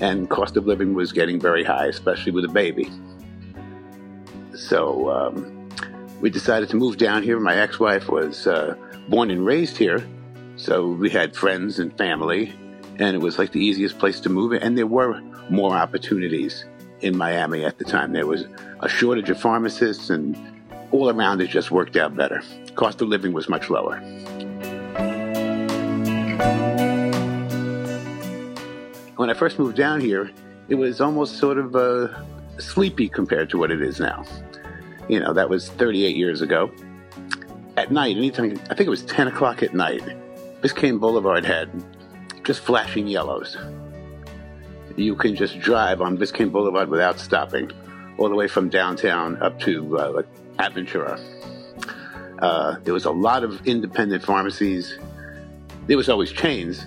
and 0.01 0.31
cost 0.31 0.57
of 0.57 0.67
living 0.67 0.95
was 0.95 1.13
getting 1.13 1.41
very 1.41 1.65
high, 1.65 1.87
especially 1.87 2.33
with 2.33 2.45
a 2.45 2.49
baby. 2.49 2.91
So 4.55 5.11
um, 5.11 5.69
we 6.21 6.31
decided 6.31 6.69
to 6.71 6.77
move 6.77 6.97
down 6.97 7.23
here. 7.23 7.39
My 7.41 7.57
ex 7.57 7.79
wife 7.79 8.09
was 8.09 8.47
uh, 8.47 8.77
born 9.09 9.31
and 9.31 9.45
raised 9.45 9.77
here, 9.77 10.07
so 10.57 10.87
we 10.87 11.11
had 11.11 11.37
friends 11.37 11.79
and 11.81 11.97
family, 11.99 12.55
and 12.99 13.15
it 13.15 13.21
was 13.21 13.39
like 13.39 13.51
the 13.53 13.61
easiest 13.61 13.99
place 13.99 14.21
to 14.21 14.29
move. 14.29 14.53
And 14.53 14.79
there 14.79 14.87
were 14.87 15.21
more 15.51 15.75
opportunities 15.75 16.65
in 17.01 17.17
Miami 17.17 17.65
at 17.65 17.79
the 17.79 17.85
time. 17.85 18.13
There 18.13 18.27
was 18.27 18.47
a 18.81 18.89
shortage 18.89 19.31
of 19.31 19.41
pharmacists, 19.41 20.11
and 20.11 20.37
all 20.91 21.11
around 21.11 21.41
it 21.41 21.49
just 21.49 21.71
worked 21.71 21.97
out 21.97 22.17
better. 22.17 22.43
Cost 22.75 23.01
of 23.01 23.09
living 23.09 23.33
was 23.33 23.49
much 23.49 23.71
lower. 23.71 23.99
When 29.17 29.31
I 29.31 29.35
first 29.35 29.59
moved 29.59 29.77
down 29.77 30.01
here, 30.01 30.31
it 30.69 30.75
was 30.75 31.01
almost 31.01 31.39
sort 31.39 31.59
of 31.59 31.75
uh, 31.75 32.09
sleepy 32.59 33.09
compared 33.09 33.51
to 33.51 33.59
what 33.59 33.71
it 33.71 33.81
is 33.81 33.99
now. 33.99 34.25
You 35.09 35.21
know, 35.21 35.33
that 35.33 35.49
was 35.49 35.71
38 35.71 36.17
years 36.17 36.43
ago. 36.43 36.71
At 37.77 37.91
night, 37.91 38.17
anytime, 38.17 38.61
I 38.71 38.75
think 38.75 38.87
it 38.87 38.91
was 38.91 39.05
10 39.05 39.29
o'clock 39.29 39.63
at 39.63 39.75
night, 39.75 40.03
Biscayne 40.61 40.99
Boulevard 40.99 41.45
had 41.45 41.71
just 42.45 42.61
flashing 42.61 43.07
yellows 43.07 43.57
you 44.97 45.15
can 45.15 45.37
just 45.37 45.59
drive 45.61 46.01
on 46.01 46.17
Biscayne 46.17 46.51
Boulevard 46.51 46.89
without 46.89 47.19
stopping, 47.19 47.71
all 48.19 48.29
the 48.29 48.35
way 48.35 48.49
from 48.49 48.69
downtown 48.69 49.41
up 49.43 49.59
to 49.61 49.99
uh, 49.99 50.11
like 50.11 50.27
Aventura. 50.59 51.21
Uh, 52.39 52.77
there 52.83 52.95
was 52.95 53.05
a 53.05 53.11
lot 53.11 53.45
of 53.45 53.67
independent 53.67 54.25
pharmacies. 54.25 54.99
There 55.87 55.97
was 55.97 56.09
always 56.09 56.33
chains, 56.33 56.87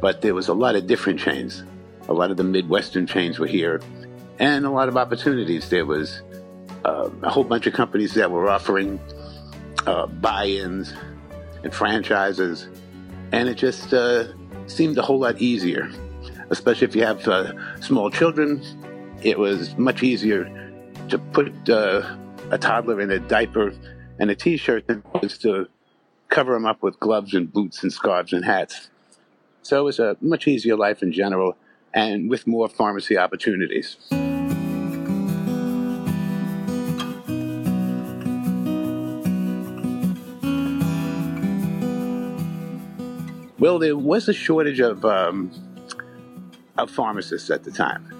but 0.00 0.22
there 0.22 0.34
was 0.34 0.48
a 0.48 0.54
lot 0.54 0.76
of 0.76 0.86
different 0.86 1.20
chains. 1.20 1.62
A 2.08 2.12
lot 2.12 2.30
of 2.30 2.36
the 2.36 2.44
Midwestern 2.44 3.06
chains 3.06 3.38
were 3.38 3.46
here, 3.46 3.80
and 4.38 4.64
a 4.64 4.70
lot 4.70 4.88
of 4.88 4.96
opportunities. 4.96 5.68
There 5.68 5.86
was 5.86 6.22
uh, 6.84 7.10
a 7.22 7.30
whole 7.30 7.44
bunch 7.44 7.66
of 7.66 7.74
companies 7.74 8.14
that 8.14 8.30
were 8.30 8.48
offering 8.48 9.00
uh, 9.86 10.06
buy-ins 10.06 10.94
and 11.64 11.74
franchises, 11.74 12.68
and 13.32 13.48
it 13.48 13.56
just 13.56 13.92
uh, 13.92 14.24
seemed 14.68 14.96
a 14.98 15.02
whole 15.02 15.18
lot 15.18 15.40
easier 15.40 15.90
especially 16.50 16.86
if 16.86 16.96
you 16.96 17.04
have 17.04 17.26
uh, 17.28 17.52
small 17.80 18.10
children. 18.10 18.62
It 19.22 19.38
was 19.38 19.76
much 19.76 20.02
easier 20.02 20.44
to 21.08 21.18
put 21.18 21.52
uh, 21.68 22.16
a 22.50 22.58
toddler 22.58 23.00
in 23.00 23.10
a 23.10 23.18
diaper 23.18 23.72
and 24.18 24.30
a 24.30 24.34
t-shirt 24.34 24.86
than 24.86 25.02
it 25.14 25.22
was 25.22 25.38
to 25.38 25.68
cover 26.28 26.54
them 26.54 26.66
up 26.66 26.82
with 26.82 26.98
gloves 27.00 27.34
and 27.34 27.52
boots 27.52 27.82
and 27.82 27.92
scarves 27.92 28.32
and 28.32 28.44
hats. 28.44 28.90
So 29.62 29.80
it 29.80 29.84
was 29.84 29.98
a 29.98 30.16
much 30.20 30.46
easier 30.46 30.76
life 30.76 31.02
in 31.02 31.12
general 31.12 31.56
and 31.92 32.28
with 32.30 32.46
more 32.46 32.68
pharmacy 32.68 33.16
opportunities. 33.16 33.96
Well, 43.58 43.78
there 43.78 43.96
was 43.96 44.28
a 44.28 44.34
shortage 44.34 44.80
of 44.80 45.04
um, 45.04 45.50
of 46.78 46.90
pharmacists 46.90 47.50
at 47.50 47.64
the 47.64 47.70
time. 47.70 48.12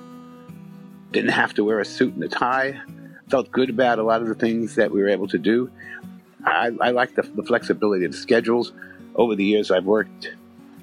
Didn't 1.13 1.31
have 1.31 1.55
to 1.55 1.65
wear 1.65 1.81
a 1.81 1.85
suit 1.85 2.15
and 2.15 2.25
a 2.25 2.29
tie. 2.29 2.81
Felt 3.29 3.51
good 3.51 3.71
about 3.71 3.99
a 3.99 4.03
lot 4.03 4.23
of 4.23 4.29
the 4.29 4.35
things 4.35 4.75
that 4.77 4.91
we 4.91 5.01
were 5.01 5.09
able 5.09 5.29
to 5.29 5.39
do. 5.39 5.71
I, 6.45 6.71
I 6.81 6.91
like 6.91 7.15
the, 7.15 7.23
the 7.23 7.43
flexibility 7.43 8.05
of 8.05 8.13
the 8.13 8.19
schedules. 8.19 8.73
Over 9.15 9.35
the 9.35 9.45
years, 9.45 9.71
I've 9.71 9.85
worked 9.85 10.35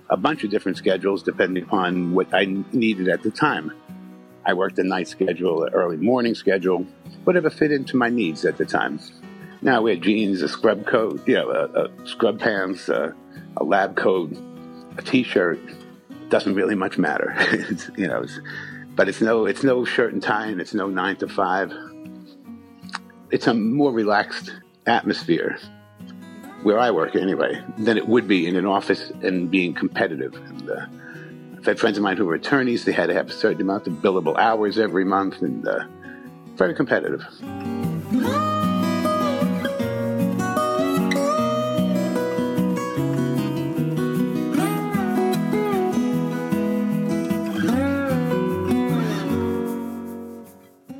a 0.09 0.17
bunch 0.17 0.43
of 0.43 0.49
different 0.49 0.77
schedules 0.77 1.23
depending 1.23 1.63
upon 1.63 2.13
what 2.13 2.33
I 2.33 2.45
needed 2.71 3.07
at 3.07 3.23
the 3.23 3.31
time. 3.31 3.71
I 4.45 4.53
worked 4.53 4.77
a 4.79 4.83
night 4.83 5.07
schedule, 5.07 5.63
an 5.63 5.73
early 5.73 5.97
morning 5.97 6.35
schedule, 6.35 6.85
whatever 7.23 7.49
fit 7.49 7.71
into 7.71 7.95
my 7.95 8.09
needs 8.09 8.43
at 8.43 8.57
the 8.57 8.65
time. 8.65 8.99
Now 9.61 9.77
I 9.77 9.79
wear 9.79 9.95
jeans, 9.95 10.41
a 10.41 10.49
scrub 10.49 10.85
coat, 10.85 11.25
you 11.25 11.35
know, 11.35 11.49
a, 11.49 11.85
a 11.85 12.07
scrub 12.07 12.39
pants, 12.39 12.89
a, 12.89 13.15
a 13.55 13.63
lab 13.63 13.95
coat, 13.95 14.35
a 14.97 15.01
t-shirt, 15.01 15.59
doesn't 16.33 16.55
really 16.55 16.73
much 16.73 16.97
matter. 16.97 17.37
you 17.95 18.07
know, 18.07 18.23
it's, 18.23 18.39
but 18.95 19.07
it's 19.07 19.21
no 19.21 19.45
it's 19.45 19.63
no 19.63 19.85
shirt 19.85 20.13
and 20.13 20.23
tie 20.23 20.47
and 20.47 20.59
it's 20.59 20.73
no 20.73 20.87
nine 20.87 21.15
to 21.17 21.27
five. 21.27 21.71
It's 23.29 23.45
a 23.45 23.53
more 23.53 23.91
relaxed 23.91 24.51
atmosphere 24.87 25.59
where 26.63 26.79
I 26.79 26.89
work 26.89 27.15
anyway 27.15 27.63
than 27.77 27.97
it 27.97 28.07
would 28.07 28.27
be 28.27 28.47
in 28.47 28.55
an 28.55 28.65
office 28.65 29.11
and 29.21 29.51
being 29.51 29.75
competitive. 29.75 30.33
And 30.33 30.71
uh, 30.71 30.87
I've 31.55 31.65
had 31.65 31.79
friends 31.79 31.97
of 31.97 32.03
mine 32.03 32.17
who 32.17 32.25
were 32.25 32.33
attorneys. 32.33 32.83
They 32.83 32.93
had 32.93 33.09
to 33.09 33.13
have 33.13 33.29
a 33.29 33.33
certain 33.33 33.61
amount 33.61 33.85
of 33.85 33.93
billable 34.01 34.35
hours 34.35 34.79
every 34.79 35.05
month 35.05 35.43
and 35.43 35.67
uh, 35.67 35.85
very 36.55 36.73
competitive. 36.73 37.23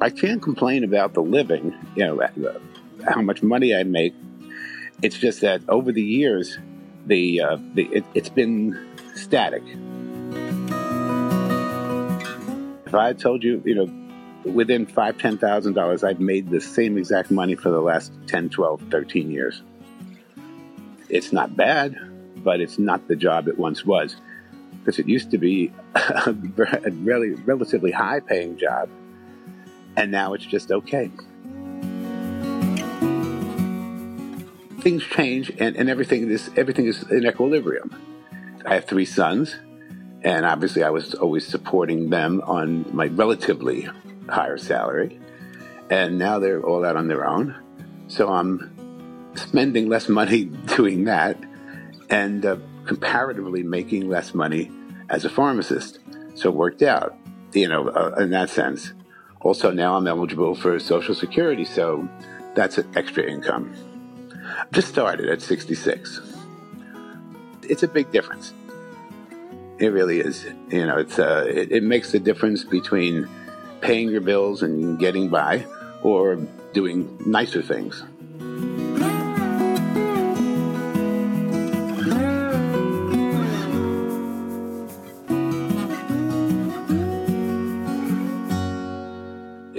I 0.03 0.09
can't 0.09 0.41
complain 0.41 0.83
about 0.83 1.13
the 1.13 1.21
living, 1.21 1.73
you 1.95 2.05
know, 2.05 2.19
how 3.05 3.21
much 3.21 3.41
money 3.41 3.73
I 3.73 3.83
make. 3.83 4.13
It's 5.01 5.17
just 5.17 5.39
that 5.39 5.61
over 5.69 5.93
the 5.93 6.01
years, 6.01 6.57
the, 7.05 7.39
uh, 7.39 7.57
the 7.73 7.85
it, 7.85 8.03
has 8.13 8.27
been 8.27 8.77
static. 9.15 9.63
If 12.85 12.93
I 12.93 13.13
told 13.13 13.45
you, 13.45 13.63
you 13.63 13.75
know, 13.75 14.51
within 14.51 14.87
five, 14.87 15.19
ten 15.19 15.37
thousand 15.37 15.71
dollars, 15.71 16.03
I've 16.03 16.19
made 16.19 16.49
the 16.49 16.59
same 16.59 16.97
exact 16.97 17.31
money 17.31 17.55
for 17.55 17.69
the 17.69 17.79
last 17.79 18.11
10, 18.27 18.49
12, 18.49 18.81
13 18.91 19.31
years. 19.31 19.61
It's 21.07 21.31
not 21.31 21.55
bad, 21.55 21.95
but 22.43 22.59
it's 22.59 22.77
not 22.77 23.07
the 23.07 23.15
job 23.15 23.47
it 23.47 23.57
once 23.57 23.85
was. 23.85 24.17
Because 24.79 24.99
it 24.99 25.07
used 25.07 25.31
to 25.31 25.37
be 25.37 25.71
a 25.95 26.35
really 26.91 27.35
relatively 27.35 27.91
high 27.91 28.19
paying 28.19 28.57
job, 28.57 28.89
and 29.95 30.11
now 30.11 30.33
it's 30.33 30.45
just 30.45 30.71
okay. 30.71 31.11
Things 34.81 35.03
change 35.03 35.49
and, 35.59 35.75
and 35.75 35.89
everything 35.89 36.29
is 36.29 36.49
everything 36.57 36.87
is 36.87 37.03
in 37.03 37.25
equilibrium. 37.25 37.95
I 38.65 38.75
have 38.75 38.85
three 38.85 39.05
sons, 39.05 39.55
and 40.23 40.45
obviously 40.45 40.83
I 40.83 40.89
was 40.89 41.13
always 41.13 41.45
supporting 41.47 42.09
them 42.09 42.41
on 42.45 42.85
my 42.95 43.07
relatively 43.07 43.87
higher 44.29 44.57
salary. 44.57 45.19
And 45.89 46.17
now 46.17 46.39
they're 46.39 46.61
all 46.61 46.85
out 46.85 46.95
on 46.95 47.07
their 47.07 47.25
own. 47.25 47.55
So 48.07 48.29
I'm 48.29 49.31
spending 49.35 49.89
less 49.89 50.09
money 50.09 50.45
doing 50.75 51.05
that 51.05 51.37
and 52.09 52.45
uh, 52.45 52.57
comparatively 52.85 53.63
making 53.63 54.09
less 54.09 54.33
money 54.33 54.71
as 55.09 55.25
a 55.25 55.29
pharmacist. 55.29 55.99
So 56.35 56.49
it 56.49 56.55
worked 56.55 56.81
out, 56.81 57.15
you 57.53 57.67
know, 57.67 57.89
uh, 57.89 58.15
in 58.19 58.31
that 58.31 58.49
sense. 58.49 58.93
Also, 59.43 59.71
now 59.71 59.97
I'm 59.97 60.07
eligible 60.07 60.55
for 60.55 60.79
Social 60.79 61.13
Security, 61.13 61.65
so 61.65 62.07
that's 62.55 62.77
an 62.77 62.89
extra 62.95 63.23
income. 63.23 63.73
Just 64.71 64.87
started 64.87 65.29
at 65.29 65.41
66. 65.41 66.21
It's 67.63 67.83
a 67.83 67.87
big 67.87 68.11
difference. 68.11 68.53
It 69.79 69.87
really 69.87 70.19
is. 70.19 70.45
You 70.69 70.85
know, 70.85 70.97
it's 70.97 71.19
uh, 71.19 71.45
it, 71.47 71.71
it 71.71 71.83
makes 71.83 72.11
the 72.11 72.19
difference 72.19 72.63
between 72.63 73.27
paying 73.81 74.09
your 74.09 74.21
bills 74.21 74.63
and 74.63 74.97
getting 74.97 75.29
by 75.29 75.65
or 76.03 76.35
doing 76.73 77.17
nicer 77.25 77.61
things. 77.61 78.03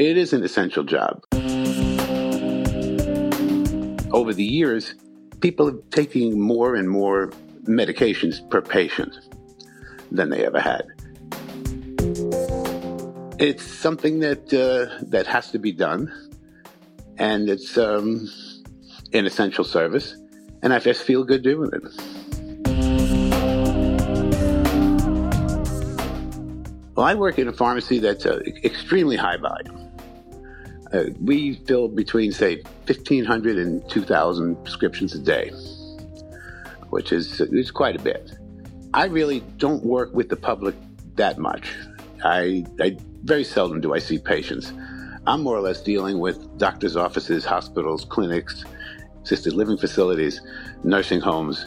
It 0.05 0.19
is 0.19 0.35
an 0.35 0.45
essential 0.45 0.85
job. 0.85 1.25
Over 4.13 4.35
the 4.35 4.45
years, 4.45 4.95
people 5.41 5.69
are 5.69 5.81
taking 5.93 6.39
more 6.39 6.75
and 6.75 6.91
more 6.91 7.33
medications 7.63 8.47
per 8.51 8.61
patient 8.61 9.19
than 10.13 10.29
they 10.29 10.45
ever 10.45 10.61
had. 10.61 10.85
It's 13.39 13.65
something 13.65 14.21
that 14.21 14.53
uh, 14.53 15.03
that 15.07 15.27
has 15.27 15.51
to 15.53 15.59
be 15.59 15.73
done, 15.73 16.13
and 17.17 17.49
it's 17.49 17.79
um, 17.79 18.29
an 19.15 19.25
essential 19.25 19.65
service, 19.65 20.17
and 20.63 20.75
I 20.75 20.81
just 20.81 21.03
feel 21.03 21.25
good 21.25 21.43
doing 21.43 21.71
it. 21.73 21.83
Well, 26.95 27.07
I 27.07 27.15
work 27.15 27.39
in 27.39 27.49
a 27.49 27.55
pharmacy 27.55 28.01
that's 28.01 28.27
uh, 28.27 28.41
extremely 28.63 29.17
high 29.17 29.39
volume. 29.39 29.84
Uh, 30.95 31.07
we 31.21 31.55
fill 31.67 31.89
between, 31.89 32.31
say, 32.31 32.57
1,500 32.87 33.59
and 33.59 33.89
2,000 33.91 34.55
prescriptions 34.63 35.13
a 35.13 35.19
day, 35.19 35.51
which 36.91 37.11
is, 37.11 37.41
is 37.41 37.73
quite 37.73 37.97
a 37.97 37.99
bit. 37.99 38.31
I 38.93 39.07
really 39.07 39.41
don't 39.57 39.85
work 39.85 40.15
with 40.15 40.29
the 40.29 40.37
public 40.37 40.77
that 41.17 41.37
much. 41.37 41.75
I, 42.23 42.65
I 42.81 42.97
very 43.25 43.43
seldom 43.43 43.81
do 43.81 43.93
I 43.93 43.99
see 43.99 44.19
patients. 44.19 44.73
I'm 45.27 45.43
more 45.43 45.57
or 45.57 45.63
less 45.63 45.83
dealing 45.83 46.21
with 46.21 46.59
doctors' 46.59 46.97
offices, 46.97 47.45
hospitals, 47.45 48.05
clinics, 48.05 48.65
assisted 49.25 49.55
living 49.55 49.79
facilities, 49.79 50.43
nursing 50.85 51.21
homes, 51.21 51.67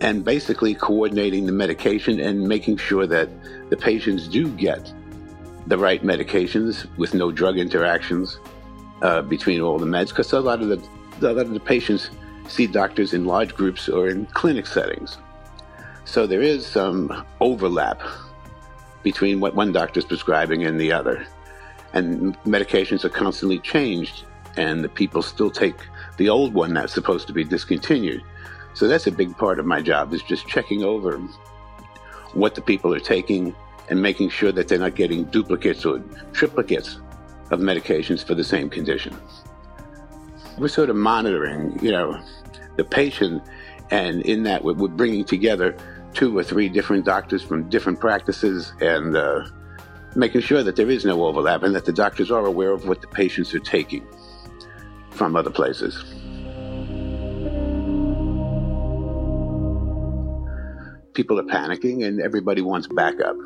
and 0.00 0.24
basically 0.24 0.74
coordinating 0.74 1.46
the 1.46 1.52
medication 1.52 2.18
and 2.18 2.48
making 2.48 2.78
sure 2.78 3.06
that 3.06 3.28
the 3.70 3.76
patients 3.76 4.26
do 4.26 4.48
get 4.48 4.92
the 5.68 5.78
right 5.78 6.02
medications 6.02 6.86
with 6.96 7.14
no 7.14 7.30
drug 7.30 7.56
interactions 7.56 8.40
uh, 9.02 9.22
between 9.22 9.60
all 9.60 9.78
the 9.78 9.86
meds. 9.86 10.08
Because 10.08 10.32
a 10.32 10.40
lot 10.40 10.62
of 10.62 10.68
the 10.68 10.82
a 11.22 11.32
lot 11.32 11.46
of 11.46 11.52
the 11.52 11.60
patients 11.60 12.10
see 12.48 12.66
doctors 12.66 13.14
in 13.14 13.24
large 13.24 13.54
groups 13.54 13.88
or 13.88 14.08
in 14.08 14.26
clinic 14.26 14.66
settings, 14.66 15.18
so 16.04 16.26
there 16.26 16.42
is 16.42 16.66
some 16.66 17.24
overlap 17.40 18.02
between 19.02 19.40
what 19.40 19.54
one 19.54 19.72
doctor 19.72 20.00
is 20.00 20.04
prescribing 20.04 20.64
and 20.64 20.80
the 20.80 20.92
other. 20.92 21.26
And 21.92 22.36
medications 22.42 23.04
are 23.04 23.10
constantly 23.10 23.60
changed, 23.60 24.24
and 24.56 24.82
the 24.82 24.88
people 24.88 25.22
still 25.22 25.50
take 25.50 25.76
the 26.16 26.28
old 26.28 26.52
one 26.52 26.74
that's 26.74 26.92
supposed 26.92 27.26
to 27.28 27.32
be 27.32 27.44
discontinued. 27.44 28.22
So 28.74 28.88
that's 28.88 29.06
a 29.06 29.12
big 29.12 29.36
part 29.36 29.60
of 29.60 29.66
my 29.66 29.80
job 29.80 30.12
is 30.12 30.22
just 30.22 30.48
checking 30.48 30.82
over 30.82 31.18
what 32.32 32.56
the 32.56 32.60
people 32.60 32.92
are 32.92 33.00
taking 33.00 33.54
and 33.88 34.02
making 34.02 34.30
sure 34.30 34.50
that 34.50 34.66
they're 34.66 34.78
not 34.78 34.96
getting 34.96 35.24
duplicates 35.24 35.84
or 35.84 36.00
triplicates 36.32 37.00
of 37.54 37.60
medications 37.60 38.22
for 38.24 38.34
the 38.34 38.44
same 38.44 38.68
condition. 38.68 39.16
We're 40.58 40.68
sort 40.68 40.90
of 40.90 40.96
monitoring, 40.96 41.78
you 41.82 41.90
know, 41.90 42.20
the 42.76 42.84
patient, 42.84 43.42
and 43.90 44.22
in 44.22 44.42
that 44.42 44.64
we're 44.64 44.74
bringing 44.74 45.24
together 45.24 45.76
two 46.12 46.36
or 46.36 46.44
three 46.44 46.68
different 46.68 47.04
doctors 47.04 47.42
from 47.42 47.68
different 47.68 48.00
practices 48.00 48.72
and 48.80 49.16
uh, 49.16 49.44
making 50.14 50.40
sure 50.40 50.62
that 50.62 50.76
there 50.76 50.90
is 50.90 51.04
no 51.04 51.24
overlap 51.24 51.62
and 51.62 51.74
that 51.74 51.84
the 51.84 51.92
doctors 51.92 52.30
are 52.30 52.46
aware 52.46 52.70
of 52.70 52.86
what 52.86 53.00
the 53.00 53.08
patients 53.08 53.54
are 53.54 53.60
taking 53.60 54.06
from 55.10 55.34
other 55.34 55.50
places. 55.50 56.04
People 61.14 61.38
are 61.38 61.44
panicking 61.44 62.04
and 62.04 62.20
everybody 62.20 62.60
wants 62.60 62.88
backup, 62.88 63.36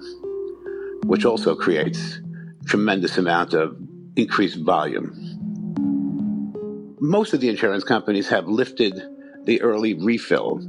which 1.04 1.24
also 1.24 1.54
creates 1.54 2.20
tremendous 2.66 3.16
amount 3.16 3.54
of 3.54 3.76
increased 4.18 4.58
volume. 4.58 5.14
Most 7.00 7.32
of 7.32 7.40
the 7.40 7.48
insurance 7.48 7.84
companies 7.84 8.28
have 8.28 8.48
lifted 8.48 9.00
the 9.44 9.60
early 9.62 9.94
refill 9.94 10.60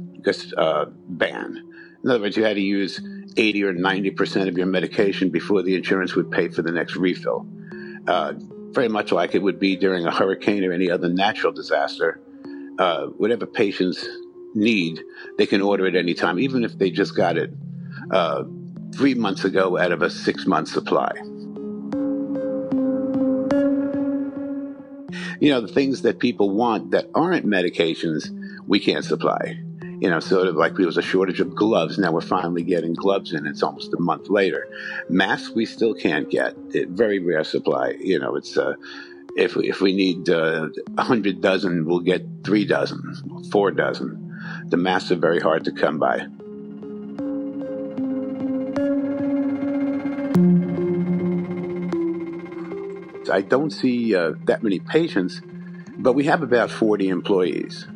uh, 0.56 0.86
ban 1.08 1.70
in 2.02 2.10
other 2.10 2.20
words, 2.20 2.36
you 2.36 2.44
had 2.44 2.56
to 2.56 2.62
use 2.62 3.00
80 3.36 3.64
or 3.64 3.74
90% 3.74 4.48
of 4.48 4.56
your 4.56 4.66
medication 4.66 5.30
before 5.30 5.62
the 5.62 5.74
insurance 5.74 6.14
would 6.14 6.30
pay 6.30 6.48
for 6.48 6.62
the 6.62 6.72
next 6.72 6.96
refill. 6.96 7.46
Uh, 8.06 8.34
very 8.70 8.88
much 8.88 9.12
like 9.12 9.34
it 9.34 9.42
would 9.42 9.58
be 9.58 9.76
during 9.76 10.06
a 10.06 10.10
hurricane 10.10 10.64
or 10.64 10.72
any 10.72 10.90
other 10.90 11.08
natural 11.08 11.52
disaster. 11.52 12.20
Uh, 12.78 13.06
whatever 13.06 13.46
patients 13.46 14.06
need, 14.54 15.02
they 15.36 15.46
can 15.46 15.60
order 15.60 15.86
at 15.86 15.94
any 15.94 16.14
time, 16.14 16.38
even 16.38 16.64
if 16.64 16.78
they 16.78 16.90
just 16.90 17.14
got 17.14 17.36
it 17.36 17.52
uh, 18.10 18.44
three 18.94 19.14
months 19.14 19.44
ago 19.44 19.76
out 19.76 19.92
of 19.92 20.02
a 20.02 20.08
six 20.08 20.46
month 20.46 20.68
supply. 20.68 21.12
You 25.40 25.50
know, 25.50 25.60
the 25.60 25.68
things 25.68 26.02
that 26.02 26.18
people 26.18 26.50
want 26.50 26.92
that 26.92 27.08
aren't 27.14 27.46
medications, 27.46 28.28
we 28.66 28.78
can't 28.78 29.04
supply 29.04 29.58
you 30.00 30.08
know, 30.08 30.18
sort 30.18 30.48
of 30.48 30.56
like 30.56 30.76
there 30.76 30.86
was 30.86 30.96
a 30.96 31.02
shortage 31.02 31.40
of 31.40 31.54
gloves. 31.54 31.98
Now 31.98 32.10
we're 32.10 32.22
finally 32.22 32.62
getting 32.62 32.94
gloves 32.94 33.34
in. 33.34 33.46
It's 33.46 33.62
almost 33.62 33.92
a 33.92 34.00
month 34.00 34.30
later. 34.30 34.66
Masks 35.10 35.50
we 35.50 35.66
still 35.66 35.92
can't 35.92 36.30
get. 36.30 36.56
It, 36.72 36.88
very 36.88 37.18
rare 37.18 37.44
supply. 37.44 37.94
You 38.00 38.18
know, 38.18 38.34
it's 38.34 38.56
uh, 38.56 38.74
if 39.36 39.56
we, 39.56 39.68
if 39.68 39.82
we 39.82 39.94
need 39.94 40.30
uh, 40.30 40.68
a 40.96 41.00
uh, 41.00 41.02
hundred 41.02 41.42
dozen, 41.42 41.84
we'll 41.84 42.00
get 42.00 42.26
three 42.44 42.64
dozen, 42.64 43.02
four 43.52 43.70
dozen. 43.70 44.26
The 44.68 44.78
masks 44.78 45.12
are 45.12 45.16
very 45.16 45.38
hard 45.38 45.64
to 45.64 45.72
come 45.72 45.98
by. 45.98 46.26
I 53.30 53.42
don't 53.42 53.70
see 53.70 54.14
uh, 54.14 54.32
that 54.44 54.62
many 54.62 54.78
patients, 54.78 55.40
but 55.98 56.14
we 56.14 56.24
have 56.24 56.42
about 56.42 56.70
40 56.70 57.08
employees. 57.08 57.86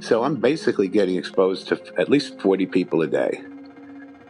So 0.00 0.24
I'm 0.24 0.36
basically 0.36 0.88
getting 0.88 1.16
exposed 1.16 1.68
to 1.68 1.80
at 1.96 2.08
least 2.08 2.40
40 2.40 2.66
people 2.66 3.02
a 3.02 3.06
day. 3.06 3.42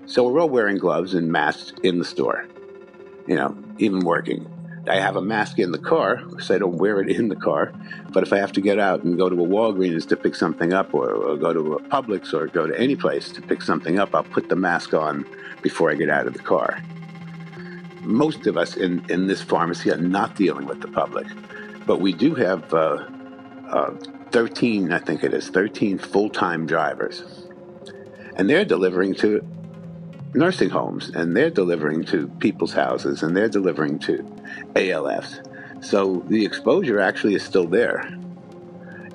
So 0.07 0.28
we're 0.28 0.40
all 0.40 0.48
wearing 0.48 0.78
gloves 0.78 1.14
and 1.14 1.32
masks 1.32 1.72
in 1.82 1.98
the 1.98 2.05
store, 2.05 2.46
you 3.26 3.36
know, 3.36 3.57
even 3.78 4.00
working. 4.00 4.46
I 4.88 4.96
have 4.96 5.14
a 5.14 5.22
mask 5.22 5.59
in 5.61 5.70
the 5.70 5.78
car 5.78 6.16
because 6.16 6.50
I 6.50 6.59
don't 6.59 6.76
wear 6.76 7.00
it 7.00 7.09
in 7.09 7.28
the 7.28 7.36
car. 7.36 7.72
But 8.11 8.24
if 8.24 8.32
I 8.32 8.38
have 8.38 8.53
to 8.53 8.61
get 8.61 8.80
out 8.80 9.05
and 9.05 9.16
go 9.16 9.28
to 9.28 9.36
a 9.36 9.46
Walgreens 9.46 10.09
to 10.09 10.16
pick 10.16 10.34
something 10.34 10.72
up, 10.72 10.92
or, 10.92 11.11
or, 11.11 11.36
go 11.36 11.53
to 11.53 11.74
a 11.74 11.82
Publix, 11.84 12.34
or 12.34 12.48
go 12.48 12.66
to 12.66 12.78
any 12.78 12.96
place 12.96 13.30
to 13.32 13.40
pick 13.40 13.62
something 13.62 13.98
up, 13.98 14.14
I'll 14.14 14.24
put 14.24 14.48
the 14.48 14.57
mask 14.57 14.92
on 14.92 15.24
before 15.62 15.90
I 15.90 15.94
get 15.94 16.11
out 16.11 16.26
of 16.26 16.32
the 16.32 16.40
car. 16.40 16.82
Most 18.03 18.46
of 18.46 18.57
us 18.57 18.76
in, 18.76 19.05
in 19.09 19.26
this 19.26 19.42
pharmacy 19.42 19.90
are 19.90 19.96
not 19.96 20.36
dealing 20.36 20.66
with 20.66 20.80
the 20.80 20.88
public, 20.88 21.26
but 21.86 22.00
we 22.00 22.12
do 22.12 22.34
have 22.34 22.72
uh, 22.74 23.07
uh, 23.68 23.94
13, 24.30 24.92
I 24.92 24.98
think 24.98 25.24
it 25.24 25.32
is, 25.32 25.48
13 25.48 25.98
full 25.98 26.28
time 26.28 26.66
drivers. 26.66 27.46
And 28.36 28.48
they're 28.48 28.64
delivering 28.64 29.14
to 29.16 29.46
nursing 30.34 30.70
homes 30.70 31.11
and 31.11 31.36
they're 31.36 31.50
delivering 31.50 32.05
to 32.07 32.28
people's 32.38 32.72
houses 32.72 33.22
and 33.22 33.36
they're 33.36 33.48
delivering 33.48 33.98
to 34.00 34.18
ALFs. 34.74 35.84
So 35.84 36.24
the 36.28 36.44
exposure 36.44 37.00
actually 37.00 37.34
is 37.34 37.42
still 37.42 37.66
there, 37.66 38.09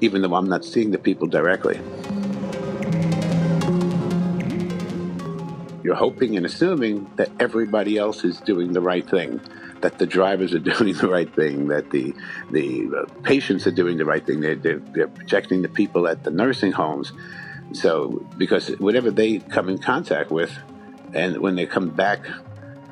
even 0.01 0.21
though 0.21 0.35
I'm 0.35 0.49
not 0.49 0.63
seeing 0.63 0.91
the 0.91 0.99
people 0.99 1.27
directly. 1.27 1.79
You're 5.88 5.95
hoping 5.95 6.35
and 6.35 6.45
assuming 6.45 7.09
that 7.15 7.29
everybody 7.39 7.97
else 7.97 8.25
is 8.25 8.41
doing 8.41 8.73
the 8.73 8.81
right 8.81 9.09
thing, 9.09 9.39
that 9.79 9.99
the 9.99 10.05
drivers 10.05 10.53
are 10.53 10.59
doing 10.75 10.95
the 10.95 11.07
right 11.07 11.33
thing, 11.33 11.69
that 11.69 11.91
the 11.91 12.13
the 12.51 12.89
uh, 12.93 13.05
patients 13.23 13.65
are 13.67 13.71
doing 13.71 13.95
the 13.95 14.03
right 14.03 14.25
thing. 14.25 14.41
They're, 14.41 14.57
they're, 14.57 14.79
they're 14.79 15.07
protecting 15.07 15.61
the 15.61 15.69
people 15.69 16.09
at 16.09 16.25
the 16.25 16.29
nursing 16.29 16.73
homes. 16.73 17.13
So, 17.71 18.21
because 18.38 18.67
whatever 18.79 19.11
they 19.11 19.39
come 19.39 19.69
in 19.69 19.77
contact 19.77 20.29
with, 20.29 20.51
and 21.13 21.38
when 21.38 21.55
they 21.55 21.65
come 21.65 21.88
back 21.88 22.19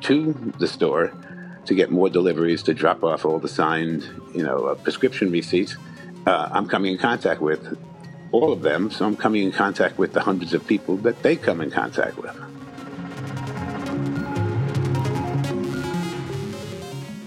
to 0.08 0.54
the 0.58 0.66
store 0.66 1.12
to 1.66 1.74
get 1.74 1.90
more 1.90 2.08
deliveries, 2.08 2.62
to 2.62 2.72
drop 2.72 3.04
off 3.04 3.26
all 3.26 3.38
the 3.38 3.46
signed, 3.60 4.08
you 4.34 4.42
know, 4.42 4.68
uh, 4.68 4.74
prescription 4.74 5.30
receipts, 5.30 5.76
uh, 6.26 6.48
I'm 6.50 6.66
coming 6.66 6.92
in 6.92 6.98
contact 6.98 7.42
with 7.42 7.76
all 8.32 8.54
of 8.54 8.62
them. 8.62 8.90
So 8.90 9.04
I'm 9.04 9.16
coming 9.18 9.42
in 9.42 9.52
contact 9.52 9.98
with 9.98 10.14
the 10.14 10.22
hundreds 10.22 10.54
of 10.54 10.66
people 10.66 10.96
that 10.98 11.22
they 11.22 11.36
come 11.36 11.60
in 11.60 11.70
contact 11.70 12.16
with. 12.16 12.45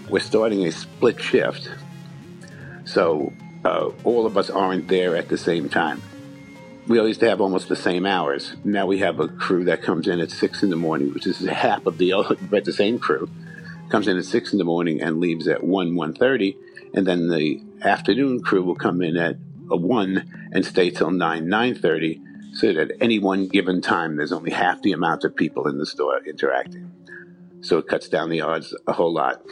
We're 0.09 0.19
starting 0.19 0.65
a 0.65 0.71
split 0.71 1.21
shift. 1.21 1.69
So 2.85 3.31
uh, 3.63 3.89
all 4.03 4.25
of 4.25 4.37
us 4.37 4.49
aren't 4.49 4.87
there 4.87 5.15
at 5.15 5.29
the 5.29 5.37
same 5.37 5.69
time 5.69 6.01
we 6.89 6.99
used 6.99 7.19
to 7.19 7.29
have 7.29 7.39
almost 7.39 7.69
the 7.69 7.75
same 7.75 8.05
hours. 8.07 8.55
Now 8.63 8.87
we 8.87 8.97
have 8.97 9.19
a 9.19 9.27
crew 9.27 9.63
that 9.65 9.83
comes 9.83 10.07
in 10.07 10.19
at 10.19 10.31
six 10.31 10.63
in 10.63 10.71
the 10.71 10.75
morning, 10.75 11.13
which 11.13 11.27
is 11.27 11.39
half 11.45 11.85
of 11.85 11.99
the 11.99 12.13
but 12.49 12.65
the 12.65 12.73
same 12.73 12.99
crew 12.99 13.29
comes 13.89 14.07
in 14.07 14.17
at 14.17 14.25
six 14.25 14.51
in 14.51 14.57
the 14.57 14.65
morning 14.65 14.99
and 14.99 15.19
leaves 15.19 15.47
at 15.47 15.63
one 15.63 15.95
one 15.95 16.13
thirty, 16.13 16.57
and 16.95 17.05
then 17.05 17.29
the 17.29 17.61
afternoon 17.83 18.41
crew 18.41 18.63
will 18.63 18.75
come 18.75 19.03
in 19.03 19.15
at 19.17 19.37
a 19.69 19.77
one 19.77 20.49
and 20.51 20.65
stay 20.65 20.89
till 20.89 21.11
nine 21.11 21.47
nine 21.47 21.75
thirty. 21.75 22.19
So 22.53 22.73
that 22.73 22.89
at 22.89 22.97
any 22.99 23.19
one 23.19 23.47
given 23.47 23.79
time, 23.79 24.15
there's 24.15 24.31
only 24.31 24.49
half 24.49 24.81
the 24.81 24.91
amount 24.91 25.23
of 25.23 25.35
people 25.35 25.67
in 25.67 25.77
the 25.77 25.85
store 25.85 26.19
interacting. 26.25 26.91
So 27.61 27.77
it 27.77 27.87
cuts 27.87 28.09
down 28.09 28.31
the 28.31 28.41
odds 28.41 28.75
a 28.87 28.93
whole 28.93 29.13
lot. 29.13 29.43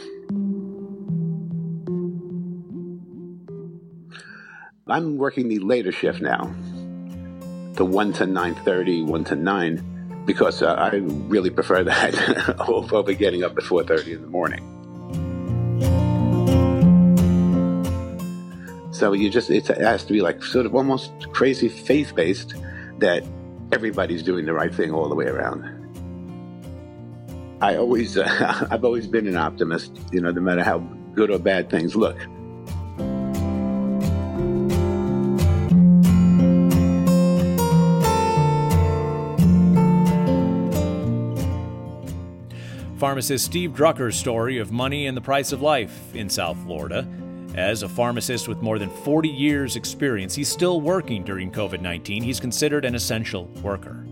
I'm 4.90 5.18
working 5.18 5.50
the 5.50 5.60
later 5.60 5.92
shift 5.92 6.22
now 6.22 6.56
the 7.74 7.86
1 7.86 8.14
to 8.14 8.26
9.30, 8.26 9.06
1 9.06 9.24
to 9.26 9.36
9, 9.36 10.24
because 10.26 10.64
uh, 10.64 10.74
I 10.74 10.96
really 10.96 11.52
prefer 11.52 11.84
that 11.84 12.56
over 12.68 13.14
getting 13.14 13.44
up 13.44 13.56
at 13.56 13.64
4.30 13.64 14.08
in 14.08 14.22
the 14.22 14.28
morning. 14.28 14.74
So 18.92 19.14
you 19.14 19.30
just, 19.30 19.52
it 19.52 19.68
has 19.68 20.06
to 20.06 20.14
be 20.14 20.22
like 20.22 20.44
sort 20.44 20.66
of 20.66 20.74
almost 20.74 21.12
crazy 21.32 21.70
faith-based 21.70 22.56
that 22.98 23.24
everybody's 23.72 24.24
doing 24.24 24.46
the 24.46 24.54
right 24.54 24.74
thing 24.74 24.92
all 24.92 25.08
the 25.08 25.14
way 25.14 25.28
around. 25.28 25.76
I 27.62 27.76
always, 27.76 28.18
uh, 28.18 28.68
I've 28.72 28.84
always 28.84 29.06
been 29.06 29.28
an 29.28 29.38
optimist, 29.38 30.00
you 30.12 30.20
know, 30.20 30.32
no 30.32 30.42
matter 30.42 30.64
how 30.64 30.80
good 31.14 31.30
or 31.30 31.38
bad 31.38 31.70
things 31.70 31.96
look. 31.96 32.18
Pharmacist 42.98 43.46
Steve 43.46 43.72
Drucker's 43.72 44.18
story 44.18 44.58
of 44.58 44.72
money 44.72 45.06
and 45.06 45.16
the 45.16 45.22
price 45.22 45.52
of 45.52 45.62
life 45.62 46.16
in 46.16 46.28
South 46.30 46.58
Florida. 46.64 47.08
As 47.54 47.84
a 47.84 47.90
pharmacist 47.90 48.48
with 48.48 48.64
more 48.64 48.80
than 48.80 48.90
40 48.90 49.30
years' 49.30 49.76
experience, 49.76 50.34
he's 50.34 50.50
still 50.50 50.82
working 50.82 51.24
during 51.24 51.52
COVID 51.52 51.82
19. 51.82 52.24
He's 52.24 52.40
considered 52.40 52.86
an 52.86 52.96
essential 52.96 53.46
worker. 53.62 54.04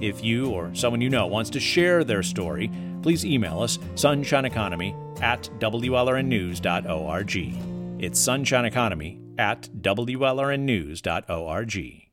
If 0.00 0.24
you 0.24 0.48
or 0.50 0.74
someone 0.74 1.02
you 1.02 1.10
know 1.10 1.26
wants 1.26 1.50
to 1.50 1.60
share 1.60 2.04
their 2.04 2.22
story, 2.22 2.70
please 3.02 3.26
email 3.26 3.60
us 3.60 3.76
sunshineeconomy 3.94 5.22
at 5.22 5.50
WLRNnews.org. 5.58 7.36
It's 8.02 8.18
sunshineeconomy 8.18 9.38
at 9.38 9.68
WLRNnews.org. 9.82 12.03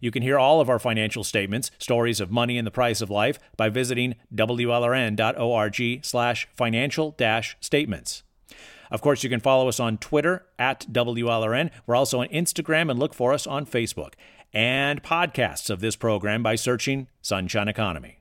You 0.00 0.10
can 0.10 0.22
hear 0.22 0.38
all 0.38 0.60
of 0.60 0.68
our 0.68 0.78
financial 0.78 1.24
statements, 1.24 1.70
stories 1.78 2.20
of 2.20 2.30
money 2.30 2.58
and 2.58 2.66
the 2.66 2.70
price 2.70 3.00
of 3.00 3.10
life, 3.10 3.38
by 3.56 3.68
visiting 3.68 4.14
wlrn.org 4.34 6.04
slash 6.04 6.48
financial 6.54 7.10
dash 7.12 7.56
statements. 7.60 8.22
Of 8.90 9.00
course, 9.00 9.24
you 9.24 9.30
can 9.30 9.40
follow 9.40 9.68
us 9.68 9.80
on 9.80 9.98
Twitter 9.98 10.46
at 10.58 10.86
WLRN. 10.92 11.70
We're 11.86 11.96
also 11.96 12.20
on 12.20 12.28
Instagram 12.28 12.90
and 12.90 12.98
look 12.98 13.14
for 13.14 13.32
us 13.32 13.46
on 13.46 13.66
Facebook. 13.66 14.14
And 14.52 15.02
podcasts 15.02 15.70
of 15.70 15.80
this 15.80 15.96
program 15.96 16.42
by 16.42 16.54
searching 16.54 17.08
Sunshine 17.20 17.68
Economy. 17.68 18.20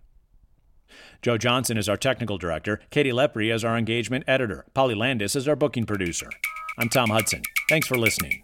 Joe 1.21 1.37
Johnson 1.37 1.77
is 1.77 1.89
our 1.89 1.97
technical 1.97 2.37
director, 2.37 2.79
Katie 2.91 3.11
Lepre 3.11 3.53
is 3.53 3.63
our 3.63 3.77
engagement 3.77 4.25
editor, 4.27 4.65
Polly 4.73 4.95
Landis 4.95 5.35
is 5.35 5.47
our 5.47 5.55
booking 5.55 5.85
producer. 5.85 6.29
I'm 6.77 6.89
Tom 6.89 7.09
Hudson. 7.09 7.41
Thanks 7.69 7.87
for 7.87 7.97
listening. 7.97 8.41